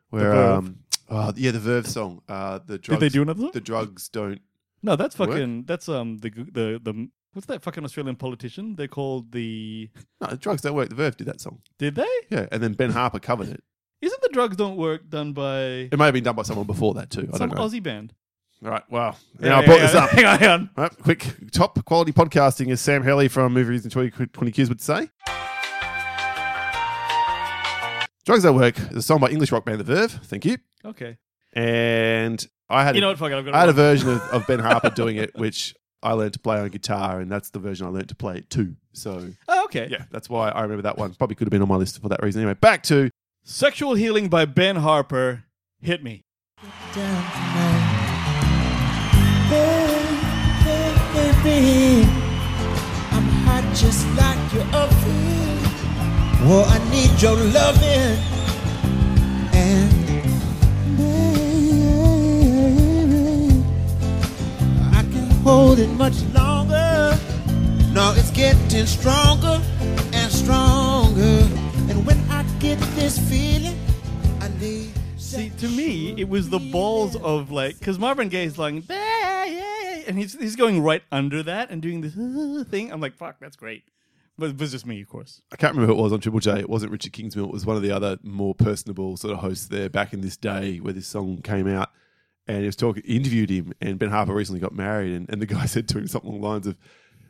Where 0.09 0.33
um, 0.33 0.79
oh 1.09 1.31
yeah, 1.35 1.51
the 1.51 1.59
Verve 1.59 1.85
song. 1.85 2.23
Uh, 2.27 2.57
the 2.65 2.79
drugs, 2.79 2.99
Did 2.99 3.05
they 3.05 3.13
do 3.13 3.21
another 3.21 3.39
song? 3.39 3.51
The 3.53 3.61
drugs 3.61 4.09
don't. 4.09 4.41
No, 4.81 4.95
that's 4.95 5.17
Work? 5.19 5.29
fucking. 5.31 5.65
That's 5.65 5.89
um 5.89 6.17
the 6.19 6.29
the 6.29 6.79
the 6.81 7.09
what's 7.33 7.47
that 7.47 7.61
fucking 7.61 7.83
Australian 7.83 8.15
politician? 8.15 8.75
They 8.75 8.87
called 8.87 9.31
the. 9.31 9.89
No, 10.21 10.27
the 10.27 10.37
drugs 10.37 10.61
don't 10.61 10.75
work. 10.75 10.89
The 10.89 10.95
Verve 10.95 11.17
did 11.17 11.27
that 11.27 11.41
song. 11.41 11.61
Did 11.77 11.95
they? 11.95 12.07
Yeah, 12.29 12.47
and 12.51 12.61
then 12.63 12.73
Ben 12.73 12.91
Harper 12.91 13.19
covered 13.19 13.49
it. 13.49 13.63
Isn't 14.01 14.21
the 14.21 14.29
drugs 14.29 14.55
don't 14.55 14.77
work 14.77 15.09
done 15.09 15.33
by 15.33 15.59
It 15.91 15.97
may 15.97 16.05
have 16.05 16.13
been 16.13 16.23
done 16.23 16.35
by 16.35 16.43
someone 16.43 16.65
before 16.67 16.93
that 16.93 17.09
too. 17.09 17.29
I 17.33 17.37
some 17.37 17.49
don't 17.49 17.57
know. 17.57 17.65
Aussie 17.67 17.83
band? 17.83 18.13
All 18.63 18.71
right. 18.71 18.83
Wow. 18.89 19.15
Yeah, 19.39 19.49
Now 19.49 19.59
I 19.59 19.65
brought 19.65 19.79
yeah. 19.79 19.85
this 19.87 19.95
up. 19.95 20.09
Hang 20.11 20.25
on, 20.25 20.39
hang 20.39 20.49
on. 20.49 20.69
All 20.77 20.83
right, 20.83 20.97
quick 21.03 21.25
top 21.51 21.83
quality 21.85 22.11
podcasting, 22.11 22.69
is 22.69 22.79
Sam 22.81 23.03
Hurley 23.03 23.27
from 23.27 23.53
Movie 23.53 23.69
Reviews 23.69 23.83
and 23.83 23.91
20, 23.91 24.27
20 24.27 24.51
Qs 24.51 24.69
would 24.69 24.81
say. 24.81 25.09
Drugs 28.25 28.43
Don't 28.43 28.55
Work 28.55 28.77
is 28.91 28.97
a 28.97 29.01
song 29.01 29.19
by 29.19 29.29
English 29.29 29.51
rock 29.51 29.65
band 29.65 29.79
The 29.79 29.83
Verve. 29.83 30.11
Thank 30.11 30.45
you. 30.45 30.57
Okay. 30.85 31.17
And 31.53 32.45
I 32.69 32.83
had 32.83 32.95
You 32.95 32.99
a, 32.99 33.01
know 33.01 33.07
what? 33.09 33.17
Fuck 33.19 33.31
it. 33.31 33.35
I've 33.35 33.45
got. 33.45 33.53
I 33.55 33.59
had 33.61 33.69
a 33.69 33.73
version 33.73 34.09
of, 34.09 34.21
of 34.31 34.47
Ben 34.47 34.59
Harper 34.59 34.89
doing 34.91 35.17
it, 35.17 35.31
which 35.37 35.75
I 36.03 36.13
learned 36.13 36.33
to 36.33 36.39
play 36.39 36.59
on 36.59 36.69
guitar, 36.69 37.19
and 37.19 37.31
that's 37.31 37.49
the 37.49 37.59
version 37.59 37.85
I 37.87 37.89
learned 37.89 38.09
to 38.09 38.15
play 38.15 38.37
it 38.37 38.49
too. 38.49 38.75
So 38.93 39.29
Oh, 39.47 39.63
okay. 39.65 39.87
yeah, 39.89 40.05
that's 40.11 40.29
why 40.29 40.49
I 40.49 40.61
remember 40.61 40.83
that 40.83 40.97
one. 40.97 41.13
Probably 41.15 41.35
could 41.35 41.47
have 41.47 41.51
been 41.51 41.61
on 41.61 41.67
my 41.67 41.75
list 41.75 42.01
for 42.01 42.09
that 42.09 42.21
reason. 42.23 42.41
Anyway, 42.41 42.53
back 42.55 42.83
to 42.83 43.09
Sexual 43.43 43.95
Healing 43.95 44.29
by 44.29 44.45
Ben 44.45 44.77
Harper. 44.77 45.43
Hit 45.81 46.03
me. 46.03 46.21
down 46.93 47.23
tonight. 47.31 47.95
Hey, 49.49 50.93
hey, 51.13 51.31
baby, 51.43 52.07
I'm 53.11 53.23
hot 53.45 53.63
just 53.75 54.05
like 54.15 54.53
your 54.53 54.65
oven. 54.75 56.47
Well, 56.47 56.65
I 56.67 56.77
need 56.91 57.19
your 57.21 57.35
loving, 57.35 58.17
hold 65.49 65.79
it 65.79 65.89
much 65.89 66.21
longer. 66.35 67.17
No, 67.91 68.13
it's 68.15 68.29
getting 68.29 68.85
stronger 68.85 69.59
and 70.13 70.31
stronger, 70.31 71.39
and 71.89 72.05
when 72.05 72.19
I 72.29 72.43
get 72.59 72.77
this 72.93 73.17
feeling, 73.17 73.75
I 74.39 74.49
need. 74.59 74.91
See, 75.17 75.49
to 75.57 75.67
me, 75.67 76.13
it 76.21 76.29
was 76.29 76.51
the 76.51 76.59
balls 76.59 77.15
of 77.15 77.49
like, 77.49 77.79
because 77.79 77.97
Marvin 77.97 78.29
Gaye's 78.29 78.59
like, 78.59 78.83
"Ah, 78.91 79.43
yeah," 79.45 80.01
and 80.05 80.19
he's 80.19 80.37
he's 80.39 80.55
going 80.55 80.83
right 80.83 81.01
under 81.11 81.41
that 81.41 81.71
and 81.71 81.81
doing 81.81 82.01
this 82.01 82.15
uh, 82.15 82.63
thing. 82.69 82.91
I'm 82.91 83.01
like, 83.01 83.15
fuck, 83.15 83.39
that's 83.39 83.55
great. 83.55 83.85
But 84.37 84.51
it 84.51 84.59
was 84.59 84.71
just 84.71 84.85
me, 84.85 85.01
of 85.01 85.09
course. 85.09 85.41
I 85.51 85.55
can't 85.55 85.73
remember 85.73 85.93
who 85.93 85.99
it 85.99 86.03
was 86.03 86.13
on 86.13 86.19
Triple 86.19 86.39
J. 86.41 86.59
It 86.59 86.69
wasn't 86.69 86.91
Richard 86.91 87.11
Kingsmill. 87.11 87.45
It 87.45 87.51
was 87.51 87.65
one 87.65 87.75
of 87.75 87.81
the 87.81 87.91
other 87.91 88.19
more 88.21 88.53
personable 88.53 89.17
sort 89.17 89.33
of 89.33 89.39
hosts 89.39 89.67
there 89.67 89.89
back 89.89 90.13
in 90.13 90.21
this 90.21 90.37
day 90.37 90.77
where 90.77 90.93
this 90.93 91.07
song 91.07 91.41
came 91.41 91.67
out. 91.67 91.89
And 92.49 92.61
he 92.61 92.65
was 92.65 92.75
talking, 92.75 93.03
interviewed 93.03 93.51
him, 93.51 93.73
and 93.79 93.99
Ben 93.99 94.09
Harper 94.09 94.33
recently 94.33 94.59
got 94.59 94.73
married, 94.73 95.13
and, 95.13 95.29
and 95.29 95.39
the 95.39 95.45
guy 95.45 95.65
said 95.67 95.87
to 95.89 95.99
him 95.99 96.07
something 96.07 96.29
along 96.31 96.41
the 96.41 96.47
lines 96.47 96.67
of, 96.67 96.77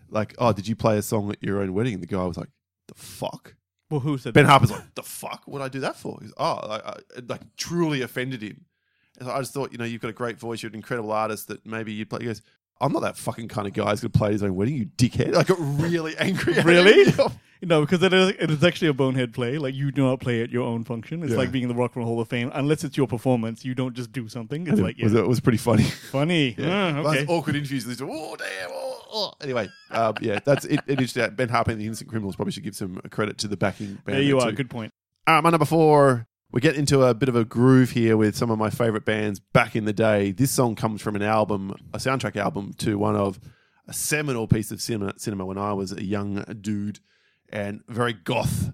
like, 0.09 0.33
"Oh, 0.37 0.53
did 0.53 0.67
you 0.67 0.75
play 0.75 0.97
a 0.97 1.01
song 1.01 1.29
at 1.31 1.43
your 1.43 1.61
own 1.61 1.73
wedding?" 1.73 1.95
And 1.95 2.01
the 2.01 2.07
guy 2.07 2.23
was 2.23 2.37
like, 2.37 2.49
"The 2.87 2.95
fuck." 2.95 3.55
Well, 3.89 3.99
who 3.99 4.17
said 4.17 4.33
Ben 4.33 4.45
that? 4.45 4.49
Harper's 4.51 4.71
like, 4.71 4.95
"The 4.95 5.03
fuck? 5.03 5.43
Would 5.47 5.61
I 5.61 5.67
do 5.67 5.81
that 5.81 5.97
for?" 5.97 6.17
He's, 6.21 6.33
"Oh, 6.37 6.65
like, 6.67 6.81
uh, 6.85 6.93
I, 7.17 7.21
like 7.27 7.41
truly 7.57 8.01
offended 8.01 8.41
him." 8.41 8.65
And 9.19 9.27
so 9.27 9.33
I 9.33 9.39
just 9.39 9.53
thought, 9.53 9.73
you 9.73 9.77
know, 9.77 9.83
you've 9.83 10.01
got 10.01 10.09
a 10.09 10.13
great 10.13 10.39
voice, 10.39 10.63
you're 10.63 10.69
an 10.69 10.75
incredible 10.75 11.11
artist 11.11 11.49
that 11.49 11.65
maybe 11.65 11.91
you'd 11.91 12.09
play. 12.09 12.19
He 12.21 12.25
goes, 12.25 12.41
"I'm 12.81 12.91
not 12.91 13.01
that 13.01 13.17
fucking 13.17 13.47
kind 13.49 13.67
of 13.67 13.73
guy 13.73 13.89
who's 13.89 14.01
going 14.01 14.11
to 14.11 14.17
play 14.17 14.31
his 14.31 14.43
own 14.43 14.55
wedding, 14.55 14.75
you 14.75 14.85
dickhead!" 14.97 15.35
I 15.35 15.43
got 15.43 15.57
really 15.59 16.15
angry. 16.17 16.53
Really? 16.63 17.13
No, 17.61 17.81
because 17.81 18.01
it 18.03 18.13
is, 18.13 18.29
it 18.39 18.49
is 18.49 18.63
actually 18.63 18.87
a 18.87 18.93
bonehead 18.93 19.33
play. 19.33 19.57
Like 19.57 19.75
you 19.75 19.91
do 19.91 20.03
not 20.03 20.21
play 20.21 20.41
at 20.41 20.49
your 20.49 20.65
own 20.65 20.85
function. 20.85 21.21
It's 21.23 21.33
Yeah. 21.33 21.39
like 21.39 21.51
being 21.51 21.63
in 21.63 21.67
the 21.67 21.75
Rock 21.75 21.93
and 21.93 22.05
Roll 22.05 22.13
Hall 22.13 22.21
of 22.21 22.29
Fame. 22.29 22.49
Unless 22.53 22.85
it's 22.85 22.95
your 22.95 23.05
performance, 23.05 23.65
you 23.65 23.75
don't 23.75 23.93
just 23.93 24.13
do 24.13 24.29
something. 24.29 24.65
It's 24.65 24.79
like 24.79 24.97
it, 24.97 25.03
was, 25.03 25.13
yeah, 25.13 25.19
it 25.19 25.27
was 25.27 25.41
pretty 25.41 25.57
funny. 25.57 25.83
funny. 25.83 26.55
Ah, 26.61 27.01
Those 27.03 27.17
okay. 27.17 27.25
awkward 27.27 27.57
interviews. 27.57 27.85
Oh 28.01 28.37
damn. 28.37 28.69
Oh, 28.71 29.01
oh." 29.11 29.33
Anyway, 29.43 29.67
um, 29.91 30.13
yeah, 30.21 30.39
that's 30.45 30.63
it. 30.63 30.79
it 30.87 31.01
is 31.01 31.11
that 31.15 31.35
Ben 31.35 31.49
Harper 31.49 31.71
and 31.71 31.81
the 31.81 31.85
Innocent 31.85 32.09
Criminals 32.09 32.37
probably 32.37 32.53
should 32.53 32.63
give 32.63 32.77
some 32.77 32.95
credit 33.11 33.37
to 33.39 33.49
the 33.49 33.57
backing 33.57 33.95
band. 34.05 34.15
There 34.15 34.21
you 34.21 34.39
too. 34.39 34.39
are. 34.39 34.53
Good 34.53 34.69
point. 34.69 34.93
All 35.27 35.35
right, 35.35 35.43
my 35.43 35.49
number 35.49 35.65
four. 35.65 36.27
We 36.51 36.61
get 36.61 36.75
into 36.75 37.03
a 37.03 37.13
bit 37.13 37.29
of 37.29 37.35
a 37.35 37.45
groove 37.45 37.91
here 37.91 38.17
with 38.17 38.35
some 38.35 38.49
of 38.49 38.57
my 38.57 38.71
favorite 38.71 39.05
bands 39.05 39.39
back 39.39 39.75
in 39.75 39.85
the 39.85 39.93
day. 39.93 40.31
This 40.31 40.49
song 40.51 40.75
comes 40.75 40.99
from 41.01 41.15
an 41.15 41.21
album, 41.21 41.75
a 41.93 41.99
soundtrack 41.99 42.35
album 42.35 42.73
to 42.79 42.97
one 42.97 43.15
of 43.15 43.39
a 43.87 43.93
seminal 43.93 44.47
piece 44.47 44.71
of 44.71 44.81
cinema, 44.81 45.13
cinema 45.17 45.45
when 45.45 45.59
I 45.59 45.73
was 45.73 45.91
a 45.91 46.03
young 46.03 46.43
dude, 46.61 46.99
and 47.49 47.81
very 47.87 48.13
goth 48.13 48.71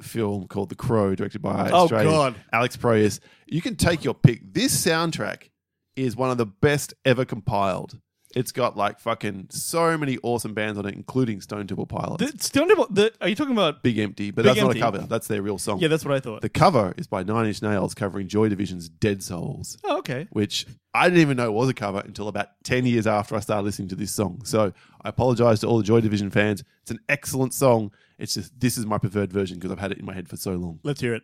film 0.00 0.46
called 0.48 0.70
The 0.70 0.74
Crow, 0.74 1.14
directed 1.14 1.42
by 1.42 1.68
Oh, 1.70 1.84
Australian 1.84 2.10
God. 2.12 2.34
Alex 2.50 2.76
Proyas. 2.78 3.20
You 3.46 3.60
can 3.60 3.76
take 3.76 4.04
your 4.04 4.14
pick. 4.14 4.40
This 4.54 4.74
soundtrack 4.84 5.50
is 5.96 6.16
one 6.16 6.30
of 6.30 6.38
the 6.38 6.46
best 6.46 6.94
ever 7.04 7.26
compiled. 7.26 7.98
It's 8.34 8.52
got 8.52 8.76
like 8.76 9.00
fucking 9.00 9.48
so 9.50 9.96
many 9.96 10.18
awesome 10.22 10.54
bands 10.54 10.78
on 10.78 10.86
it, 10.86 10.94
including 10.94 11.40
Stone 11.40 11.66
Temple 11.66 11.86
Pilots. 11.86 12.32
The, 12.32 12.42
Stone 12.42 12.68
Temple. 12.68 12.86
The, 12.90 13.12
are 13.20 13.28
you 13.28 13.34
talking 13.34 13.52
about? 13.52 13.82
Big 13.82 13.98
Empty, 13.98 14.30
but 14.30 14.42
Big 14.42 14.50
that's 14.50 14.60
Empty. 14.60 14.80
not 14.80 14.88
a 14.88 14.92
cover. 14.92 15.06
That's 15.06 15.26
their 15.26 15.42
real 15.42 15.58
song. 15.58 15.78
Yeah, 15.80 15.88
that's 15.88 16.04
what 16.04 16.14
I 16.14 16.20
thought. 16.20 16.42
the 16.42 16.48
cover 16.48 16.94
is 16.96 17.06
by 17.06 17.22
Nine 17.22 17.46
Inch 17.46 17.62
Nails 17.62 17.94
covering 17.94 18.28
Joy 18.28 18.48
Division's 18.48 18.88
Dead 18.88 19.22
Souls, 19.22 19.78
oh, 19.84 19.98
okay. 19.98 20.28
which 20.30 20.66
I 20.94 21.08
didn't 21.08 21.20
even 21.20 21.36
know 21.36 21.50
was 21.52 21.68
a 21.68 21.74
cover 21.74 22.00
until 22.00 22.28
about 22.28 22.48
10 22.64 22.86
years 22.86 23.06
after 23.06 23.34
I 23.34 23.40
started 23.40 23.64
listening 23.64 23.88
to 23.88 23.94
this 23.94 24.12
song. 24.12 24.42
So 24.44 24.72
I 25.02 25.08
apologize 25.08 25.60
to 25.60 25.66
all 25.66 25.78
the 25.78 25.84
Joy 25.84 26.00
Division 26.00 26.30
fans. 26.30 26.62
It's 26.82 26.90
an 26.90 27.00
excellent 27.08 27.54
song. 27.54 27.92
It's 28.18 28.34
just 28.34 28.58
this 28.58 28.76
is 28.76 28.86
my 28.86 28.98
preferred 28.98 29.32
version 29.32 29.58
because 29.58 29.72
I've 29.72 29.78
had 29.78 29.92
it 29.92 29.98
in 29.98 30.04
my 30.04 30.14
head 30.14 30.28
for 30.28 30.36
so 30.36 30.52
long. 30.52 30.80
Let's 30.82 31.00
hear 31.00 31.14
it. 31.14 31.22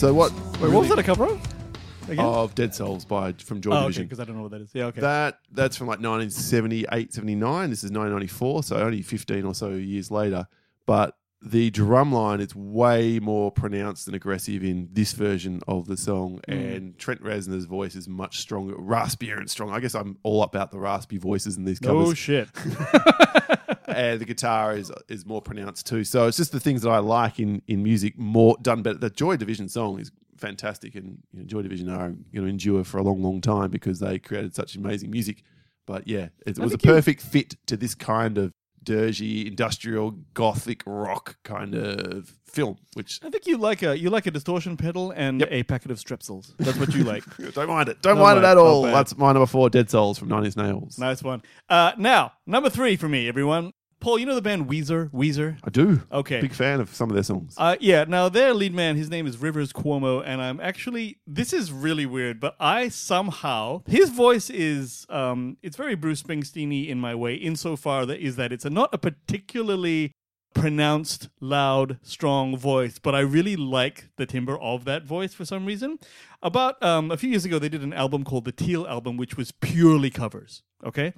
So 0.00 0.14
what? 0.14 0.32
Wait, 0.32 0.70
what 0.70 0.80
was 0.80 0.88
that 0.88 0.98
a 0.98 1.02
cover 1.02 1.26
of? 1.26 1.38
Again? 2.08 2.24
Of 2.24 2.54
Dead 2.54 2.74
Souls 2.74 3.04
by 3.04 3.34
from 3.34 3.60
Joy 3.60 3.72
oh, 3.72 3.74
okay, 3.74 3.82
Division. 3.82 4.04
because 4.04 4.18
I 4.18 4.24
don't 4.24 4.36
know 4.36 4.42
what 4.44 4.52
that 4.52 4.62
is. 4.62 4.70
Yeah, 4.72 4.86
okay. 4.86 5.02
That 5.02 5.40
that's 5.52 5.76
from 5.76 5.88
like 5.88 5.98
1978, 5.98 7.12
79. 7.12 7.68
This 7.68 7.84
is 7.84 7.90
1994, 7.90 8.62
so 8.62 8.76
only 8.76 9.02
15 9.02 9.44
or 9.44 9.54
so 9.54 9.68
years 9.72 10.10
later. 10.10 10.46
But 10.86 11.18
the 11.42 11.68
drum 11.68 12.12
line 12.12 12.40
is 12.40 12.56
way 12.56 13.18
more 13.18 13.52
pronounced 13.52 14.06
and 14.06 14.16
aggressive 14.16 14.64
in 14.64 14.88
this 14.90 15.12
version 15.12 15.60
of 15.68 15.86
the 15.86 15.98
song, 15.98 16.40
hmm. 16.46 16.50
and 16.50 16.98
Trent 16.98 17.22
Reznor's 17.22 17.66
voice 17.66 17.94
is 17.94 18.08
much 18.08 18.38
stronger, 18.38 18.76
raspier 18.76 19.36
and 19.36 19.50
strong. 19.50 19.70
I 19.70 19.80
guess 19.80 19.94
I'm 19.94 20.16
all 20.22 20.42
about 20.42 20.70
the 20.70 20.78
raspy 20.78 21.18
voices 21.18 21.58
in 21.58 21.66
these 21.66 21.78
covers. 21.78 22.08
oh 22.08 22.14
shit. 22.14 22.48
and 23.86 24.20
the 24.20 24.24
guitar 24.24 24.76
is 24.76 24.90
is 25.08 25.26
more 25.26 25.42
pronounced 25.42 25.86
too. 25.86 26.04
So 26.04 26.26
it's 26.26 26.36
just 26.36 26.52
the 26.52 26.60
things 26.60 26.82
that 26.82 26.90
I 26.90 26.98
like 26.98 27.38
in 27.38 27.62
in 27.66 27.82
music 27.82 28.18
more 28.18 28.56
done 28.62 28.82
better. 28.82 28.98
The 28.98 29.10
Joy 29.10 29.36
Division 29.36 29.68
song 29.68 30.00
is 30.00 30.10
fantastic, 30.36 30.94
and 30.94 31.18
you 31.32 31.40
know, 31.40 31.46
Joy 31.46 31.62
Division 31.62 31.88
are 31.88 32.08
going 32.08 32.18
to 32.32 32.46
endure 32.46 32.84
for 32.84 32.98
a 32.98 33.02
long, 33.02 33.22
long 33.22 33.40
time 33.40 33.70
because 33.70 34.00
they 34.00 34.18
created 34.18 34.54
such 34.54 34.76
amazing 34.76 35.10
music. 35.10 35.42
But 35.86 36.06
yeah, 36.06 36.28
it, 36.46 36.58
was 36.58 36.72
a 36.72 36.74
you- 36.74 36.78
perfect 36.78 37.20
fit 37.22 37.56
to 37.66 37.76
this 37.76 37.94
kind 37.94 38.38
of 38.38 38.52
dirgy, 38.84 39.46
industrial, 39.46 40.12
gothic 40.34 40.82
rock 40.86 41.36
kind 41.44 41.74
of 41.74 42.32
film. 42.46 42.78
Which 42.94 43.20
I 43.22 43.30
think 43.30 43.46
you 43.46 43.56
like 43.58 43.82
a 43.82 43.96
you 43.98 44.10
like 44.10 44.26
a 44.26 44.30
distortion 44.30 44.76
pedal 44.76 45.12
and 45.12 45.40
Yep. 45.40 45.48
a 45.52 45.62
packet 45.64 45.90
of 45.90 45.98
strepsils. 45.98 46.52
That's 46.58 46.78
what 46.78 46.94
you 46.94 47.04
like. 47.04 47.24
don't 47.54 47.68
mind 47.68 47.88
it. 47.88 48.02
Don't 48.02 48.18
mind 48.18 48.38
it 48.38 48.44
at 48.44 48.56
all. 48.56 48.82
That's 48.82 49.16
my 49.16 49.32
number 49.32 49.46
four, 49.46 49.70
Dead 49.70 49.88
Souls 49.90 50.18
from 50.18 50.28
Nine 50.28 50.44
Inch 50.44 50.56
Nails. 50.56 50.98
nice 50.98 51.22
one. 51.22 51.42
Uh, 51.68 51.92
now 51.98 52.32
number 52.46 52.70
three 52.70 52.96
for 52.96 53.08
me, 53.08 53.28
everyone. 53.28 53.72
Paul, 54.00 54.18
you 54.18 54.26
know 54.26 54.34
the 54.34 54.42
band 54.42 54.68
Weezer? 54.68 55.10
Weezer. 55.10 55.58
I 55.62 55.70
do. 55.70 56.00
Okay. 56.10 56.40
Big 56.40 56.54
fan 56.54 56.80
of 56.80 56.94
some 56.94 57.10
of 57.10 57.14
their 57.14 57.22
songs. 57.22 57.54
Uh, 57.56 57.76
yeah, 57.80 58.04
now 58.04 58.28
their 58.28 58.54
lead 58.54 58.74
man, 58.74 58.96
his 58.96 59.10
name 59.10 59.26
is 59.26 59.38
Rivers 59.38 59.72
Cuomo, 59.72 60.22
and 60.24 60.40
I'm 60.40 60.60
actually 60.60 61.18
this 61.26 61.52
is 61.52 61.70
really 61.70 62.06
weird, 62.06 62.40
but 62.40 62.56
I 62.58 62.88
somehow 62.88 63.82
his 63.86 64.10
voice 64.10 64.50
is 64.50 65.06
um 65.10 65.58
it's 65.62 65.76
very 65.76 65.94
Bruce 65.94 66.22
Springsteen 66.22 66.88
in 66.88 66.98
my 66.98 67.14
way, 67.14 67.34
insofar 67.34 68.06
that 68.06 68.20
is 68.20 68.36
that 68.36 68.52
it's 68.52 68.64
a, 68.64 68.70
not 68.70 68.90
a 68.92 68.98
particularly 68.98 70.12
pronounced, 70.54 71.28
loud, 71.40 71.98
strong 72.02 72.56
voice, 72.56 72.98
but 72.98 73.14
I 73.14 73.20
really 73.20 73.56
like 73.56 74.08
the 74.16 74.26
timbre 74.26 74.58
of 74.58 74.84
that 74.84 75.04
voice 75.04 75.32
for 75.32 75.44
some 75.44 75.64
reason. 75.64 75.98
About 76.42 76.82
um, 76.82 77.10
a 77.10 77.16
few 77.16 77.30
years 77.30 77.44
ago, 77.44 77.58
they 77.58 77.68
did 77.68 77.82
an 77.82 77.92
album 77.92 78.24
called 78.24 78.44
the 78.44 78.52
Teal 78.52 78.86
Album, 78.86 79.16
which 79.16 79.36
was 79.36 79.52
purely 79.52 80.10
covers. 80.10 80.62
Okay, 80.84 81.12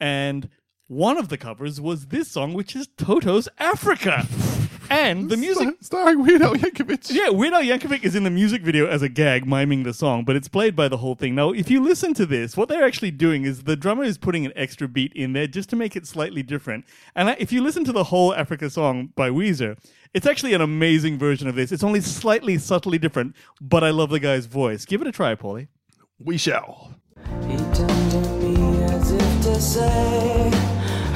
and 0.00 0.48
one 0.86 1.16
of 1.16 1.28
the 1.28 1.36
covers 1.38 1.80
was 1.80 2.06
this 2.06 2.30
song, 2.30 2.54
which 2.54 2.76
is 2.76 2.88
Toto's 2.96 3.48
Africa, 3.58 4.26
and 4.90 5.30
the 5.30 5.36
music. 5.36 5.68
Starring 5.80 6.22
Weird 6.22 6.42
Al 6.42 6.54
Yankovic. 6.54 7.10
Yeah, 7.10 7.30
Weird 7.30 7.54
Al 7.54 7.62
Yankovic 7.62 8.04
is 8.04 8.14
in 8.14 8.24
the 8.24 8.30
music 8.30 8.62
video 8.62 8.86
as 8.86 9.00
a 9.00 9.08
gag, 9.08 9.46
miming 9.46 9.84
the 9.84 9.94
song, 9.94 10.24
but 10.24 10.36
it's 10.36 10.48
played 10.48 10.76
by 10.76 10.88
the 10.88 10.98
whole 10.98 11.14
thing. 11.14 11.34
Now, 11.34 11.50
if 11.50 11.70
you 11.70 11.82
listen 11.82 12.12
to 12.14 12.26
this, 12.26 12.56
what 12.56 12.68
they're 12.68 12.84
actually 12.84 13.10
doing 13.12 13.44
is 13.44 13.62
the 13.64 13.76
drummer 13.76 14.04
is 14.04 14.18
putting 14.18 14.44
an 14.44 14.52
extra 14.56 14.86
beat 14.86 15.12
in 15.14 15.32
there 15.32 15.46
just 15.46 15.70
to 15.70 15.76
make 15.76 15.96
it 15.96 16.06
slightly 16.06 16.42
different. 16.42 16.84
And 17.14 17.30
I- 17.30 17.36
if 17.38 17.50
you 17.50 17.62
listen 17.62 17.84
to 17.84 17.92
the 17.92 18.04
whole 18.04 18.34
Africa 18.34 18.68
song 18.68 19.10
by 19.16 19.30
Weezer, 19.30 19.78
it's 20.12 20.26
actually 20.26 20.52
an 20.52 20.60
amazing 20.60 21.18
version 21.18 21.48
of 21.48 21.54
this. 21.54 21.72
It's 21.72 21.82
only 21.82 22.00
slightly, 22.02 22.58
subtly 22.58 22.98
different, 22.98 23.34
but 23.60 23.82
I 23.82 23.90
love 23.90 24.10
the 24.10 24.20
guy's 24.20 24.46
voice. 24.46 24.84
Give 24.84 25.00
it 25.00 25.06
a 25.06 25.12
try, 25.12 25.34
Paulie. 25.34 25.68
We 26.18 26.36
shall. 26.36 26.94
If 29.16 29.42
to 29.44 29.60
say, 29.60 30.50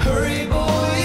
Hurry, 0.05 0.47
boy, 0.47 0.98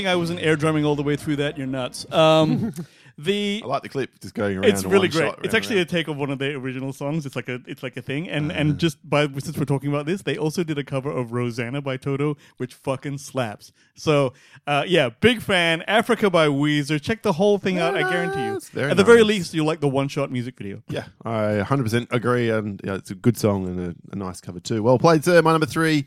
think 0.00 0.08
I 0.08 0.16
wasn't 0.16 0.40
air 0.40 0.56
drumming 0.56 0.84
all 0.84 0.96
the 0.96 1.02
way 1.02 1.16
through 1.16 1.36
that, 1.36 1.56
you're 1.58 1.66
nuts. 1.66 2.10
Um, 2.12 2.72
the 3.18 3.60
I 3.62 3.66
like 3.66 3.82
the 3.82 3.88
clip 3.90 4.18
just 4.20 4.32
going 4.34 4.56
around. 4.56 4.64
it's 4.64 4.82
really 4.84 5.08
great. 5.08 5.34
It's 5.42 5.52
actually 5.52 5.78
and 5.80 5.86
a 5.88 5.90
take 5.90 6.08
of 6.08 6.16
one 6.16 6.30
of 6.30 6.38
their 6.38 6.56
original 6.56 6.90
songs. 6.92 7.26
It's 7.26 7.36
like 7.36 7.48
a 7.50 7.60
it's 7.66 7.82
like 7.82 7.96
a 7.98 8.02
thing. 8.02 8.28
And 8.30 8.50
Uh. 8.50 8.54
and 8.54 8.78
just 8.78 8.96
by 9.08 9.26
since 9.38 9.58
we're 9.58 9.66
talking 9.66 9.90
about 9.90 10.06
this, 10.06 10.22
they 10.22 10.38
also 10.38 10.62
did 10.64 10.78
a 10.78 10.84
cover 10.84 11.10
of 11.10 11.32
Rosanna 11.32 11.82
by 11.82 11.98
Toto, 11.98 12.36
which 12.56 12.72
fucking 12.72 13.18
slaps. 13.18 13.72
So 13.94 14.32
uh, 14.66 14.84
yeah, 14.86 15.10
big 15.20 15.42
fan. 15.42 15.82
Africa 15.82 16.30
by 16.30 16.46
Weezer. 16.48 16.98
Check 17.00 17.22
the 17.22 17.32
whole 17.34 17.58
thing 17.58 17.78
out. 17.78 17.94
I 17.94 18.08
guarantee 18.10 18.44
you. 18.44 18.60
Very 18.72 18.90
At 18.90 18.96
the 18.96 19.04
very 19.04 19.18
nice. 19.18 19.28
least, 19.28 19.54
you'll 19.54 19.66
like 19.66 19.80
the 19.80 19.88
one 19.88 20.08
shot 20.08 20.30
music 20.30 20.56
video. 20.56 20.82
Yeah, 20.88 21.04
I 21.24 21.62
100% 21.62 22.06
agree, 22.10 22.48
and 22.50 22.80
yeah, 22.84 22.94
it's 22.94 23.10
a 23.10 23.14
good 23.14 23.36
song 23.36 23.66
and 23.66 23.80
a, 23.80 23.94
a 24.12 24.16
nice 24.16 24.40
cover 24.40 24.60
too. 24.60 24.82
Well 24.82 24.98
played, 24.98 25.24
sir. 25.24 25.42
My 25.42 25.52
number 25.52 25.66
three 25.66 26.06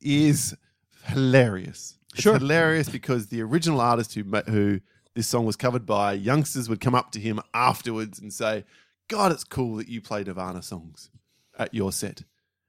is 0.00 0.56
hilarious. 1.04 1.98
It's 2.16 2.24
hilarious 2.24 2.88
because 2.88 3.28
the 3.28 3.42
original 3.42 3.80
artist 3.80 4.14
who 4.14 4.22
who 4.22 4.80
this 5.14 5.26
song 5.26 5.46
was 5.46 5.56
covered 5.56 5.86
by, 5.86 6.12
youngsters 6.12 6.68
would 6.68 6.80
come 6.80 6.94
up 6.94 7.10
to 7.12 7.20
him 7.20 7.40
afterwards 7.54 8.20
and 8.20 8.32
say, 8.32 8.64
"God, 9.08 9.32
it's 9.32 9.44
cool 9.44 9.76
that 9.76 9.88
you 9.88 10.00
play 10.00 10.22
Nirvana 10.24 10.62
songs 10.62 11.10
at 11.58 11.72
your 11.72 11.92
set." 11.92 12.24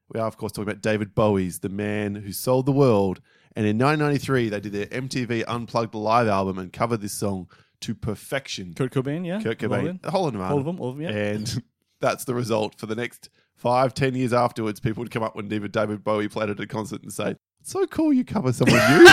We 0.08 0.18
are, 0.18 0.26
of 0.26 0.38
course, 0.38 0.52
talking 0.52 0.70
about 0.70 0.82
David 0.82 1.14
Bowie's 1.14 1.60
"The 1.60 1.68
Man 1.68 2.16
Who 2.16 2.32
Sold 2.32 2.66
the 2.66 2.72
World," 2.72 3.20
and 3.54 3.66
in 3.66 3.78
1993 3.78 4.48
they 4.48 4.60
did 4.60 4.72
their 4.72 4.86
MTV 4.86 5.44
Unplugged 5.46 5.94
live 5.94 6.28
album 6.28 6.58
and 6.58 6.72
covered 6.72 7.00
this 7.00 7.12
song 7.12 7.48
to 7.80 7.94
perfection. 7.94 8.74
Kurt 8.74 8.92
Cobain, 8.92 9.26
yeah. 9.26 9.40
Kurt 9.42 9.58
Cobain, 9.58 10.00
the 10.02 10.10
whole 10.10 10.26
of 10.26 10.34
Nirvana. 10.34 10.52
All 10.52 10.58
of 10.58 10.64
them, 10.64 10.80
all 10.80 10.90
of 10.90 10.96
them, 10.96 11.04
yeah. 11.04 11.10
And 11.10 11.62
that's 12.00 12.24
the 12.24 12.34
result 12.34 12.78
for 12.78 12.86
the 12.86 12.96
next 12.96 13.28
five, 13.54 13.94
ten 13.94 14.14
years 14.14 14.32
afterwards. 14.32 14.80
People 14.80 15.02
would 15.02 15.12
come 15.12 15.22
up 15.22 15.36
when 15.36 15.48
David 15.48 15.72
David 15.72 16.02
Bowie 16.02 16.28
played 16.28 16.50
at 16.50 16.60
a 16.60 16.66
concert 16.66 17.02
and 17.02 17.12
say, 17.12 17.36
"It's 17.60 17.70
so 17.72 17.86
cool 17.86 18.12
you 18.12 18.24
cover 18.24 18.52
someone 18.52 18.78
new." 18.98 19.04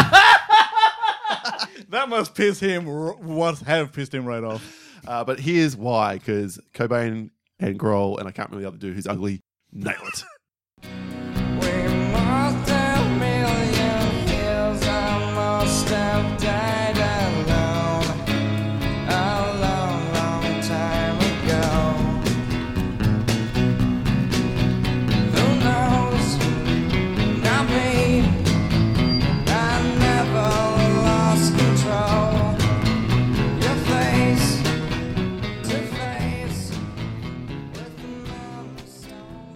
That 1.89 2.10
must 2.10 2.34
piss 2.36 2.60
him. 2.60 2.88
r- 2.89 3.18
Must 3.22 3.64
have 3.64 3.93
pissed 3.93 4.14
him 4.14 4.26
right 4.26 4.43
off. 4.43 4.64
uh, 5.08 5.24
but 5.24 5.39
here's 5.39 5.76
why: 5.78 6.18
because 6.18 6.60
Cobain 6.74 7.30
and 7.60 7.80
Grohl 7.80 8.18
and 8.20 8.28
I 8.28 8.32
can't 8.32 8.50
remember 8.50 8.62
the 8.64 8.68
other 8.70 8.78
dude 8.78 8.96
who's 8.96 9.08
ugly. 9.08 9.41
Nail 9.72 9.96
it. 10.08 10.24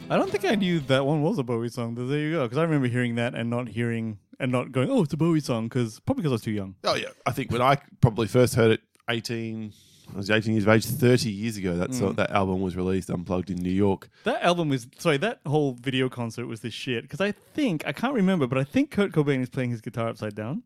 I 0.10 0.18
don't 0.18 0.32
think 0.32 0.46
I 0.46 0.56
knew 0.56 0.80
that 0.82 1.06
one 1.06 1.22
was 1.22 1.38
a 1.38 1.44
Bowie 1.44 1.70
song. 1.70 1.96
But 1.96 2.06
there 2.06 2.20
you 2.20 2.32
go. 2.34 2.44
Because 2.44 2.58
I 2.58 2.64
remember 2.64 2.88
hearing 2.88 3.16
that 3.16 3.36
and 3.36 3.50
not 3.50 3.70
hearing 3.70 4.18
and 4.40 4.52
not 4.52 4.72
going, 4.72 4.90
oh, 4.90 5.04
it's 5.04 5.14
a 5.14 5.18
Bowie 5.18 5.40
song, 5.42 5.68
because 5.68 6.00
probably 6.00 6.24
because 6.24 6.32
I 6.32 6.36
was 6.36 6.42
too 6.42 6.52
young. 6.52 6.76
Oh 6.84 6.96
yeah, 6.96 7.10
I 7.26 7.32
think 7.32 7.52
when 7.52 7.62
I 7.62 7.78
probably 8.02 8.28
first 8.28 8.56
heard 8.56 8.72
it, 8.72 8.82
eighteen, 9.10 9.74
I 10.14 10.18
was 10.18 10.30
eighteen 10.32 10.54
years 10.54 10.64
of 10.64 10.70
age, 10.70 10.86
thirty 10.86 11.30
years 11.30 11.58
ago. 11.58 11.76
That 11.76 11.92
Mm. 11.92 12.16
that 12.16 12.32
album 12.32 12.62
was 12.62 12.76
released, 12.76 13.10
unplugged 13.10 13.50
in 13.50 13.58
New 13.58 13.70
York. 13.70 14.10
That 14.24 14.42
album 14.42 14.70
was 14.70 14.88
sorry. 14.98 15.18
That 15.18 15.42
whole 15.46 15.74
video 15.74 16.10
concert 16.10 16.48
was 16.48 16.62
this 16.62 16.74
shit. 16.74 17.04
Because 17.04 17.22
I 17.22 17.32
think 17.32 17.84
I 17.86 17.92
can't 17.92 18.14
remember, 18.14 18.48
but 18.48 18.58
I 18.58 18.64
think 18.64 18.92
Kurt 18.92 19.12
Cobain 19.12 19.42
is 19.42 19.50
playing 19.50 19.72
his 19.72 19.82
guitar 19.82 20.08
upside 20.10 20.36
down 20.36 20.64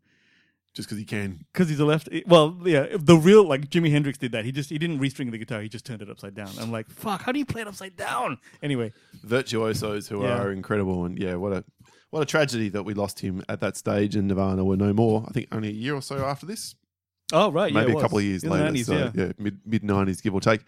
Just 0.76 0.88
because 0.90 0.98
he 0.98 1.06
can. 1.06 1.46
because 1.54 1.70
he's 1.70 1.80
a 1.80 1.86
left. 1.86 2.10
Well, 2.26 2.58
yeah, 2.66 2.88
the 2.98 3.16
real 3.16 3.48
like 3.48 3.70
Jimi 3.70 3.92
Hendrix 3.92 4.18
did 4.18 4.32
that. 4.32 4.44
He 4.44 4.52
just 4.52 4.72
he 4.72 4.80
didn't 4.80 5.00
restring 5.00 5.30
the 5.30 5.38
guitar. 5.38 5.62
He 5.62 5.70
just 5.70 5.86
turned 5.86 6.02
it 6.02 6.10
upside 6.10 6.34
down. 6.34 6.50
I'm 6.60 6.72
like, 6.72 6.90
fuck. 6.90 7.22
How 7.22 7.32
do 7.32 7.38
you 7.38 7.46
play 7.46 7.62
it 7.62 7.68
upside 7.68 7.96
down? 7.96 8.40
Anyway, 8.64 8.92
virtuosos 9.24 10.08
who 10.08 10.24
Yeah. 10.24 10.42
are 10.42 10.52
incredible. 10.52 11.06
And 11.06 11.18
yeah, 11.20 11.36
what 11.36 11.54
a 11.54 11.64
what 12.10 12.22
a 12.22 12.26
tragedy 12.26 12.70
that 12.70 12.84
we 12.84 12.94
lost 12.94 13.20
him 13.20 13.44
at 13.50 13.60
that 13.62 13.78
stage, 13.78 14.16
and 14.16 14.28
Nirvana 14.28 14.64
were 14.64 14.78
no 14.78 14.94
more. 14.94 15.26
I 15.28 15.32
think 15.32 15.48
only 15.52 15.70
a 15.70 15.74
year 15.74 15.94
or 15.96 16.02
so 16.02 16.26
after 16.26 16.46
this, 16.46 16.76
oh 17.32 17.52
right, 17.52 17.72
yeah, 17.72 17.80
maybe 17.82 17.92
it 17.94 17.98
a 17.98 18.02
couple 18.02 18.16
was. 18.16 18.24
of 18.24 18.28
years 18.30 18.44
In 18.44 18.50
the 18.50 18.56
later. 18.56 18.72
90s, 18.72 18.86
so 18.86 19.12
yeah. 19.16 19.32
mid 19.38 19.60
mid 19.66 19.84
nineties, 19.84 20.22
give 20.22 20.34
or 20.34 20.42
take. 20.42 20.62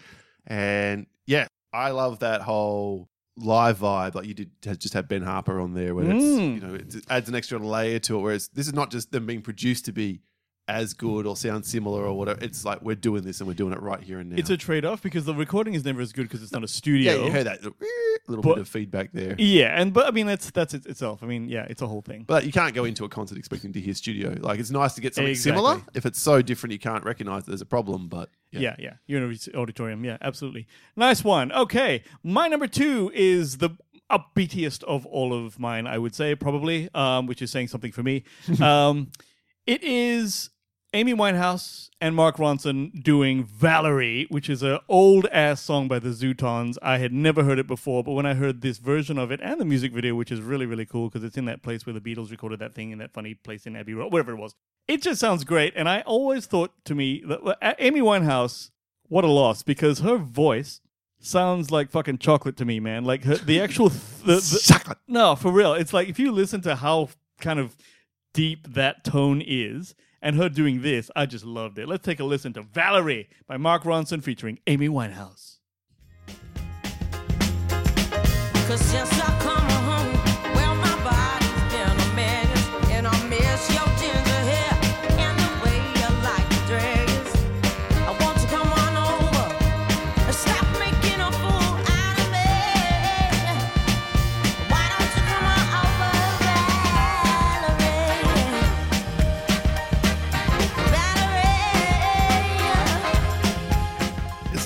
And 0.48 1.08
yeah, 1.26 1.48
I 1.74 1.92
love 1.92 2.20
that 2.20 2.42
whole 2.42 3.10
live 3.38 3.80
vibe. 3.80 4.16
Like 4.16 4.26
you 4.26 4.34
did, 4.34 4.52
just 4.62 4.94
have 4.94 5.08
Ben 5.08 5.22
Harper 5.24 5.60
on 5.60 5.74
there, 5.74 5.94
where 5.96 6.06
it's 6.10 6.24
Mm. 6.24 6.56
you 6.56 6.62
know 6.62 6.74
it 6.76 6.96
adds 7.10 7.30
an 7.30 7.36
extra 7.36 7.60
layer 7.60 8.00
to 8.00 8.18
it. 8.18 8.22
Whereas 8.22 8.48
this 8.50 8.68
is 8.68 8.74
not 8.74 8.92
just 8.92 9.12
them 9.12 9.26
being 9.26 9.42
produced 9.42 9.86
to 9.86 9.92
be 9.92 10.22
as 10.68 10.94
good 10.94 11.28
or 11.28 11.36
sound 11.38 11.64
similar 11.66 12.04
or 12.06 12.18
whatever. 12.18 12.44
It's 12.44 12.66
like 12.66 12.82
we're 12.82 12.96
doing 12.96 13.24
this 13.24 13.40
and 13.40 13.48
we're 13.48 13.54
doing 13.54 13.74
it 13.74 13.82
right 13.82 14.02
here 14.02 14.20
and 14.20 14.32
now. 14.32 14.38
It's 14.38 14.50
a 14.50 14.58
trade 14.58 14.84
off 14.86 15.02
because 15.02 15.26
the 15.26 15.36
recording 15.36 15.76
is 15.76 15.86
never 15.86 16.02
as 16.02 16.12
good 16.12 16.24
because 16.24 16.42
it's 16.42 16.52
not 16.52 16.64
a 16.64 16.68
studio. 16.68 17.14
yeah, 17.20 17.26
you 17.26 17.32
heard 17.32 17.46
that 17.46 17.62
little 18.28 18.42
But- 18.42 18.56
bit 18.56 18.58
of 18.62 18.68
feedback 18.68 19.12
there. 19.14 19.36
Yeah, 19.38 19.80
and 19.80 19.94
but 19.94 20.08
I 20.08 20.12
mean 20.12 20.26
that's 20.26 20.50
that's 20.50 20.74
it 20.74 20.86
itself. 20.88 21.22
I 21.22 21.28
mean, 21.28 21.48
yeah, 21.50 21.68
it's 21.70 21.84
a 21.84 21.88
whole 21.88 22.02
thing. 22.02 22.24
But 22.26 22.46
you 22.46 22.52
can't 22.52 22.74
go 22.74 22.84
into 22.86 23.06
a 23.06 23.10
concert 23.10 23.38
expecting 23.38 23.74
to 23.74 23.80
hear 23.80 23.94
studio. 23.94 24.36
Like 24.40 24.60
it's 24.60 24.72
nice 24.72 24.96
to 24.96 25.02
get 25.02 25.14
something 25.14 25.30
Exactly. 25.32 25.52
similar. 25.62 25.82
If 25.94 26.06
it's 26.08 26.20
so 26.20 26.42
different, 26.42 26.74
you 26.74 26.80
can't 26.80 27.04
recognize 27.04 27.46
there's 27.46 27.62
a 27.62 27.66
problem. 27.68 28.08
But 28.08 28.30
Yeah. 28.52 28.76
yeah, 28.80 28.94
You're 29.06 29.20
in 29.20 29.26
a 29.26 29.28
rec- 29.28 29.54
auditorium. 29.56 30.04
Yeah, 30.04 30.18
absolutely. 30.22 30.66
Nice 30.96 31.24
one. 31.24 31.52
Okay, 31.52 32.02
my 32.24 32.48
number 32.48 32.68
two 32.68 33.12
is 33.14 33.58
the 33.60 33.70
upbeatiest 34.12 34.84
of 34.86 35.06
all 35.06 35.32
of 35.34 35.60
mine. 35.60 35.86
I 35.86 35.98
would 36.00 36.16
say 36.16 36.34
probably, 36.36 36.90
um, 36.96 37.28
which 37.28 37.42
is 37.44 37.52
saying 37.52 37.68
something 37.68 37.92
for 37.92 38.02
me. 38.04 38.24
um, 38.62 39.12
it 39.68 39.84
is 39.84 40.50
Amy 40.96 41.14
Winehouse 41.14 41.90
and 42.00 42.16
Mark 42.16 42.38
Ronson 42.38 43.04
doing 43.04 43.44
Valerie, 43.44 44.28
which 44.30 44.50
is 44.50 44.64
an 44.64 44.80
old 44.88 45.26
ass 45.26 45.60
song 45.60 45.90
by 45.90 46.00
the 46.00 46.12
Zutons. 46.12 46.78
I 46.82 47.00
had 47.00 47.12
never 47.12 47.44
heard 47.44 47.60
it 47.60 47.68
before, 47.68 48.02
but 48.02 48.14
when 48.14 48.26
I 48.26 48.34
heard 48.34 48.62
this 48.62 48.78
version 48.78 49.18
of 49.18 49.30
it 49.30 49.42
and 49.44 49.60
the 49.60 49.66
music 49.66 49.92
video, 49.92 50.16
which 50.16 50.32
is 50.32 50.40
really, 50.40 50.66
really 50.66 50.86
cool 50.86 51.10
because 51.10 51.26
it's 51.26 51.36
in 51.36 51.44
that 51.46 51.62
place 51.62 51.86
where 51.86 51.92
the 51.92 52.00
Beatles 52.00 52.32
recorded 52.32 52.60
that 52.60 52.74
thing 52.74 52.92
in 52.92 53.00
that 53.00 53.12
funny 53.12 53.34
place 53.34 53.66
in 53.66 53.76
Abbey 53.76 53.94
Road, 53.94 54.14
whatever 54.14 54.32
it 54.32 54.38
was. 54.38 54.56
It 54.88 55.02
just 55.02 55.20
sounds 55.20 55.44
great. 55.44 55.74
And 55.76 55.90
I 55.90 56.00
always 56.04 56.46
thought 56.46 56.72
to 56.86 56.96
me 56.96 57.22
that 57.28 57.76
Amy 57.78 58.00
Winehouse, 58.00 58.72
what 59.10 59.26
a 59.26 59.30
loss 59.30 59.64
because 59.64 60.00
her 60.00 60.16
voice 60.16 60.80
sounds 61.20 61.72
like 61.72 61.90
fucking 61.90 62.20
chocolate 62.20 62.56
to 62.56 62.64
me, 62.64 62.80
man. 62.80 63.04
Like 63.04 63.26
her, 63.26 63.36
the 63.36 63.60
actual. 63.60 63.90
Th- 63.90 64.02
the, 64.24 64.36
the, 64.36 64.62
chocolate. 64.64 65.00
no, 65.10 65.36
for 65.36 65.52
real. 65.52 65.74
It's 65.74 65.92
like 65.92 66.08
if 66.08 66.20
you 66.20 66.32
listen 66.32 66.62
to 66.62 66.78
how 66.78 67.10
kind 67.42 67.60
of 67.60 67.76
deep 68.34 68.74
that 68.76 69.04
tone 69.04 69.44
is 69.46 69.94
and 70.26 70.36
her 70.38 70.50
doing 70.50 70.82
this, 70.82 71.12
I 71.16 71.28
just 71.28 71.46
loved 71.46 71.78
it. 71.78 71.88
Let's 71.88 72.04
take 72.04 72.20
a 72.20 72.24
listen 72.24 72.52
to 72.54 72.64
Valerie 72.64 73.30
by 73.48 73.58
Mark 73.58 73.84
Ronson 73.84 74.24
featuring 74.24 74.58
Amy 74.66 74.90
Winehouse. 74.90 75.60
Cause 78.68 78.96
I 78.96 79.40
come 79.40 79.65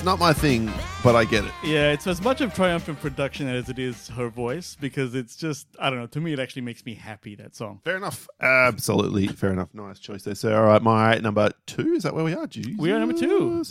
it's 0.00 0.06
not 0.06 0.18
my 0.18 0.32
thing, 0.32 0.72
but 1.04 1.14
I 1.14 1.26
get 1.26 1.44
it. 1.44 1.52
Yeah, 1.62 1.92
it's 1.92 2.06
as 2.06 2.22
much 2.22 2.40
of 2.40 2.54
triumphant 2.54 2.98
production 3.00 3.46
as 3.48 3.68
it 3.68 3.78
is 3.78 4.08
her 4.08 4.30
voice 4.30 4.74
because 4.80 5.14
it's 5.14 5.36
just, 5.36 5.66
I 5.78 5.90
don't 5.90 5.98
know, 5.98 6.06
to 6.06 6.20
me, 6.22 6.32
it 6.32 6.38
actually 6.38 6.62
makes 6.62 6.86
me 6.86 6.94
happy, 6.94 7.34
that 7.34 7.54
song. 7.54 7.82
Fair 7.84 7.98
enough. 7.98 8.26
Absolutely 8.40 9.26
fair 9.26 9.52
enough. 9.52 9.68
Nice 9.74 9.98
choice 9.98 10.22
there. 10.22 10.34
So, 10.34 10.56
all 10.56 10.64
right, 10.64 10.80
my 10.80 11.18
number 11.18 11.50
two 11.66 11.92
is 11.92 12.04
that 12.04 12.14
where 12.14 12.24
we 12.24 12.32
are? 12.32 12.46
Jesus. 12.46 12.72
We 12.78 12.92
are 12.92 12.98
number 12.98 13.14
two. 13.14 13.62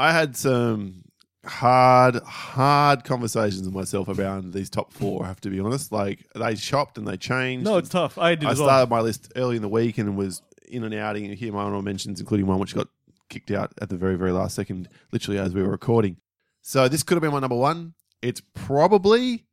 I 0.00 0.10
had 0.10 0.36
some 0.36 1.04
hard, 1.46 2.16
hard 2.24 3.04
conversations 3.04 3.62
with 3.62 3.72
myself 3.72 4.08
around 4.08 4.54
these 4.54 4.68
top 4.68 4.92
four. 4.92 5.22
I 5.22 5.28
have 5.28 5.40
to 5.42 5.48
be 5.50 5.60
honest. 5.60 5.92
Like 5.92 6.26
they 6.34 6.56
chopped 6.56 6.98
and 6.98 7.06
they 7.06 7.16
changed. 7.16 7.66
No, 7.66 7.76
it's 7.76 7.88
tough. 7.88 8.18
I 8.18 8.34
did 8.34 8.48
I 8.48 8.50
as 8.50 8.58
well. 8.58 8.66
started 8.66 8.90
my 8.90 9.00
list 9.00 9.32
early 9.36 9.54
in 9.54 9.62
the 9.62 9.68
week 9.68 9.98
and 9.98 10.16
was 10.16 10.42
in 10.66 10.82
and 10.82 10.92
out. 10.92 11.14
And 11.14 11.32
here 11.32 11.52
my 11.52 11.60
honorable 11.62 11.82
mentions, 11.82 12.18
including 12.18 12.48
one 12.48 12.58
which 12.58 12.74
got 12.74 12.88
kicked 13.32 13.50
out 13.50 13.72
at 13.80 13.88
the 13.88 13.96
very, 13.96 14.16
very 14.16 14.30
last 14.30 14.54
second, 14.54 14.88
literally 15.10 15.40
as 15.40 15.54
we 15.54 15.62
were 15.62 15.70
recording. 15.70 16.18
So 16.60 16.86
this 16.88 17.02
could 17.02 17.16
have 17.16 17.22
been 17.22 17.32
my 17.32 17.40
number 17.40 17.56
one. 17.56 17.94
It's 18.20 18.42
probably 18.54 19.46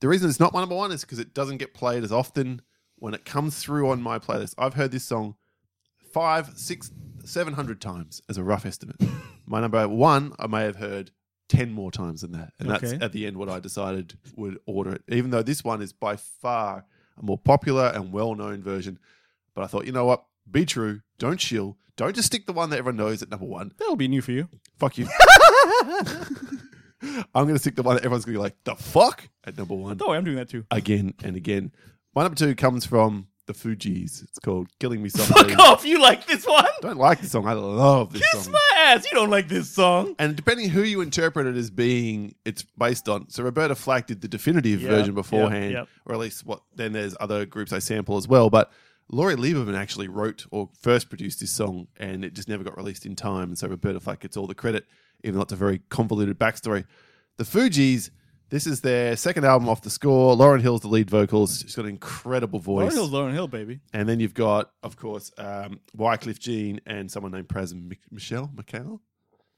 the 0.00 0.08
reason 0.08 0.30
it's 0.30 0.40
not 0.40 0.54
my 0.54 0.60
number 0.60 0.76
one 0.76 0.92
is 0.92 1.02
because 1.02 1.18
it 1.18 1.34
doesn't 1.34 1.58
get 1.58 1.74
played 1.74 2.04
as 2.04 2.12
often 2.12 2.62
when 2.96 3.14
it 3.14 3.24
comes 3.24 3.58
through 3.58 3.90
on 3.90 4.00
my 4.00 4.18
playlist. 4.18 4.54
I've 4.56 4.74
heard 4.74 4.92
this 4.92 5.04
song 5.04 5.34
five, 6.12 6.52
six, 6.56 6.90
seven 7.24 7.54
hundred 7.54 7.80
times 7.80 8.22
as 8.28 8.38
a 8.38 8.44
rough 8.44 8.64
estimate. 8.64 8.96
my 9.46 9.60
number 9.60 9.86
one, 9.88 10.32
I 10.38 10.46
may 10.46 10.62
have 10.62 10.76
heard 10.76 11.10
ten 11.48 11.72
more 11.72 11.90
times 11.90 12.22
than 12.22 12.32
that, 12.32 12.52
and 12.58 12.70
that's 12.70 12.92
at 12.92 13.12
the 13.12 13.26
end 13.26 13.36
what 13.36 13.48
I 13.48 13.58
decided 13.60 14.14
would 14.36 14.58
order 14.66 14.92
it. 14.92 15.02
Even 15.08 15.30
though 15.30 15.42
this 15.42 15.64
one 15.64 15.82
is 15.82 15.92
by 15.92 16.16
far 16.16 16.84
a 17.18 17.24
more 17.24 17.38
popular 17.38 17.90
and 17.94 18.12
well-known 18.12 18.62
version, 18.62 18.98
but 19.54 19.64
I 19.64 19.66
thought, 19.66 19.86
you 19.86 19.92
know 19.92 20.04
what? 20.04 20.24
Be 20.50 20.64
true. 20.64 21.00
Don't 21.18 21.38
chill. 21.38 21.76
Don't 21.98 22.14
just 22.14 22.26
stick 22.28 22.46
the 22.46 22.52
one 22.52 22.70
that 22.70 22.78
everyone 22.78 22.96
knows 22.96 23.22
at 23.22 23.28
number 23.28 23.44
one. 23.44 23.72
That'll 23.76 23.96
be 23.96 24.06
new 24.08 24.22
for 24.22 24.30
you. 24.32 24.48
Fuck 24.78 24.98
you. 24.98 25.08
I'm 27.02 27.44
going 27.44 27.54
to 27.54 27.58
stick 27.58 27.74
the 27.76 27.82
one 27.82 27.96
that 27.96 28.04
everyone's 28.04 28.24
going 28.24 28.34
to 28.34 28.38
be 28.38 28.42
like, 28.42 28.54
the 28.64 28.74
fuck? 28.76 29.28
At 29.44 29.56
number 29.58 29.74
one. 29.74 29.98
Worry, 29.98 30.16
I'm 30.16 30.24
doing 30.24 30.36
that 30.36 30.48
too. 30.48 30.64
Again 30.70 31.14
and 31.22 31.36
again. 31.36 31.72
My 32.14 32.22
number 32.22 32.36
two 32.36 32.54
comes 32.54 32.86
from 32.86 33.26
the 33.46 33.52
Fugees. 33.52 34.22
It's 34.22 34.38
called 34.38 34.68
Killing 34.78 35.02
Me 35.02 35.08
Softly. 35.08 35.54
Fuck 35.54 35.58
off, 35.58 35.84
you 35.84 36.00
like 36.00 36.26
this 36.26 36.46
one? 36.46 36.66
don't 36.82 36.98
like 36.98 37.20
this 37.20 37.32
song. 37.32 37.46
I 37.48 37.52
love 37.54 38.12
this 38.12 38.22
Kiss 38.32 38.44
song. 38.44 38.52
my 38.52 38.60
ass, 38.78 39.04
you 39.04 39.10
don't 39.16 39.30
like 39.30 39.48
this 39.48 39.70
song. 39.70 40.14
And 40.20 40.36
depending 40.36 40.68
who 40.68 40.82
you 40.82 41.00
interpret 41.00 41.46
it 41.46 41.56
as 41.56 41.70
being, 41.70 42.34
it's 42.44 42.62
based 42.78 43.08
on. 43.08 43.28
So 43.30 43.42
Roberta 43.42 43.74
Flack 43.74 44.06
did 44.06 44.20
the 44.20 44.28
definitive 44.28 44.82
Yeah, 44.82 44.90
version 44.90 45.14
yeah, 45.14 45.20
beforehand, 45.20 45.72
yeah. 45.72 45.84
or 46.06 46.14
at 46.14 46.20
least 46.20 46.46
what. 46.46 46.62
Then 46.76 46.92
there's 46.92 47.16
other 47.18 47.44
groups 47.46 47.72
I 47.72 47.78
sample 47.80 48.16
as 48.16 48.28
well. 48.28 48.50
But 48.50 48.70
Lori 49.10 49.36
Lieberman 49.36 49.76
actually 49.76 50.08
wrote 50.08 50.46
or 50.50 50.68
first 50.80 51.08
produced 51.08 51.40
this 51.40 51.50
song, 51.50 51.88
and 51.96 52.24
it 52.24 52.34
just 52.34 52.48
never 52.48 52.62
got 52.64 52.76
released 52.76 53.06
in 53.06 53.16
time. 53.16 53.44
And 53.48 53.58
so 53.58 53.68
Roberta 53.68 54.00
Flack 54.00 54.20
gets 54.20 54.36
all 54.36 54.46
the 54.46 54.54
credit, 54.54 54.84
even 55.24 55.36
though 55.36 55.42
it's 55.42 55.52
a 55.52 55.56
very 55.56 55.78
convoluted 55.88 56.38
backstory. 56.38 56.84
The 57.36 57.44
Fugees. 57.44 58.10
This 58.50 58.66
is 58.66 58.80
their 58.80 59.14
second 59.14 59.44
album 59.44 59.68
off 59.68 59.82
the 59.82 59.90
score. 59.90 60.34
Lauryn 60.34 60.62
Hill's 60.62 60.80
the 60.80 60.88
lead 60.88 61.10
vocals. 61.10 61.60
She's 61.60 61.74
got 61.74 61.84
an 61.84 61.90
incredible 61.90 62.58
voice. 62.60 62.90
Lauryn 62.90 62.94
Hill's 62.94 63.10
Lauryn 63.10 63.32
Hill, 63.34 63.46
baby. 63.46 63.80
And 63.92 64.08
then 64.08 64.20
you've 64.20 64.32
got, 64.32 64.70
of 64.82 64.96
course, 64.96 65.30
um, 65.36 65.80
Wyclef 65.94 66.38
Jean 66.38 66.80
and 66.86 67.10
someone 67.10 67.32
named 67.32 67.48
Pras 67.48 67.74
Mich- 67.74 67.98
Michelle 68.10 68.50
McHale. 68.54 69.00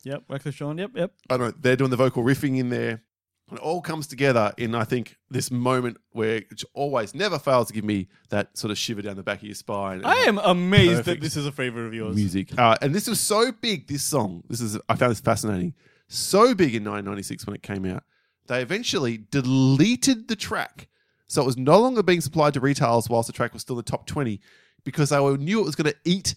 Yep, 0.02 0.24
Wyclef 0.28 0.54
Sean, 0.54 0.76
yep, 0.78 0.90
yep. 0.96 1.12
I 1.28 1.36
don't 1.36 1.50
know. 1.50 1.54
They're 1.60 1.76
doing 1.76 1.90
the 1.90 1.96
vocal 1.96 2.24
riffing 2.24 2.58
in 2.58 2.70
there. 2.70 3.02
And 3.50 3.58
it 3.58 3.62
all 3.62 3.82
comes 3.82 4.06
together 4.06 4.52
in, 4.56 4.74
I 4.74 4.84
think, 4.84 5.16
this 5.28 5.50
moment 5.50 5.98
where 6.12 6.36
it 6.36 6.62
always 6.72 7.14
never 7.14 7.38
fails 7.38 7.66
to 7.68 7.72
give 7.74 7.84
me 7.84 8.08
that 8.30 8.56
sort 8.56 8.70
of 8.70 8.78
shiver 8.78 9.02
down 9.02 9.16
the 9.16 9.22
back 9.24 9.38
of 9.38 9.44
your 9.44 9.54
spine. 9.54 10.04
I 10.04 10.14
am 10.20 10.38
amazed 10.38 11.04
that 11.04 11.20
this 11.20 11.36
is 11.36 11.46
a 11.46 11.52
favorite 11.52 11.86
of 11.86 11.94
yours. 11.94 12.14
music. 12.14 12.56
Uh, 12.56 12.76
and 12.80 12.94
this 12.94 13.08
was 13.08 13.20
so 13.20 13.50
big, 13.52 13.88
this 13.88 14.04
song. 14.04 14.44
This 14.48 14.60
is 14.60 14.78
I 14.88 14.94
found 14.94 15.10
this 15.10 15.20
fascinating. 15.20 15.74
So 16.08 16.54
big 16.54 16.74
in 16.74 16.84
1996 16.84 17.46
when 17.46 17.56
it 17.56 17.62
came 17.62 17.84
out. 17.84 18.04
They 18.46 18.62
eventually 18.62 19.18
deleted 19.30 20.28
the 20.28 20.36
track. 20.36 20.88
So 21.26 21.42
it 21.42 21.46
was 21.46 21.56
no 21.56 21.78
longer 21.78 22.02
being 22.02 22.20
supplied 22.20 22.54
to 22.54 22.60
retailers 22.60 23.08
whilst 23.08 23.26
the 23.28 23.32
track 23.32 23.52
was 23.52 23.62
still 23.62 23.76
in 23.78 23.84
the 23.84 23.90
top 23.90 24.06
20 24.06 24.40
because 24.84 25.10
they 25.10 25.36
knew 25.36 25.60
it 25.60 25.64
was 25.64 25.76
going 25.76 25.90
to 25.90 25.96
eat 26.04 26.34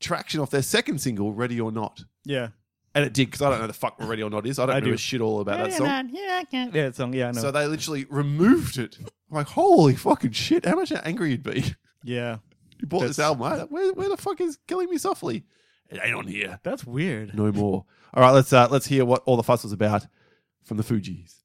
traction 0.00 0.40
off 0.40 0.50
their 0.50 0.62
second 0.62 1.00
single, 1.00 1.32
Ready 1.32 1.60
or 1.60 1.70
Not. 1.70 2.04
Yeah. 2.24 2.48
And 2.96 3.04
it 3.04 3.12
did 3.12 3.26
because 3.26 3.42
I 3.42 3.50
don't 3.50 3.60
know 3.60 3.66
the 3.66 3.72
fuck 3.74 4.00
what 4.00 4.08
Ready 4.08 4.22
or 4.22 4.30
Not 4.30 4.46
is. 4.46 4.58
I 4.58 4.64
don't 4.66 4.76
I 4.76 4.80
know 4.80 4.86
do. 4.86 4.92
a 4.94 4.96
shit 4.96 5.20
all 5.20 5.40
about 5.40 5.58
that 5.58 5.74
song. 5.74 6.08
Yeah, 6.12 6.38
I 6.40 6.44
can. 6.50 6.70
Yeah, 6.72 6.84
that 6.84 6.96
song, 6.96 7.12
yeah, 7.12 7.28
I 7.28 7.32
know. 7.32 7.40
So 7.42 7.50
they 7.50 7.66
literally 7.66 8.06
removed 8.08 8.78
it. 8.78 8.96
I'm 8.98 9.06
like, 9.36 9.48
holy 9.48 9.94
fucking 9.94 10.32
shit. 10.32 10.64
How 10.64 10.76
much 10.76 10.92
angry 11.04 11.30
you'd 11.32 11.42
be? 11.42 11.74
yeah. 12.02 12.38
You 12.78 12.86
bought 12.86 13.00
this 13.06 13.16
That's- 13.16 13.28
album. 13.40 13.58
right? 13.60 13.70
Where, 13.70 13.92
where 13.94 14.08
the 14.10 14.18
fuck 14.18 14.38
is 14.40 14.58
Killing 14.66 14.90
Me 14.90 14.98
Softly? 14.98 15.44
It 15.88 15.98
ain't 16.02 16.14
on 16.14 16.26
here. 16.26 16.60
That's 16.62 16.84
weird. 16.86 17.34
No 17.34 17.50
more. 17.50 17.86
All 18.12 18.22
right, 18.22 18.32
let's 18.32 18.52
uh, 18.52 18.68
let's 18.70 18.86
hear 18.86 19.04
what 19.06 19.22
all 19.24 19.36
the 19.38 19.42
fuss 19.42 19.62
was 19.62 19.72
about 19.72 20.06
from 20.62 20.76
the 20.76 20.82
Fugees. 20.82 21.36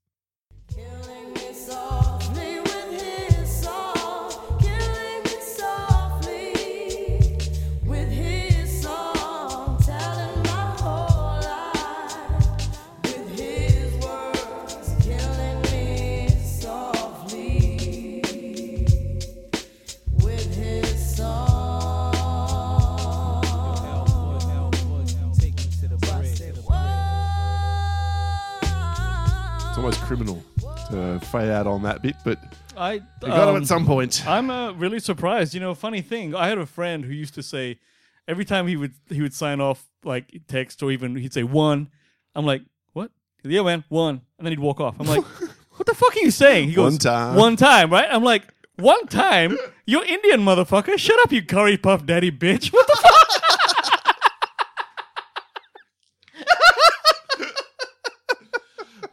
Almost 29.81 30.01
criminal 30.01 30.43
to 30.91 31.19
fade 31.31 31.49
out 31.49 31.65
on 31.65 31.81
that 31.81 32.03
bit, 32.03 32.15
but 32.23 32.37
I 32.77 32.93
you 32.93 33.01
got 33.21 33.47
um, 33.47 33.57
at 33.57 33.65
some 33.65 33.83
point. 33.83 34.27
I'm 34.27 34.51
uh, 34.51 34.73
really 34.73 34.99
surprised. 34.99 35.55
You 35.55 35.59
know, 35.59 35.73
funny 35.73 36.01
thing, 36.03 36.35
I 36.35 36.49
had 36.49 36.59
a 36.59 36.67
friend 36.67 37.03
who 37.03 37.11
used 37.11 37.33
to 37.33 37.41
say 37.41 37.79
every 38.27 38.45
time 38.45 38.67
he 38.67 38.77
would 38.77 38.93
he 39.09 39.23
would 39.23 39.33
sign 39.33 39.59
off 39.59 39.83
like 40.03 40.43
text 40.47 40.83
or 40.83 40.91
even 40.91 41.15
he'd 41.15 41.33
say 41.33 41.41
one. 41.41 41.89
I'm 42.35 42.45
like, 42.45 42.61
what? 42.93 43.09
Yeah, 43.43 43.63
man, 43.63 43.83
one, 43.89 44.21
and 44.37 44.45
then 44.45 44.51
he'd 44.51 44.59
walk 44.59 44.79
off. 44.79 44.97
I'm 44.99 45.07
like, 45.07 45.23
what 45.71 45.87
the 45.87 45.95
fuck 45.95 46.15
are 46.15 46.19
you 46.19 46.29
saying? 46.29 46.69
He 46.69 46.75
goes, 46.75 46.91
One 46.91 46.99
time. 46.99 47.35
one 47.35 47.55
time, 47.55 47.89
right? 47.89 48.07
I'm 48.11 48.23
like, 48.23 48.53
one 48.75 49.07
time, 49.07 49.57
you're 49.87 50.05
Indian 50.05 50.41
motherfucker. 50.41 50.95
Shut 50.99 51.19
up, 51.23 51.31
you 51.31 51.43
curry 51.43 51.77
puff 51.77 52.05
daddy 52.05 52.31
bitch. 52.31 52.71
What 52.71 52.85
the 52.85 52.99
fuck? 53.01 53.41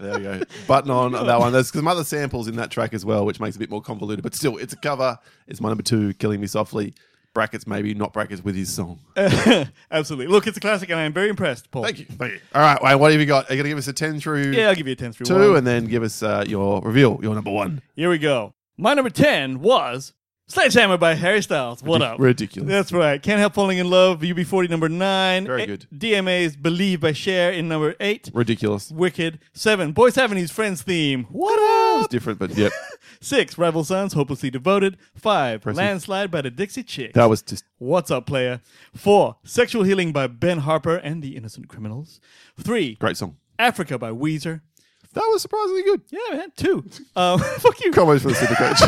There 0.00 0.16
we 0.18 0.22
go. 0.22 0.40
Button 0.66 0.90
on 0.90 1.12
that 1.12 1.38
one. 1.38 1.52
There's 1.52 1.70
some 1.72 1.88
other 1.88 2.04
samples 2.04 2.48
in 2.48 2.56
that 2.56 2.70
track 2.70 2.94
as 2.94 3.04
well, 3.04 3.24
which 3.26 3.40
makes 3.40 3.56
it 3.56 3.58
a 3.58 3.60
bit 3.60 3.70
more 3.70 3.82
convoluted, 3.82 4.22
but 4.22 4.34
still, 4.34 4.56
it's 4.56 4.72
a 4.72 4.76
cover. 4.76 5.18
It's 5.46 5.60
my 5.60 5.68
number 5.68 5.82
two, 5.82 6.14
Killing 6.14 6.40
Me 6.40 6.46
Softly. 6.46 6.94
Brackets, 7.34 7.66
maybe 7.66 7.94
not 7.94 8.12
brackets 8.12 8.42
with 8.42 8.56
his 8.56 8.72
song. 8.72 8.98
Absolutely. 9.90 10.26
Look, 10.32 10.46
it's 10.46 10.56
a 10.56 10.60
classic, 10.60 10.90
and 10.90 10.98
I'm 10.98 11.12
very 11.12 11.28
impressed, 11.28 11.70
Paul. 11.70 11.84
Thank 11.84 12.00
you. 12.00 12.06
Thank 12.06 12.32
you. 12.32 12.40
All 12.54 12.62
right, 12.62 12.82
Wayne, 12.82 12.98
what 12.98 13.12
have 13.12 13.20
you 13.20 13.26
got? 13.26 13.48
Are 13.48 13.54
you 13.54 13.58
going 13.58 13.64
to 13.64 13.68
give 13.70 13.78
us 13.78 13.86
a 13.86 13.92
10 13.92 14.18
through 14.18 14.52
Yeah, 14.52 14.68
I'll 14.70 14.74
give 14.74 14.86
you 14.86 14.94
a 14.94 14.96
10 14.96 15.12
through 15.12 15.26
2 15.26 15.34
one. 15.34 15.56
and 15.58 15.66
then 15.66 15.84
give 15.86 16.02
us 16.02 16.22
uh, 16.22 16.44
your 16.48 16.80
reveal, 16.80 17.20
your 17.22 17.34
number 17.34 17.50
one? 17.50 17.82
Here 17.94 18.10
we 18.10 18.18
go. 18.18 18.54
My 18.76 18.94
number 18.94 19.10
10 19.10 19.60
was 19.60 20.14
Sledgehammer 20.50 20.96
by 20.96 21.14
Harry 21.14 21.42
Styles. 21.42 21.82
What 21.82 22.00
Ridic- 22.00 22.04
up? 22.14 22.20
ridiculous. 22.20 22.68
That's 22.70 22.90
right. 22.92 23.22
Can't 23.22 23.38
Help 23.38 23.52
Falling 23.52 23.76
in 23.76 23.90
Love, 23.90 24.20
UB40 24.22 24.70
number 24.70 24.88
9. 24.88 25.44
Very 25.46 25.62
A- 25.62 25.66
good. 25.66 25.86
DMA's 25.94 26.56
Believe 26.56 27.00
by 27.02 27.12
Cher 27.12 27.52
in 27.52 27.68
number 27.68 27.94
8. 28.00 28.30
Ridiculous. 28.32 28.90
Wicked. 28.90 29.40
7. 29.52 29.92
Boyce 29.92 30.16
Avenue's 30.16 30.50
Friends 30.50 30.80
theme. 30.80 31.24
What 31.30 31.58
It's 31.98 32.04
up? 32.06 32.10
different, 32.10 32.38
but 32.38 32.56
yep. 32.56 32.72
6. 33.20 33.58
Rival 33.58 33.84
Sons, 33.84 34.14
Hopelessly 34.14 34.48
Devoted. 34.50 34.96
5. 35.16 35.54
Impressive. 35.56 35.76
Landslide 35.76 36.30
by 36.30 36.40
the 36.40 36.50
Dixie 36.50 36.82
Chicks. 36.82 37.12
That 37.14 37.26
was 37.28 37.42
just 37.42 37.64
What's 37.76 38.10
up, 38.10 38.24
player? 38.26 38.60
4. 38.94 39.36
Sexual 39.44 39.82
Healing 39.82 40.12
by 40.12 40.28
Ben 40.28 40.60
Harper 40.60 40.96
and 40.96 41.22
the 41.22 41.36
Innocent 41.36 41.68
Criminals. 41.68 42.20
3. 42.58 42.94
great 42.94 43.18
song. 43.18 43.36
Africa 43.58 43.98
by 43.98 44.12
Weezer. 44.12 44.62
That 45.12 45.28
was 45.30 45.42
surprisingly 45.42 45.82
good. 45.82 46.00
Yeah, 46.08 46.36
man. 46.38 46.52
2. 46.56 46.84
Um, 47.16 47.38
fuck 47.58 47.78
you. 47.84 47.92
Comments 47.92 48.22
for 48.22 48.30
the 48.30 48.34
Super 48.34 48.54
Coach. 48.54 48.80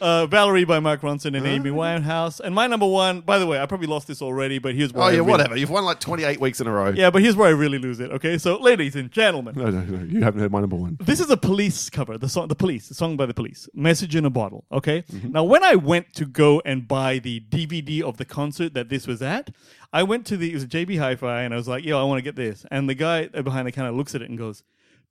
Uh, 0.00 0.26
Valerie 0.26 0.64
by 0.64 0.80
Mark 0.80 1.00
Ronson 1.02 1.36
and 1.36 1.46
Amy 1.46 1.70
Winehouse. 1.70 2.40
And 2.40 2.54
my 2.54 2.66
number 2.66 2.86
one, 2.86 3.20
by 3.20 3.38
the 3.38 3.46
way, 3.46 3.60
I 3.60 3.66
probably 3.66 3.86
lost 3.86 4.06
this 4.08 4.20
already, 4.22 4.58
but 4.58 4.74
here's 4.74 4.92
where 4.92 5.02
oh, 5.04 5.06
I 5.06 5.10
yeah, 5.10 5.18
really- 5.18 5.30
whatever. 5.30 5.56
You've 5.56 5.70
won 5.70 5.84
like 5.84 6.00
28 6.00 6.40
weeks 6.40 6.60
in 6.60 6.66
a 6.66 6.72
row. 6.72 6.88
Yeah, 6.88 7.10
but 7.10 7.22
here's 7.22 7.36
where 7.36 7.48
I 7.48 7.52
really 7.52 7.78
lose 7.78 8.00
it. 8.00 8.10
Okay, 8.10 8.38
so 8.38 8.58
ladies 8.58 8.96
and 8.96 9.10
gentlemen, 9.10 9.54
No, 9.56 9.70
no, 9.70 9.80
no. 9.80 10.04
You 10.04 10.22
haven't 10.22 10.40
heard 10.40 10.52
my 10.52 10.60
number 10.60 10.76
one. 10.76 10.96
this 11.00 11.20
is 11.20 11.30
a 11.30 11.36
police 11.36 11.88
cover. 11.90 12.18
The 12.18 12.28
song, 12.28 12.48
the 12.48 12.54
police, 12.54 12.88
the 12.88 12.94
song 12.94 13.16
by 13.16 13.26
the 13.26 13.34
police. 13.34 13.68
Message 13.74 14.16
in 14.16 14.24
a 14.24 14.30
bottle. 14.30 14.64
Okay. 14.72 15.02
Mm-hmm. 15.02 15.32
Now, 15.32 15.44
when 15.44 15.62
I 15.62 15.74
went 15.76 16.12
to 16.14 16.24
go 16.26 16.60
and 16.64 16.86
buy 16.88 17.18
the 17.18 17.40
DVD 17.40 18.02
of 18.02 18.16
the 18.16 18.24
concert 18.24 18.74
that 18.74 18.88
this 18.88 19.06
was 19.06 19.22
at, 19.22 19.50
I 19.92 20.02
went 20.02 20.26
to 20.26 20.36
the 20.36 20.50
it 20.50 20.54
was 20.54 20.66
JB 20.66 20.98
Hi-Fi 20.98 21.42
and 21.42 21.54
I 21.54 21.56
was 21.56 21.68
like, 21.68 21.84
"Yo, 21.84 21.98
I 21.98 22.04
want 22.04 22.18
to 22.18 22.22
get 22.22 22.36
this." 22.36 22.66
And 22.70 22.88
the 22.88 22.94
guy 22.94 23.28
behind 23.28 23.66
the 23.66 23.72
counter 23.72 23.92
looks 23.92 24.14
at 24.14 24.22
it 24.22 24.28
and 24.28 24.38
goes. 24.38 24.62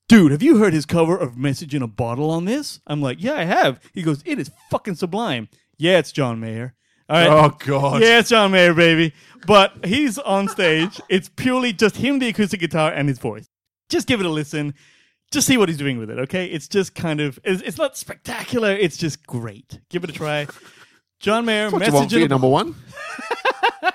Dude, 0.08 0.32
have 0.32 0.44
you 0.44 0.58
heard 0.58 0.74
his 0.74 0.86
cover 0.86 1.18
of 1.18 1.36
Message 1.36 1.74
in 1.74 1.82
a 1.82 1.88
Bottle 1.88 2.30
on 2.30 2.46
this? 2.46 2.80
I'm 2.86 3.02
like, 3.02 3.22
yeah, 3.24 3.34
I 3.34 3.44
have. 3.46 3.80
He 3.94 4.04
goes, 4.04 4.22
it 4.26 4.38
is 4.40 4.52
fucking 4.70 4.96
sublime. 4.96 5.50
Yeah, 5.78 5.98
it's 5.98 6.12
John 6.12 6.40
Mayer. 6.40 6.76
All 7.10 7.16
right. 7.18 7.46
Oh, 7.46 7.56
God. 7.66 8.02
Yeah, 8.02 8.20
it's 8.20 8.30
John 8.30 8.52
Mayer, 8.52 8.74
baby. 8.76 9.14
But 9.48 9.84
he's 9.84 10.20
on 10.20 10.48
stage. 10.48 11.02
it's 11.10 11.30
purely 11.30 11.74
just 11.74 11.98
him, 11.98 12.20
the 12.20 12.28
acoustic 12.30 12.60
guitar, 12.60 12.92
and 12.92 13.10
his 13.10 13.18
voice. 13.18 13.50
Just 13.90 14.08
give 14.08 14.20
it 14.20 14.26
a 14.28 14.30
listen. 14.30 14.76
Just 15.32 15.48
see 15.48 15.58
what 15.58 15.70
he's 15.70 15.78
doing 15.78 15.98
with 15.98 16.12
it, 16.12 16.20
okay? 16.20 16.46
It's 16.46 16.68
just 16.68 16.94
kind 16.94 17.20
of, 17.20 17.40
it's, 17.44 17.62
it's 17.64 17.78
not 17.78 17.98
spectacular. 17.98 18.72
It's 18.72 18.98
just 18.98 19.26
great. 19.26 19.80
Give 19.90 20.04
it 20.04 20.12
a 20.12 20.14
try. 20.14 20.48
John 21.20 21.46
Mayer, 21.46 21.72
What 21.72 21.80
do 21.80 21.86
you 21.86 21.94
want 21.94 22.06
message 22.06 22.18
in 22.20 22.26
a 22.26 22.28
number 22.28 22.48
one? 22.48 22.76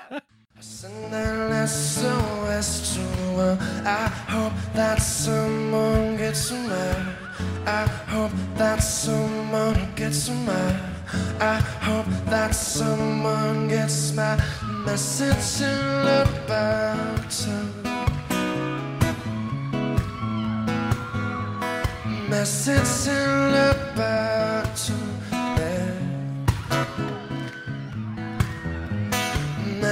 Send 0.63 1.11
an 1.11 1.67
SOS 1.67 2.93
to 2.93 2.99
the 2.99 3.33
world. 3.35 3.57
I 3.83 4.07
hope 4.29 4.53
that 4.75 5.01
someone 5.01 6.17
gets 6.17 6.51
mad. 6.51 7.17
I 7.65 7.87
hope 8.07 8.31
that 8.57 8.77
someone 8.83 9.91
gets 9.95 10.29
mad. 10.29 10.79
I 11.39 11.55
hope 11.81 12.05
that 12.25 12.53
someone 12.53 13.69
gets 13.69 14.13
my 14.13 14.37
message 14.85 15.63
in 15.65 16.05
about 16.05 17.31
Message 22.29 23.07
in 23.07 23.53
about 23.55 24.91
Message 25.57 25.59
in 25.59 27.10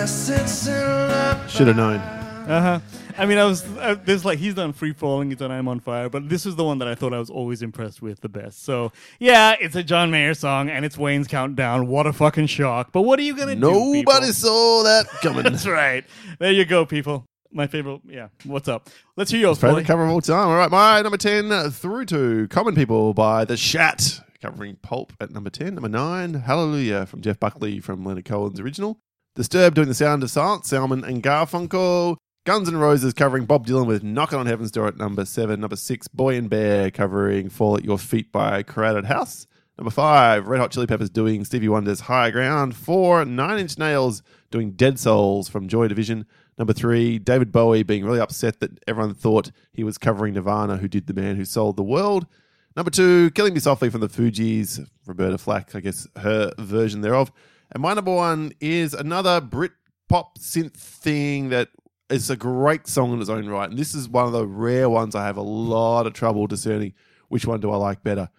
Should 0.08 1.68
have 1.68 1.76
known. 1.76 1.98
Uh 1.98 2.62
huh. 2.62 2.80
I 3.18 3.26
mean, 3.26 3.38
I 3.38 3.44
was 3.44 3.66
uh, 3.78 3.98
there's 4.06 4.24
like 4.24 4.40
he's 4.40 4.54
done 4.54 4.72
free 4.72 4.94
falling, 4.94 5.30
he's 5.30 5.40
done 5.40 5.52
I'm 5.52 5.68
on 5.68 5.82
fire, 5.82 6.08
but 6.08 6.30
this 6.30 6.46
is 6.46 6.56
the 6.56 6.64
one 6.64 6.78
that 6.78 6.88
I 6.88 6.96
thought 6.96 7.14
I 7.14 7.20
was 7.20 7.30
always 7.30 7.62
impressed 7.62 8.02
with 8.02 8.22
the 8.22 8.30
best. 8.30 8.64
So 8.64 8.94
yeah, 9.20 9.58
it's 9.60 9.76
a 9.76 9.84
John 9.84 10.10
Mayer 10.10 10.34
song 10.34 10.70
and 10.70 10.86
it's 10.86 10.98
Wayne's 10.98 11.28
Countdown. 11.28 11.88
What 11.88 12.08
a 12.08 12.14
fucking 12.14 12.48
shock! 12.48 12.94
But 12.94 13.02
what 13.02 13.20
are 13.20 13.24
you 13.24 13.36
gonna 13.36 13.56
do? 13.56 13.60
Nobody 13.60 14.32
saw 14.32 14.84
that 14.84 15.08
coming. 15.22 15.44
That's 15.44 15.68
right. 15.68 16.06
There 16.40 16.54
you 16.54 16.64
go, 16.64 16.86
people. 16.86 17.26
My 17.52 17.68
favorite. 17.68 18.00
Yeah. 18.08 18.30
What's 18.46 18.70
up? 18.70 18.90
Let's 19.18 19.32
hear 19.32 19.42
yours, 19.42 19.60
Favorite 19.60 19.86
cover 19.86 20.06
of 20.06 20.12
all 20.12 20.22
time. 20.22 20.48
All 20.48 20.56
right, 20.56 20.72
my 20.72 21.02
number 21.02 21.18
10 21.18 21.52
uh, 21.52 21.70
through 21.72 22.06
to 22.06 22.48
Common 22.48 22.74
People 22.74 23.14
by 23.14 23.44
The 23.44 23.58
Shat, 23.58 24.22
covering 24.42 24.78
Pulp 24.78 25.12
at 25.20 25.32
number 25.32 25.50
10. 25.50 25.74
Number 25.74 25.90
9, 25.90 26.36
Hallelujah 26.36 27.06
from 27.06 27.22
Jeff 27.22 27.38
Buckley 27.38 27.82
from 27.82 28.06
Leonard 28.06 28.26
Cohen's 28.26 28.60
original. 28.62 29.00
Disturbed 29.36 29.76
doing 29.76 29.88
The 29.88 29.94
Sound 29.94 30.24
of 30.24 30.32
Silence, 30.32 30.70
Simon 30.70 31.04
and 31.04 31.24
Garfunkel. 31.24 32.18
Guns 32.46 32.68
N' 32.68 32.78
Roses 32.78 33.14
covering 33.14 33.46
Bob 33.46 33.68
Dylan 33.68 33.86
with 33.86 34.04
Knockin' 34.04 34.40
on 34.40 34.48
Heaven's 34.48 34.72
Door 34.72 34.88
at 34.88 34.98
number 34.98 35.24
7. 35.24 35.60
Number 35.60 35.76
6, 35.76 36.08
Boy 36.10 36.36
and 36.36 36.50
Bear 36.50 36.90
covering 36.90 37.50
Fall 37.50 37.78
at 37.78 37.86
Your 37.86 38.00
Feet 38.00 38.32
by 38.32 38.64
Crowded 38.64 39.06
House. 39.06 39.46
Number 39.78 39.92
5, 39.92 40.48
Red 40.48 40.60
Hot 40.60 40.72
Chili 40.72 40.88
Peppers 40.88 41.10
doing 41.10 41.46
Stevie 41.46 41.70
Wonder's 41.70 42.02
High 42.02 42.32
Ground. 42.32 42.76
4, 42.76 43.24
Nine 43.26 43.60
Inch 43.60 43.78
Nails 43.78 44.24
doing 44.52 44.72
Dead 44.72 45.00
Souls 45.00 45.48
from 45.48 45.68
Joy 45.68 45.88
Division. 45.88 46.26
Number 46.58 46.74
three, 46.74 47.20
David 47.20 47.54
Bowie 47.54 47.84
being 47.84 48.04
really 48.04 48.20
upset 48.20 48.60
that 48.60 48.84
everyone 48.86 49.14
thought 49.14 49.52
he 49.72 49.86
was 49.86 49.98
covering 49.98 50.34
Nirvana, 50.34 50.78
who 50.78 50.90
did 50.90 51.08
The 51.08 51.14
Man 51.14 51.38
Who 51.38 51.46
Sold 51.46 51.78
the 51.78 51.84
World. 51.84 52.28
Number 52.76 52.92
two, 52.92 53.32
Killing 53.32 53.54
Me 53.54 53.62
Softly 53.62 53.90
from 53.90 54.02
the 54.02 54.10
Fugees, 54.10 54.86
Roberta 55.06 55.38
Flack, 55.38 55.74
I 55.76 55.80
guess 55.80 56.08
her 56.18 56.52
version 56.58 57.00
thereof. 57.00 57.32
And 57.72 57.82
my 57.82 57.94
number 57.94 58.14
one 58.14 58.52
is 58.60 58.94
another 58.94 59.40
Brit 59.42 59.72
pop 60.08 60.40
synth 60.40 60.74
thing 60.74 61.50
that 61.50 61.70
is 62.10 62.30
a 62.30 62.36
great 62.36 62.88
song 62.88 63.14
in 63.14 63.22
its 63.22 63.30
own 63.30 63.48
right. 63.48 63.70
And 63.70 63.78
this 63.78 63.94
is 63.94 64.10
one 64.10 64.26
of 64.26 64.32
the 64.32 64.48
rare 64.48 64.90
ones 64.90 65.14
I 65.14 65.26
have 65.26 65.38
a 65.38 65.42
lot 65.44 66.08
of 66.08 66.14
trouble 66.14 66.48
discerning 66.48 66.94
which 67.28 67.46
one 67.46 67.60
do 67.60 67.70
I 67.72 67.78
like 67.78 68.04
better. 68.04 68.30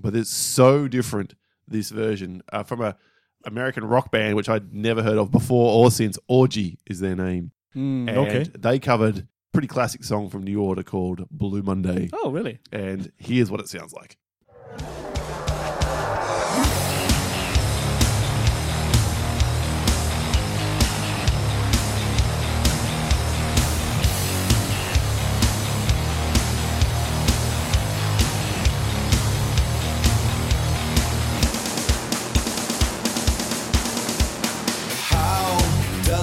But 0.00 0.14
it's 0.16 0.30
so 0.30 0.88
different, 0.88 1.34
this 1.68 1.90
version, 1.90 2.42
uh, 2.52 2.62
from 2.62 2.80
a 2.80 2.96
American 3.44 3.84
rock 3.84 4.10
band, 4.10 4.36
which 4.36 4.48
I'd 4.48 4.72
never 4.72 5.02
heard 5.02 5.18
of 5.18 5.30
before 5.30 5.72
or 5.84 5.90
since. 5.90 6.18
Orgy 6.28 6.78
is 6.86 7.00
their 7.00 7.16
name. 7.16 7.52
Mm, 7.76 8.08
And 8.08 8.18
okay. 8.18 8.42
they 8.58 8.78
covered 8.78 9.18
a 9.18 9.22
pretty 9.52 9.68
classic 9.68 10.04
song 10.04 10.30
from 10.30 10.42
New 10.44 10.60
Order 10.62 10.82
called 10.82 11.26
Blue 11.30 11.62
Monday. 11.62 12.08
Oh, 12.12 12.30
really? 12.30 12.58
And 12.72 13.12
here's 13.18 13.50
what 13.50 13.60
it 13.60 13.68
sounds 13.68 13.92
like. 13.92 14.16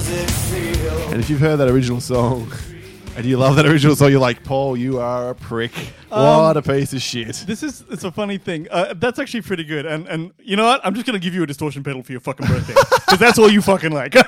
And 0.09 1.19
if 1.19 1.29
you've 1.29 1.39
heard 1.41 1.57
that 1.57 1.67
original 1.69 1.99
song 1.99 2.49
and 3.17 3.25
you 3.25 3.37
love 3.37 3.57
that 3.57 3.65
original 3.65 3.93
song, 3.95 4.09
you're 4.11 4.21
like, 4.21 4.41
Paul, 4.43 4.77
you 4.77 4.99
are 4.99 5.31
a 5.31 5.35
prick. 5.35 5.71
what 6.07 6.55
a 6.55 6.61
piece 6.61 6.93
of 6.93 7.01
shit. 7.01 7.43
This 7.45 7.61
is 7.61 7.83
it's 7.89 8.05
a 8.05 8.11
funny 8.11 8.37
thing. 8.37 8.67
Uh, 8.71 8.93
that's 8.95 9.19
actually 9.19 9.41
pretty 9.41 9.65
good. 9.65 9.85
And 9.85 10.07
and 10.07 10.31
you 10.39 10.55
know 10.55 10.63
what? 10.65 10.79
I'm 10.85 10.93
just 10.93 11.05
gonna 11.05 11.19
give 11.19 11.33
you 11.33 11.43
a 11.43 11.45
distortion 11.45 11.83
pedal 11.83 12.03
for 12.03 12.13
your 12.13 12.21
fucking 12.21 12.47
birthday 12.47 12.73
because 13.05 13.19
that's 13.19 13.37
all 13.37 13.49
you 13.49 13.61
fucking 13.61 13.91
like. 13.91 14.15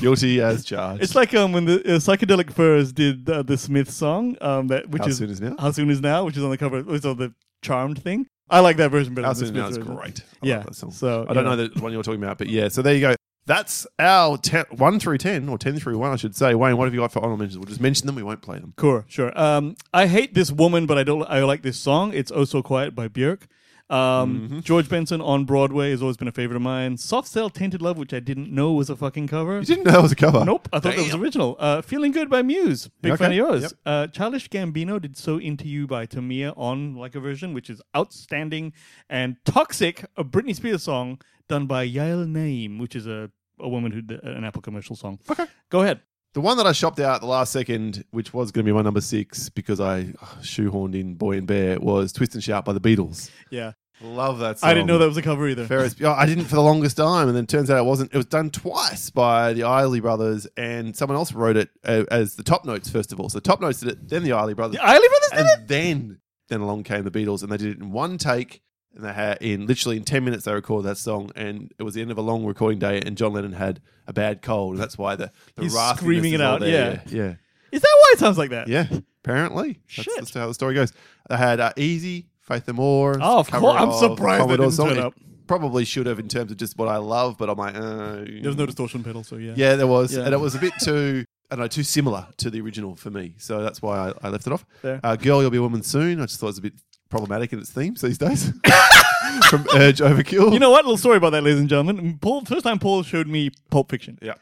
Guilty 0.00 0.40
as 0.40 0.64
charged. 0.64 1.02
It's 1.02 1.14
like 1.16 1.34
um 1.34 1.52
when 1.52 1.64
the 1.64 1.80
uh, 1.80 1.98
psychedelic 1.98 2.52
furs 2.52 2.92
did 2.92 3.28
uh, 3.28 3.42
the 3.42 3.56
Smith 3.56 3.90
song 3.90 4.36
um 4.42 4.68
that 4.68 4.88
which 4.90 5.02
How 5.02 5.08
is 5.08 5.16
Soon 5.18 5.30
Is 5.30 5.40
Now? 5.40 5.56
how 5.58 5.70
soon 5.72 5.90
is 5.90 6.00
now 6.00 6.24
which 6.24 6.36
is 6.36 6.44
on 6.44 6.50
the 6.50 6.58
cover 6.58 6.84
it's 6.94 7.04
on 7.06 7.16
the 7.16 7.34
charmed 7.62 8.00
thing. 8.02 8.26
I 8.48 8.60
like 8.60 8.76
that 8.76 8.90
version 8.92 9.14
better. 9.14 9.26
How 9.26 9.32
than 9.32 9.46
Soon 9.48 9.56
Is 9.56 9.62
Now 9.62 9.68
is 9.68 9.78
great. 9.78 10.20
I 10.20 10.46
Yeah, 10.46 10.56
love 10.58 10.66
that 10.66 10.74
song. 10.76 10.92
so, 10.92 11.26
I 11.28 11.32
don't 11.32 11.44
know. 11.44 11.56
the 11.56 11.68
one 11.80 11.92
you're 11.92 12.04
talking 12.04 12.22
about, 12.22 12.38
but 12.38 12.48
yeah. 12.48 12.68
So 12.68 12.80
there 12.80 12.94
you 12.94 13.00
go. 13.00 13.15
That's 13.46 13.86
our 13.98 14.36
te- 14.38 14.64
1 14.70 14.98
through 15.00 15.18
10, 15.18 15.48
or 15.48 15.56
10 15.56 15.78
through 15.78 15.96
1, 15.98 16.12
I 16.12 16.16
should 16.16 16.34
say. 16.34 16.54
Wayne, 16.54 16.76
what 16.76 16.86
have 16.86 16.94
you 16.94 17.00
got 17.00 17.12
for 17.12 17.20
honorable 17.20 17.38
mentions? 17.38 17.58
We'll 17.58 17.68
just 17.68 17.80
mention 17.80 18.06
them, 18.06 18.16
we 18.16 18.24
won't 18.24 18.42
play 18.42 18.58
them. 18.58 18.72
Cool, 18.76 19.04
sure. 19.06 19.32
Um, 19.40 19.76
I 19.94 20.08
hate 20.08 20.34
this 20.34 20.50
woman, 20.50 20.86
but 20.86 20.98
I 20.98 21.04
don't. 21.04 21.22
I 21.30 21.44
like 21.44 21.62
this 21.62 21.78
song. 21.78 22.12
It's 22.12 22.32
"Oh 22.34 22.44
So 22.44 22.62
Quiet" 22.62 22.94
by 22.94 23.08
Björk. 23.08 23.42
Um, 23.88 24.40
Mm-hmm. 24.48 24.60
George 24.60 24.88
Benson 24.88 25.20
on 25.20 25.44
Broadway 25.44 25.90
has 25.90 26.02
always 26.02 26.16
been 26.16 26.26
a 26.28 26.32
favorite 26.32 26.56
of 26.56 26.62
mine. 26.62 26.96
Soft 26.96 27.28
Cell 27.28 27.48
Tainted 27.50 27.80
Love, 27.80 27.96
which 27.98 28.12
I 28.12 28.18
didn't 28.20 28.50
know 28.50 28.72
was 28.72 28.90
a 28.90 28.96
fucking 28.96 29.28
cover. 29.28 29.58
You 29.60 29.64
didn't 29.64 29.84
know 29.84 29.92
that 29.92 30.02
was 30.02 30.10
a 30.12 30.16
cover? 30.16 30.44
Nope, 30.44 30.68
I 30.72 30.80
thought 30.80 30.96
that 30.96 31.04
was 31.04 31.14
original. 31.14 31.54
Uh, 31.58 31.82
Feeling 31.82 32.10
Good 32.12 32.28
by 32.28 32.42
Muse. 32.42 32.88
Big 33.00 33.12
Okay, 33.12 33.24
fan 33.24 33.30
of 33.30 33.36
yours. 33.36 33.62
yep. 33.62 33.72
Uh, 33.86 34.06
Childish 34.08 34.48
Gambino 34.50 35.00
did 35.00 35.16
So 35.16 35.38
Into 35.38 35.68
You 35.68 35.86
by 35.86 36.04
Tamia 36.06 36.52
on 36.56 36.96
like 36.96 37.14
a 37.14 37.20
version, 37.20 37.54
which 37.54 37.70
is 37.70 37.80
outstanding. 37.96 38.72
And 39.08 39.36
Toxic, 39.44 40.04
a 40.16 40.24
Britney 40.24 40.54
Spears 40.56 40.82
song 40.82 41.20
done 41.48 41.66
by 41.66 41.86
Yael 41.88 42.26
Naim, 42.28 42.78
which 42.78 42.96
is 42.96 43.06
a, 43.06 43.30
a 43.60 43.68
woman 43.68 43.92
who 43.92 44.02
did 44.02 44.20
an 44.24 44.42
Apple 44.44 44.62
commercial 44.62 44.96
song. 44.96 45.20
Okay. 45.30 45.46
Go 45.70 45.82
ahead. 45.82 46.00
The 46.36 46.42
one 46.42 46.58
that 46.58 46.66
I 46.66 46.72
shopped 46.72 47.00
out 47.00 47.22
the 47.22 47.26
last 47.26 47.50
second, 47.50 48.04
which 48.10 48.34
was 48.34 48.52
going 48.52 48.66
to 48.66 48.70
be 48.70 48.74
my 48.74 48.82
number 48.82 49.00
six 49.00 49.48
because 49.48 49.80
I 49.80 50.12
oh, 50.20 50.38
shoehorned 50.42 50.94
in 50.94 51.14
Boy 51.14 51.38
and 51.38 51.46
Bear, 51.46 51.80
was 51.80 52.12
Twist 52.12 52.34
and 52.34 52.44
Shout 52.44 52.62
by 52.66 52.74
the 52.74 52.80
Beatles. 52.80 53.30
Yeah. 53.50 53.72
Love 54.02 54.40
that 54.40 54.58
song. 54.58 54.68
I 54.68 54.74
didn't 54.74 54.86
know 54.86 54.98
that 54.98 55.08
was 55.08 55.16
a 55.16 55.22
cover 55.22 55.48
either. 55.48 55.64
Ferris, 55.64 55.96
oh, 56.02 56.12
I 56.12 56.26
didn't 56.26 56.44
for 56.44 56.56
the 56.56 56.62
longest 56.62 56.98
time, 56.98 57.28
and 57.28 57.34
then 57.34 57.44
it 57.44 57.48
turns 57.48 57.70
out 57.70 57.78
it 57.78 57.86
wasn't. 57.86 58.12
It 58.12 58.18
was 58.18 58.26
done 58.26 58.50
twice 58.50 59.08
by 59.08 59.54
the 59.54 59.62
Isley 59.62 60.00
brothers, 60.00 60.46
and 60.58 60.94
someone 60.94 61.16
else 61.16 61.32
wrote 61.32 61.56
it 61.56 61.70
uh, 61.84 62.04
as 62.10 62.34
the 62.34 62.42
top 62.42 62.66
notes 62.66 62.90
first 62.90 63.14
of 63.14 63.18
all. 63.18 63.30
So 63.30 63.38
the 63.38 63.48
top 63.48 63.62
notes 63.62 63.80
did 63.80 63.88
it, 63.92 64.06
then 64.06 64.22
the 64.22 64.32
Isley 64.32 64.52
brothers, 64.52 64.76
The 64.76 64.84
Isley 64.84 65.08
Brothers 65.08 65.30
did 65.30 65.38
and 65.38 65.48
it? 65.48 65.68
then 65.68 66.20
then 66.50 66.60
along 66.60 66.82
came 66.82 67.04
the 67.04 67.10
Beatles, 67.10 67.44
and 67.44 67.50
they 67.50 67.56
did 67.56 67.68
it 67.68 67.78
in 67.78 67.92
one 67.92 68.18
take. 68.18 68.60
And 68.96 69.04
they 69.04 69.12
had 69.12 69.38
in 69.42 69.66
literally 69.66 69.96
in 69.98 70.04
ten 70.04 70.24
minutes 70.24 70.44
they 70.44 70.52
recorded 70.54 70.88
that 70.88 70.96
song, 70.96 71.30
and 71.36 71.72
it 71.78 71.82
was 71.82 71.94
the 71.94 72.00
end 72.02 72.10
of 72.10 72.18
a 72.18 72.22
long 72.22 72.44
recording 72.44 72.78
day. 72.78 73.00
And 73.04 73.16
John 73.16 73.32
Lennon 73.34 73.52
had 73.52 73.80
a 74.06 74.12
bad 74.12 74.42
cold, 74.42 74.72
and 74.74 74.82
that's 74.82 74.96
why 74.98 75.14
the, 75.16 75.30
the 75.54 75.62
He's 75.62 75.74
screaming 75.96 76.32
it 76.32 76.40
out, 76.40 76.62
yeah. 76.62 77.00
yeah, 77.08 77.34
Is 77.72 77.82
that 77.82 77.94
why 78.00 78.10
it 78.14 78.18
sounds 78.18 78.38
like 78.38 78.50
that? 78.50 78.68
yeah. 78.68 78.86
Apparently, 79.24 79.80
that's, 79.96 80.04
Shit. 80.04 80.14
that's 80.16 80.32
how 80.34 80.46
the 80.46 80.54
story 80.54 80.74
goes. 80.74 80.92
They 81.28 81.36
had 81.36 81.58
uh, 81.58 81.72
Easy, 81.76 82.28
Faith 82.40 82.68
No 82.68 82.74
More. 82.74 83.18
Oh, 83.20 83.40
of 83.40 83.50
course. 83.50 83.76
I'm 83.80 83.92
surprised 83.92 84.40
Commodore 84.42 84.66
didn't 84.66 84.72
song. 84.76 84.88
turn 84.90 84.98
up. 84.98 85.14
Probably 85.48 85.84
should 85.84 86.06
have 86.06 86.18
in 86.20 86.28
terms 86.28 86.50
of 86.52 86.56
just 86.58 86.78
what 86.78 86.88
I 86.88 86.96
love, 86.98 87.36
but 87.36 87.50
I'm 87.50 87.58
like, 87.58 87.74
uh, 87.74 88.24
There 88.24 88.40
was 88.44 88.56
no 88.56 88.66
distortion 88.66 89.02
pedal, 89.04 89.24
so 89.24 89.36
yeah. 89.36 89.54
yeah, 89.56 89.74
there 89.74 89.86
was, 89.88 90.14
Yeah. 90.16 90.24
and 90.24 90.32
it 90.32 90.38
was 90.38 90.54
a 90.54 90.58
bit 90.58 90.72
too, 90.80 91.24
I 91.50 91.56
don't 91.56 91.64
know, 91.64 91.68
too 91.68 91.82
similar 91.82 92.28
to 92.38 92.50
the 92.50 92.60
original 92.60 92.94
for 92.96 93.10
me. 93.10 93.34
So 93.38 93.62
that's 93.62 93.82
why 93.82 94.10
I, 94.10 94.12
I 94.22 94.28
left 94.28 94.46
it 94.46 94.52
off. 94.52 94.64
Uh, 94.84 95.16
Girl, 95.16 95.42
You'll 95.42 95.50
Be 95.50 95.58
a 95.58 95.62
Woman 95.62 95.82
Soon. 95.82 96.20
I 96.20 96.26
just 96.26 96.38
thought 96.40 96.46
it 96.46 96.50
was 96.50 96.58
a 96.58 96.62
bit 96.62 96.74
problematic 97.08 97.52
in 97.52 97.58
its 97.58 97.70
themes 97.70 98.00
these 98.00 98.18
days. 98.18 98.52
From 99.50 99.66
Urge 99.74 99.98
Overkill. 99.98 100.52
You 100.52 100.58
know 100.58 100.70
what? 100.70 100.84
little 100.84 100.96
story 100.96 101.18
about 101.18 101.30
that, 101.30 101.42
ladies 101.42 101.60
and 101.60 101.68
gentlemen. 101.68 102.18
Paul, 102.20 102.44
first 102.44 102.64
time 102.64 102.78
Paul 102.78 103.02
showed 103.02 103.26
me 103.26 103.50
Pulp 103.70 103.90
Fiction. 103.90 104.18
Yeah. 104.22 104.34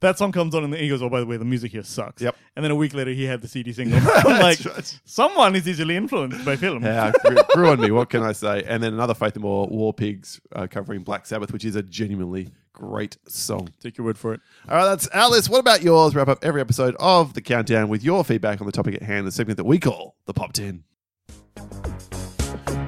That 0.00 0.18
song 0.18 0.30
comes 0.30 0.54
on 0.54 0.62
and 0.62 0.74
he 0.74 0.88
goes, 0.88 1.00
"Oh, 1.02 1.08
by 1.08 1.20
the 1.20 1.26
way, 1.26 1.38
the 1.38 1.44
music 1.44 1.72
here 1.72 1.82
sucks." 1.82 2.20
Yep. 2.20 2.36
And 2.54 2.64
then 2.64 2.70
a 2.70 2.74
week 2.74 2.92
later, 2.92 3.12
he 3.12 3.24
had 3.24 3.40
the 3.40 3.48
CD 3.48 3.72
single. 3.72 3.98
I'm 4.14 4.40
like, 4.40 4.62
right. 4.64 5.00
someone 5.04 5.56
is 5.56 5.66
easily 5.66 5.96
influenced 5.96 6.44
by 6.44 6.56
film. 6.56 6.84
Yeah, 6.84 7.12
grew, 7.24 7.36
grew 7.54 7.70
on 7.70 7.80
me. 7.80 7.90
What 7.90 8.10
can 8.10 8.22
I 8.22 8.32
say? 8.32 8.62
And 8.66 8.82
then 8.82 8.92
another 8.92 9.14
Faith 9.14 9.36
No 9.36 9.42
More, 9.42 9.66
War 9.68 9.94
Pigs, 9.94 10.38
uh, 10.54 10.66
covering 10.66 11.02
Black 11.02 11.24
Sabbath, 11.24 11.50
which 11.50 11.64
is 11.64 11.76
a 11.76 11.82
genuinely 11.82 12.50
great 12.74 13.16
song. 13.26 13.70
Take 13.80 13.96
your 13.96 14.04
word 14.04 14.18
for 14.18 14.34
it. 14.34 14.40
All 14.68 14.76
right, 14.76 14.84
that's 14.84 15.08
Alice. 15.14 15.48
What 15.48 15.60
about 15.60 15.82
yours? 15.82 16.14
Wrap 16.14 16.28
up 16.28 16.40
every 16.42 16.60
episode 16.60 16.94
of 17.00 17.32
The 17.32 17.40
Countdown 17.40 17.88
with 17.88 18.04
your 18.04 18.22
feedback 18.22 18.60
on 18.60 18.66
the 18.66 18.72
topic 18.72 18.94
at 18.94 19.02
hand, 19.02 19.26
the 19.26 19.32
segment 19.32 19.56
that 19.56 19.64
we 19.64 19.78
call 19.78 20.14
the 20.26 20.34
Pop 20.34 20.52
10. 20.52 20.84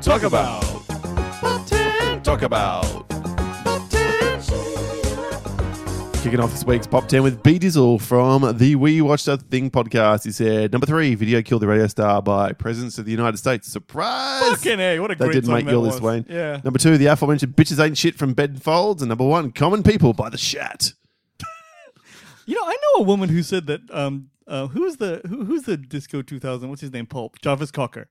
Talk 0.02 0.22
about. 0.22 0.62
Pop 1.40 1.66
10. 1.66 2.22
Talk 2.22 2.42
about. 2.42 3.08
Pop 3.08 3.88
10. 3.90 4.08
Kicking 6.22 6.40
off 6.40 6.50
this 6.50 6.64
week's 6.64 6.86
Pop 6.86 7.06
10 7.08 7.22
with 7.22 7.42
B 7.42 7.58
Dizzle 7.58 8.00
from 8.00 8.56
the 8.58 8.74
We 8.74 9.00
Watched 9.00 9.28
a 9.28 9.36
Thing 9.36 9.70
podcast. 9.70 10.24
He 10.24 10.32
said, 10.32 10.72
number 10.72 10.86
three, 10.86 11.14
Video 11.14 11.42
Killed 11.42 11.62
the 11.62 11.66
Radio 11.68 11.86
Star 11.86 12.20
by 12.20 12.52
Presidents 12.52 12.98
of 12.98 13.04
the 13.04 13.12
United 13.12 13.36
States. 13.36 13.68
Surprise! 13.70 14.42
Fucking 14.48 14.80
A, 14.80 14.98
what 14.98 15.10
a 15.10 15.14
That 15.14 15.24
great 15.24 15.34
didn't 15.34 15.46
song 15.46 15.54
make 15.54 15.66
that 15.66 15.70
your 15.72 15.80
list, 15.80 16.00
was. 16.00 16.24
Wayne. 16.24 16.26
Yeah. 16.28 16.60
Number 16.64 16.78
two, 16.78 16.98
the 16.98 17.06
aforementioned 17.06 17.54
Bitches 17.54 17.82
Ain't 17.84 17.96
Shit 17.96 18.16
from 18.16 18.34
Ben 18.34 18.56
Folds. 18.56 19.00
And 19.02 19.08
number 19.08 19.24
one, 19.26 19.52
Common 19.52 19.82
People 19.82 20.12
by 20.12 20.28
The 20.28 20.38
Shat. 20.38 20.92
You 22.46 22.54
know, 22.54 22.62
I 22.64 22.72
know 22.72 23.02
a 23.02 23.02
woman 23.02 23.28
who 23.28 23.42
said 23.42 23.66
that. 23.66 23.82
Um, 23.92 24.30
uh, 24.46 24.68
who's 24.68 24.96
the 24.96 25.20
who, 25.28 25.44
who's 25.44 25.64
the 25.64 25.76
Disco 25.76 26.22
2000? 26.22 26.70
What's 26.70 26.80
his 26.80 26.90
name? 26.90 27.04
Pulp. 27.04 27.38
Jarvis 27.42 27.70
Cocker. 27.70 28.08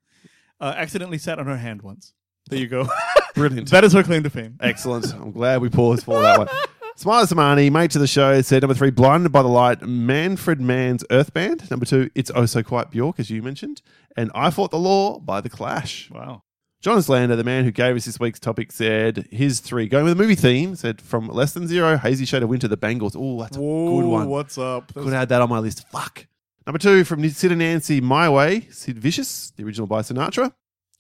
Uh, 0.60 0.74
accidentally 0.76 1.18
sat 1.18 1.39
on 1.39 1.45
her 1.45 1.58
hand 1.58 1.82
once. 1.82 2.14
There 2.49 2.60
you 2.60 2.68
go. 2.68 2.88
Brilliant. 3.36 3.70
that 3.72 3.84
is 3.84 3.93
her 3.93 4.03
claim 4.03 4.24
to 4.24 4.30
fame. 4.30 4.58
Excellent. 4.62 5.14
I'm 5.14 5.32
glad 5.32 5.62
we 5.62 5.70
paused 5.70 6.03
for 6.05 6.22
that 6.22 6.39
one. 6.39 6.47
Smiley 6.95 7.28
Samani, 7.28 7.72
mate 7.72 7.91
to 7.91 7.99
the 7.99 8.08
show, 8.08 8.41
said 8.41 8.64
number 8.64 8.74
three, 8.74 8.89
Blinded 8.89 9.32
by 9.32 9.43
the 9.43 9.47
Light, 9.47 9.84
Manfred 9.84 10.60
Mann's 10.60 11.03
Earth 11.12 11.32
Band. 11.32 11.70
Number 11.70 11.86
two, 11.86 12.10
It's 12.16 12.32
Oh 12.34 12.47
So 12.47 12.64
Quiet 12.64 12.89
Bjork, 12.89 13.20
as 13.20 13.30
you 13.30 13.43
mentioned. 13.43 13.84
And 14.16 14.32
I 14.34 14.49
Fought 14.49 14.72
the 14.72 14.80
Law 14.80 15.20
by 15.20 15.39
The 15.41 15.49
Clash. 15.49 16.10
Wow. 16.10 16.41
John 16.82 16.99
Slander, 17.03 17.36
the 17.36 17.43
man 17.43 17.66
who 17.66 17.72
gave 17.72 17.95
us 17.95 18.05
this 18.05 18.20
week's 18.20 18.39
topic, 18.39 18.72
said 18.72 19.28
his 19.32 19.60
three, 19.60 19.88
going 19.88 20.05
with 20.05 20.14
a 20.14 20.16
movie 20.16 20.34
theme, 20.34 20.76
said 20.76 20.99
from 20.99 21.28
Less 21.28 21.53
Than 21.53 21.68
Zero, 21.68 21.97
Hazy 21.97 22.26
Shade 22.26 22.41
of 22.41 22.49
Winter, 22.49 22.68
The 22.68 22.78
Bangles. 22.78 23.16
Oh, 23.16 23.41
that's 23.41 23.58
a 23.58 23.60
Whoa, 23.62 24.01
good 24.01 24.08
one. 24.08 24.30
What's 24.30 24.58
up? 24.58 24.91
Could 24.95 25.14
add 25.14 25.30
that 25.30 25.41
on 25.43 25.49
my 25.49 25.60
list. 25.60 25.88
Fuck. 25.89 26.26
Number 26.68 26.80
two 26.80 27.05
from 27.05 27.28
Sid 27.30 27.53
and 27.53 27.59
Nancy, 27.59 28.01
My 28.01 28.30
Way, 28.30 28.68
Sid 28.72 28.99
Vicious, 28.99 29.51
the 29.55 29.63
original 29.63 29.88
by 29.88 30.01
Sinatra. 30.01 30.51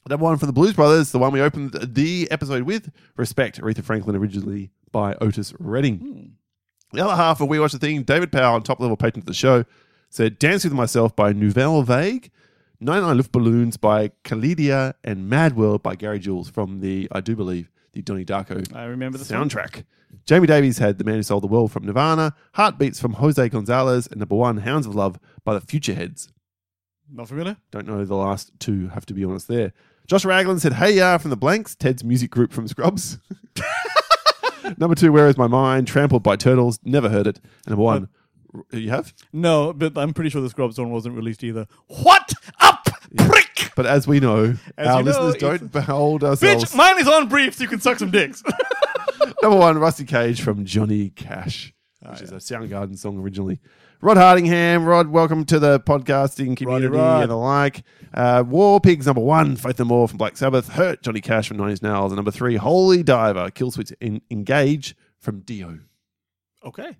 Number 0.07 0.23
one 0.23 0.37
from 0.37 0.47
the 0.47 0.53
Blues 0.53 0.71
Brothers, 0.71 1.11
the 1.11 1.19
one 1.19 1.33
we 1.33 1.41
opened 1.41 1.73
the 1.73 2.25
episode 2.31 2.63
with, 2.63 2.89
Respect, 3.17 3.59
Aretha 3.59 3.83
Franklin, 3.83 4.15
originally 4.15 4.71
by 4.93 5.15
Otis 5.15 5.53
Redding. 5.59 5.97
Hmm. 5.97 6.95
The 6.95 7.03
other 7.03 7.17
half 7.17 7.41
of 7.41 7.49
We 7.49 7.59
Watch 7.59 7.73
the 7.73 7.79
Thing, 7.79 8.03
David 8.03 8.31
Powell, 8.31 8.55
on 8.55 8.63
top 8.63 8.79
level 8.79 8.95
patron 8.95 9.23
of 9.23 9.25
the 9.25 9.33
show, 9.33 9.65
said 10.09 10.39
Dance 10.39 10.63
With 10.63 10.71
Myself 10.71 11.13
by 11.17 11.33
Nouvelle 11.33 11.83
Vague, 11.83 12.31
99 12.79 13.17
Luftballons 13.17 13.77
by 13.77 14.11
Kaleida, 14.23 14.93
and 15.03 15.27
Mad 15.27 15.57
World 15.57 15.83
by 15.83 15.95
Gary 15.95 16.19
Jules 16.19 16.49
from 16.49 16.79
the, 16.79 17.09
I 17.11 17.19
do 17.19 17.35
believe, 17.35 17.69
the 17.93 18.01
Donnie 18.01 18.25
Darko 18.25 18.73
I 18.75 18.85
remember 18.85 19.17
the 19.17 19.25
song. 19.25 19.49
soundtrack. 19.49 19.83
Jamie 20.25 20.47
Davies 20.47 20.77
had 20.77 20.97
The 20.97 21.03
Man 21.03 21.15
Who 21.15 21.23
Sold 21.23 21.43
the 21.43 21.47
World 21.47 21.71
from 21.71 21.85
Nirvana, 21.85 22.33
Heartbeats 22.53 22.99
from 22.99 23.13
Jose 23.13 23.49
Gonzalez, 23.49 24.07
and 24.07 24.17
number 24.19 24.35
one, 24.35 24.57
Hounds 24.57 24.85
of 24.87 24.95
Love 24.95 25.19
by 25.43 25.53
the 25.53 25.61
Futureheads. 25.61 26.29
Not 27.11 27.27
familiar. 27.29 27.57
Don't 27.71 27.87
know 27.87 28.03
the 28.03 28.15
last 28.15 28.51
two, 28.59 28.89
have 28.89 29.05
to 29.07 29.13
be 29.13 29.23
honest 29.23 29.47
there. 29.47 29.73
Josh 30.07 30.25
Ragland 30.25 30.61
said, 30.61 30.73
Hey 30.73 30.93
Ya 30.93 31.17
from 31.17 31.29
the 31.31 31.37
Blanks, 31.37 31.75
Ted's 31.75 32.03
music 32.03 32.31
group 32.31 32.51
from 32.53 32.67
Scrubs. 32.67 33.19
number 34.77 34.95
two, 34.95 35.11
Where 35.11 35.27
Is 35.27 35.37
My 35.37 35.47
Mind, 35.47 35.87
Trampled 35.87 36.23
by 36.23 36.35
Turtles, 36.35 36.79
never 36.83 37.09
heard 37.09 37.27
it. 37.27 37.37
And 37.65 37.71
number 37.71 37.83
one, 37.83 38.09
you 38.71 38.89
have? 38.89 39.13
No, 39.33 39.73
but 39.73 39.97
I'm 39.97 40.13
pretty 40.13 40.29
sure 40.29 40.41
the 40.41 40.49
Scrubs 40.49 40.77
one 40.79 40.89
wasn't 40.91 41.15
released 41.15 41.43
either. 41.43 41.67
What 41.87 42.33
up, 42.59 42.87
prick? 43.17 43.46
But 43.75 43.85
as 43.85 44.07
we 44.07 44.19
know, 44.19 44.55
As 44.77 44.87
our 44.87 44.99
you 44.99 45.05
know, 45.05 45.11
listeners 45.23 45.35
don't 45.35 45.71
behold 45.71 46.23
ourselves. 46.23 46.65
Bitch, 46.65 46.75
mine 46.75 46.99
is 46.99 47.07
on 47.07 47.27
brief, 47.27 47.55
so 47.55 47.63
you 47.63 47.69
can 47.69 47.79
suck 47.79 47.99
some 47.99 48.11
dicks. 48.11 48.43
Number 49.41 49.57
one, 49.57 49.77
Rusty 49.77 50.05
Cage 50.05 50.41
from 50.41 50.65
Johnny 50.65 51.09
Cash, 51.09 51.73
which 52.09 52.21
is 52.21 52.31
a 52.31 52.35
Soundgarden 52.35 52.97
song 52.97 53.17
originally. 53.19 53.59
Rod 53.99 54.17
Hardingham, 54.17 54.85
Rod, 54.85 55.07
welcome 55.07 55.43
to 55.45 55.57
the 55.59 55.79
podcasting 55.79 56.55
community 56.55 56.87
Rod. 56.87 57.23
and 57.23 57.31
the 57.31 57.35
like. 57.35 57.83
Uh, 58.13 58.43
War 58.47 58.79
Pigs, 58.79 59.07
number 59.07 59.21
one, 59.21 59.55
Faith 59.55 59.79
No 59.79 59.85
More 59.85 60.07
from 60.07 60.17
Black 60.17 60.37
Sabbath, 60.37 60.69
Hurt, 60.69 61.01
Johnny 61.01 61.19
Cash 61.21 61.47
from 61.47 61.57
Nine 61.57 61.71
Inch 61.71 61.81
Nails, 61.81 62.11
and 62.11 62.17
number 62.17 62.29
three, 62.31 62.55
Holy 62.57 63.01
Diver, 63.01 63.49
Killswitch 63.49 63.91
en- 64.01 64.21
Engage 64.29 64.95
from 65.19 65.39
Dio. 65.41 65.79
okay. 66.63 66.95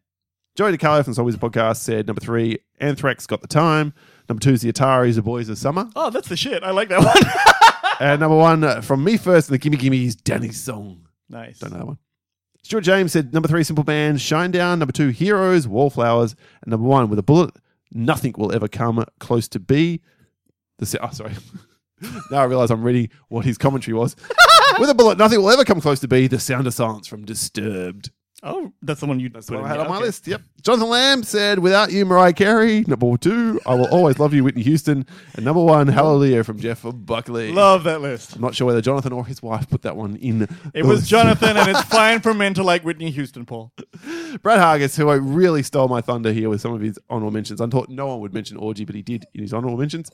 Joey 0.57 0.75
DiCarlo 0.75 1.05
from 1.05 1.13
Soul 1.13 1.25
Wizard 1.25 1.39
Podcast 1.39 1.77
said 1.77 2.07
number 2.07 2.19
three, 2.19 2.57
Anthrax 2.79 3.27
Got 3.27 3.41
the 3.41 3.47
Time. 3.47 3.93
Number 4.27 4.41
two 4.41 4.53
is 4.53 4.63
the 4.63 4.73
Ataris, 4.73 5.13
The 5.13 5.21
Boys 5.21 5.49
of 5.49 5.57
Summer. 5.59 5.87
Oh, 5.95 6.09
that's 6.09 6.29
the 6.29 6.35
shit. 6.35 6.63
I 6.63 6.71
like 6.71 6.89
that 6.89 7.03
one. 7.03 7.93
and 7.99 8.19
number 8.19 8.35
one, 8.35 8.63
uh, 8.63 8.81
from 8.81 9.03
me 9.03 9.17
first, 9.17 9.49
and 9.49 9.53
the 9.53 9.59
Gimme 9.59 9.77
Gimme's 9.77 10.15
Danny's 10.15 10.59
Song. 10.59 11.07
nice. 11.29 11.59
Don't 11.59 11.73
know 11.73 11.77
that 11.77 11.85
one. 11.85 11.99
Stuart 12.63 12.81
James 12.81 13.11
said 13.11 13.35
number 13.35 13.47
three, 13.47 13.63
Simple 13.63 13.83
Band, 13.83 14.17
Shinedown. 14.17 14.79
Number 14.79 14.91
two, 14.91 15.09
Heroes, 15.09 15.67
Wallflowers. 15.67 16.35
And 16.63 16.71
number 16.71 16.87
one, 16.87 17.07
with 17.11 17.19
a 17.19 17.23
bullet, 17.23 17.55
nothing 17.91 18.33
will 18.35 18.51
ever 18.51 18.67
come 18.67 19.05
close 19.19 19.47
to 19.49 19.59
be. 19.59 20.01
The 20.79 20.87
sa- 20.87 20.97
oh, 21.03 21.11
sorry. 21.11 21.33
now 22.31 22.39
I 22.39 22.45
realize 22.45 22.71
I'm 22.71 22.81
reading 22.81 23.11
what 23.27 23.45
his 23.45 23.59
commentary 23.59 23.93
was. 23.93 24.15
with 24.79 24.89
a 24.89 24.95
bullet, 24.95 25.19
nothing 25.19 25.39
will 25.39 25.51
ever 25.51 25.63
come 25.63 25.81
close 25.81 25.99
to 25.99 26.07
be. 26.07 26.25
The 26.25 26.39
sound 26.39 26.65
of 26.65 26.73
silence 26.73 27.05
from 27.05 27.25
Disturbed. 27.25 28.09
Oh, 28.43 28.71
that's 28.83 28.99
the 28.99 29.07
one 29.07 29.19
you 29.19 29.29
That's 29.29 29.49
what 29.49 29.63
I 29.63 29.67
had 29.67 29.79
on 29.79 29.89
my 29.89 29.95
Okay. 29.95 30.05
list. 30.05 30.27
Yep. 30.27 30.41
Jonathan 30.61 30.89
Lamb 30.89 31.23
said, 31.23 31.57
"Without 31.57 31.91
you, 31.91 32.05
Mariah 32.05 32.33
Carey." 32.33 32.83
Number 32.87 33.17
two, 33.17 33.59
I 33.65 33.73
will 33.73 33.87
always 33.87 34.19
love 34.19 34.31
you, 34.33 34.43
Whitney 34.43 34.61
Houston. 34.61 35.07
And 35.35 35.43
number 35.43 35.63
one, 35.63 35.87
Hallelujah 35.87 36.43
from 36.43 36.59
Jeff 36.59 36.83
Buckley. 36.83 37.51
Love 37.51 37.83
that 37.85 38.01
list. 38.01 38.35
I'm 38.35 38.41
not 38.41 38.53
sure 38.53 38.67
whether 38.67 38.79
Jonathan 38.81 39.11
or 39.11 39.25
his 39.25 39.41
wife 39.41 39.67
put 39.67 39.81
that 39.81 39.95
one 39.97 40.17
in. 40.17 40.47
It 40.75 40.85
was. 40.85 41.07
Jonathan, 41.07 41.57
and 41.57 41.67
it's 41.69 41.81
fine 41.89 42.19
for 42.19 42.33
men 42.35 42.53
to 42.53 42.63
like 42.63 42.83
Whitney 42.83 43.09
Houston, 43.09 43.45
Paul. 43.45 43.71
Brad 44.43 44.59
Hargis, 44.59 44.95
who 44.97 45.09
I 45.09 45.15
really 45.15 45.63
stole 45.63 45.87
my 45.87 46.01
thunder 46.01 46.31
here 46.31 46.49
with 46.49 46.61
some 46.61 46.73
of 46.73 46.81
his 46.81 46.99
honorable 47.09 47.31
mentions. 47.31 47.59
I 47.59 47.65
thought 47.67 47.89
no 47.89 48.05
one 48.07 48.19
would 48.19 48.33
mention 48.35 48.57
Orgy, 48.57 48.85
but 48.85 48.93
he 48.95 49.01
did 49.01 49.25
in 49.33 49.41
his 49.41 49.51
honorable 49.53 49.77
mentions. 49.79 50.11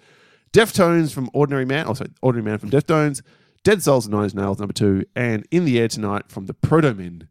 Deftones 0.54 1.12
from 1.12 1.30
Ordinary 1.34 1.66
Man, 1.66 1.86
oh 1.90 1.94
sorry, 1.94 2.12
Ordinary 2.22 2.52
Man 2.52 2.60
from 2.60 2.70
Deftones. 2.70 3.22
Dead 3.64 3.82
Souls 3.82 4.06
and 4.06 4.14
Nine 4.14 4.30
Nails, 4.34 4.60
number 4.60 4.74
two. 4.74 5.04
And 5.16 5.46
In 5.52 5.66
the 5.66 5.80
Air 5.80 5.88
Tonight 5.88 6.24
from 6.30 6.46
the 6.46 6.54
Protomen. 6.54 7.28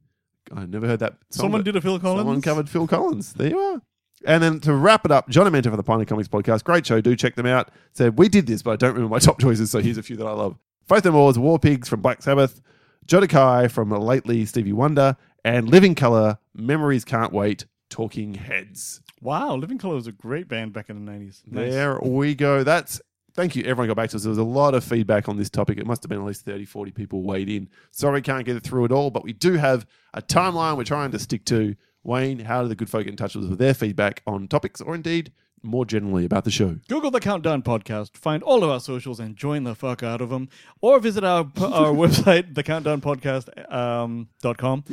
I 0.54 0.66
never 0.66 0.86
heard 0.86 1.00
that. 1.00 1.14
Song, 1.30 1.44
Someone 1.44 1.62
did 1.64 1.76
a 1.76 1.80
Phil 1.80 1.98
Collins. 1.98 2.20
Someone 2.20 2.42
covered 2.42 2.68
Phil 2.68 2.86
Collins. 2.86 3.32
There 3.34 3.48
you 3.50 3.58
are. 3.58 3.82
And 4.24 4.42
then 4.42 4.60
to 4.60 4.74
wrap 4.74 5.04
it 5.04 5.10
up, 5.10 5.28
John 5.28 5.50
Amento 5.50 5.70
for 5.70 5.76
the 5.76 5.82
Pioneer 5.82 6.04
Comics 6.06 6.28
podcast. 6.28 6.62
Great 6.64 6.86
show. 6.86 7.00
Do 7.00 7.16
check 7.16 7.34
them 7.34 7.46
out. 7.46 7.70
Said, 7.92 8.18
we 8.18 8.28
did 8.28 8.46
this, 8.46 8.62
but 8.62 8.72
I 8.72 8.76
don't 8.76 8.94
remember 8.94 9.12
my 9.14 9.18
top 9.20 9.40
choices. 9.40 9.70
So 9.70 9.80
here's 9.80 9.98
a 9.98 10.02
few 10.02 10.16
that 10.16 10.26
I 10.26 10.32
love. 10.32 10.56
Faith 10.88 11.06
and 11.06 11.14
Wars, 11.14 11.38
War 11.38 11.58
Pigs 11.58 11.88
from 11.88 12.02
Black 12.02 12.22
Sabbath, 12.22 12.60
Jodeci 13.06 13.70
from 13.70 13.90
lately 13.90 14.44
Stevie 14.44 14.72
Wonder, 14.72 15.16
and 15.44 15.68
Living 15.68 15.94
Colour, 15.94 16.38
Memories 16.54 17.04
Can't 17.04 17.32
Wait, 17.32 17.64
Talking 17.88 18.34
Heads. 18.34 19.00
Wow, 19.20 19.56
Living 19.56 19.78
Colour 19.78 19.94
was 19.94 20.06
a 20.06 20.12
great 20.12 20.48
band 20.48 20.72
back 20.72 20.90
in 20.90 21.04
the 21.04 21.10
90s. 21.12 21.42
Nice. 21.46 21.72
There 21.72 21.98
we 22.00 22.34
go. 22.34 22.62
That's 22.64 23.00
thank 23.34 23.56
you. 23.56 23.62
Everyone 23.64 23.88
got 23.88 23.96
back 23.96 24.10
to 24.10 24.16
us. 24.16 24.22
There 24.22 24.30
was 24.30 24.38
a 24.38 24.44
lot 24.44 24.74
of 24.74 24.84
feedback 24.84 25.28
on 25.28 25.36
this 25.36 25.50
topic. 25.50 25.78
It 25.78 25.86
must 25.86 26.02
have 26.02 26.08
been 26.10 26.18
at 26.20 26.24
least 26.24 26.44
30, 26.44 26.64
40 26.64 26.90
people 26.92 27.22
weighed 27.22 27.48
in. 27.48 27.68
Sorry, 27.90 28.22
can't 28.22 28.44
get 28.44 28.56
it 28.56 28.62
through 28.62 28.84
it 28.86 28.92
all, 28.92 29.10
but 29.10 29.24
we 29.24 29.32
do 29.32 29.54
have 29.54 29.86
a 30.14 30.22
timeline 30.22 30.76
we're 30.76 30.84
trying 30.84 31.10
to 31.12 31.18
stick 31.18 31.44
to. 31.46 31.76
Wayne, 32.04 32.40
how 32.40 32.62
do 32.62 32.68
the 32.68 32.74
good 32.74 32.90
folk 32.90 33.04
get 33.04 33.10
in 33.10 33.16
touch 33.16 33.34
with 33.34 33.44
us 33.44 33.50
with 33.50 33.58
their 33.60 33.74
feedback 33.74 34.22
on 34.26 34.48
topics 34.48 34.80
or 34.80 34.94
indeed 34.94 35.32
more 35.62 35.86
generally 35.86 36.24
about 36.24 36.44
the 36.44 36.50
show? 36.50 36.76
Google 36.88 37.12
the 37.12 37.20
Countdown 37.20 37.62
Podcast, 37.62 38.16
find 38.16 38.42
all 38.42 38.64
of 38.64 38.70
our 38.70 38.80
socials, 38.80 39.20
and 39.20 39.36
join 39.36 39.62
the 39.62 39.76
fuck 39.76 40.02
out 40.02 40.20
of 40.20 40.28
them. 40.30 40.48
Or 40.80 40.98
visit 40.98 41.22
our 41.22 41.44
our 41.60 41.92
website, 41.94 42.54
thecountdownpodcast.com. 42.54 43.72
Um, 43.78 44.28
dot 44.40 44.58
com. 44.58 44.82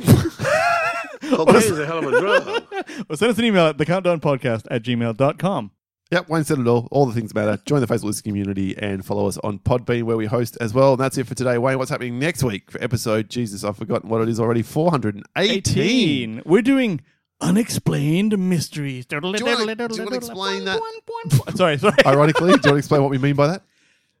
Cocaine's 1.20 1.78
a 1.78 1.86
hell 1.86 1.98
of 1.98 2.12
a 2.12 2.20
drug. 2.20 2.64
or 3.10 3.16
send 3.16 3.32
us 3.32 3.38
an 3.38 3.44
email 3.44 3.66
at 3.66 3.76
thecountdownpodcast 3.76 4.66
at 4.70 4.82
gmail.com. 4.82 5.70
Yep, 6.10 6.28
Wayne 6.28 6.42
said 6.44 6.58
it 6.58 6.66
all. 6.66 6.88
All 6.90 7.06
the 7.06 7.12
things 7.12 7.32
matter. 7.34 7.56
Join 7.66 7.80
the 7.80 7.86
Facebook 7.86 8.04
List 8.04 8.24
community 8.24 8.76
and 8.76 9.04
follow 9.04 9.28
us 9.28 9.38
on 9.38 9.60
Podbean 9.60 10.02
where 10.02 10.16
we 10.16 10.26
host 10.26 10.56
as 10.60 10.74
well. 10.74 10.92
And 10.94 11.00
that's 11.00 11.16
it 11.18 11.26
for 11.28 11.36
today. 11.36 11.56
Wayne, 11.56 11.78
what's 11.78 11.90
happening 11.90 12.18
next 12.18 12.42
week 12.42 12.68
for 12.70 12.82
episode? 12.82 13.28
Jesus, 13.30 13.62
I've 13.62 13.76
forgotten 13.76 14.08
what 14.08 14.20
it 14.20 14.28
is 14.28 14.40
already. 14.40 14.62
418. 14.62 15.24
18. 15.36 16.42
We're 16.44 16.62
doing 16.62 17.00
unexplained 17.40 18.36
mysteries. 18.38 19.06
Do 19.06 19.16
you 19.16 19.22
wanna- 19.22 19.38
do 19.38 19.94
you 19.94 20.04
wanna 20.04 20.16
explain 20.16 20.64
that? 20.64 20.80
Sorry, 21.56 21.78
sorry. 21.78 21.94
Ironically, 22.04 22.40
do 22.40 22.46
you 22.46 22.52
want 22.52 22.62
to 22.64 22.74
explain 22.76 23.02
what 23.02 23.10
we 23.10 23.18
mean 23.18 23.36
by 23.36 23.46
that? 23.46 23.62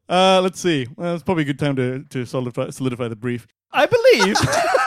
Uh, 0.08 0.40
let's 0.42 0.60
see. 0.60 0.86
Well, 0.96 1.14
it's 1.14 1.22
probably 1.24 1.42
a 1.42 1.46
good 1.46 1.58
time 1.58 1.76
to, 1.76 2.04
to 2.04 2.24
solidify, 2.24 2.70
solidify 2.70 3.08
the 3.08 3.16
brief. 3.16 3.46
I 3.72 3.86
believe 3.86 4.36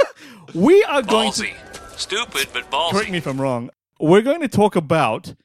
we 0.54 0.84
are 0.86 1.02
going 1.02 1.32
to. 1.34 1.48
Stupid, 1.96 2.48
but 2.54 2.70
Correct 2.92 3.10
me 3.12 3.18
if 3.18 3.28
I'm 3.28 3.40
wrong. 3.40 3.70
We're 4.00 4.22
going 4.22 4.42
to 4.42 4.48
talk 4.48 4.76
about. 4.76 5.36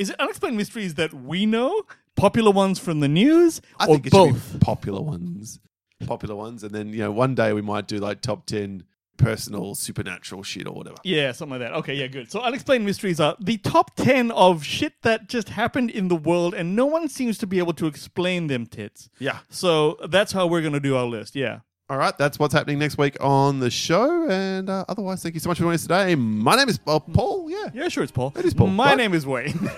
Is 0.00 0.08
it 0.08 0.18
unexplained 0.18 0.56
mysteries 0.56 0.94
that 0.94 1.12
we 1.12 1.44
know, 1.44 1.82
popular 2.16 2.50
ones 2.50 2.78
from 2.78 3.00
the 3.00 3.08
news, 3.08 3.60
I 3.78 3.84
or 3.84 3.96
think 3.96 4.06
it 4.06 4.14
should 4.14 4.32
both? 4.32 4.52
be 4.54 4.58
popular 4.58 5.02
ones. 5.02 5.60
Popular 6.06 6.34
ones. 6.34 6.64
And 6.64 6.74
then, 6.74 6.88
you 6.88 7.00
know, 7.00 7.12
one 7.12 7.34
day 7.34 7.52
we 7.52 7.60
might 7.60 7.86
do 7.86 7.98
like 7.98 8.22
top 8.22 8.46
10 8.46 8.84
personal 9.18 9.74
supernatural 9.74 10.42
shit 10.42 10.66
or 10.66 10.72
whatever. 10.72 10.96
Yeah, 11.04 11.32
something 11.32 11.60
like 11.60 11.68
that. 11.68 11.76
Okay, 11.80 11.94
yeah, 11.94 12.06
good. 12.06 12.30
So 12.30 12.40
unexplained 12.40 12.86
mysteries 12.86 13.20
are 13.20 13.36
the 13.38 13.58
top 13.58 13.94
10 13.96 14.30
of 14.30 14.64
shit 14.64 14.94
that 15.02 15.28
just 15.28 15.50
happened 15.50 15.90
in 15.90 16.08
the 16.08 16.16
world 16.16 16.54
and 16.54 16.74
no 16.74 16.86
one 16.86 17.06
seems 17.06 17.36
to 17.36 17.46
be 17.46 17.58
able 17.58 17.74
to 17.74 17.86
explain 17.86 18.46
them 18.46 18.64
tits. 18.64 19.10
Yeah. 19.18 19.40
So 19.50 19.98
that's 20.08 20.32
how 20.32 20.46
we're 20.46 20.62
going 20.62 20.72
to 20.72 20.80
do 20.80 20.96
our 20.96 21.04
list. 21.04 21.36
Yeah. 21.36 21.58
All 21.90 21.96
right, 21.98 22.16
that's 22.16 22.38
what's 22.38 22.54
happening 22.54 22.78
next 22.78 22.96
week 22.98 23.16
on 23.20 23.58
the 23.58 23.68
show. 23.68 24.30
And 24.30 24.70
uh, 24.70 24.84
otherwise, 24.88 25.24
thank 25.24 25.34
you 25.34 25.40
so 25.40 25.48
much 25.48 25.58
for 25.58 25.64
joining 25.64 25.74
us 25.74 25.82
today. 25.82 26.14
My 26.14 26.54
name 26.54 26.68
is 26.68 26.78
uh, 26.86 27.00
Paul. 27.00 27.50
Yeah. 27.50 27.68
Yeah, 27.74 27.88
sure, 27.88 28.04
it's 28.04 28.12
Paul. 28.12 28.32
It 28.36 28.44
is 28.44 28.54
Paul. 28.54 28.68
My 28.68 28.90
What? 28.90 28.94
name 28.98 29.12
is 29.12 29.26
Wayne. 29.26 29.58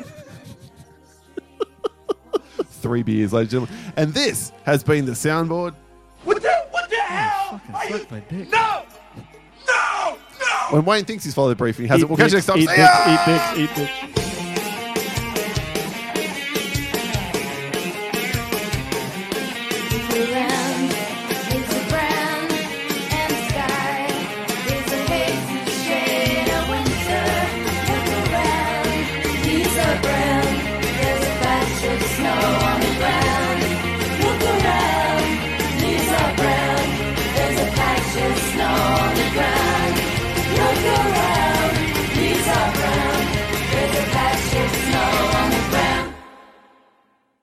Three 2.64 3.02
beers, 3.02 3.32
ladies 3.32 3.54
and 3.54 3.66
gentlemen. 3.66 3.92
And 3.96 4.12
this 4.12 4.52
has 4.64 4.84
been 4.84 5.06
the 5.06 5.12
soundboard. 5.12 5.74
What 6.24 6.42
the, 6.42 6.52
what 6.70 6.90
the 6.90 6.96
hell? 6.96 7.60
Are 7.74 7.86
you, 7.88 7.98
Suck 7.98 8.10
my 8.10 8.20
dick. 8.20 8.50
no! 8.50 8.84
No! 9.66 10.18
No! 10.40 10.76
When 10.76 10.84
Wayne 10.84 11.06
thinks 11.06 11.24
he's 11.24 11.34
followed 11.34 11.50
the 11.50 11.56
briefing, 11.56 11.84
he 11.86 11.88
hasn't. 11.88 12.10
We'll 12.10 12.18
catch 12.18 12.32
you 12.32 12.36
next 12.36 12.46
time. 12.46 12.58
Eat 12.58 12.68
See 12.68 12.76
dicks, 12.76 13.08
eat 13.08 13.24
dicks, 13.26 13.58
eat 13.58 13.74
dicks. 13.74 14.11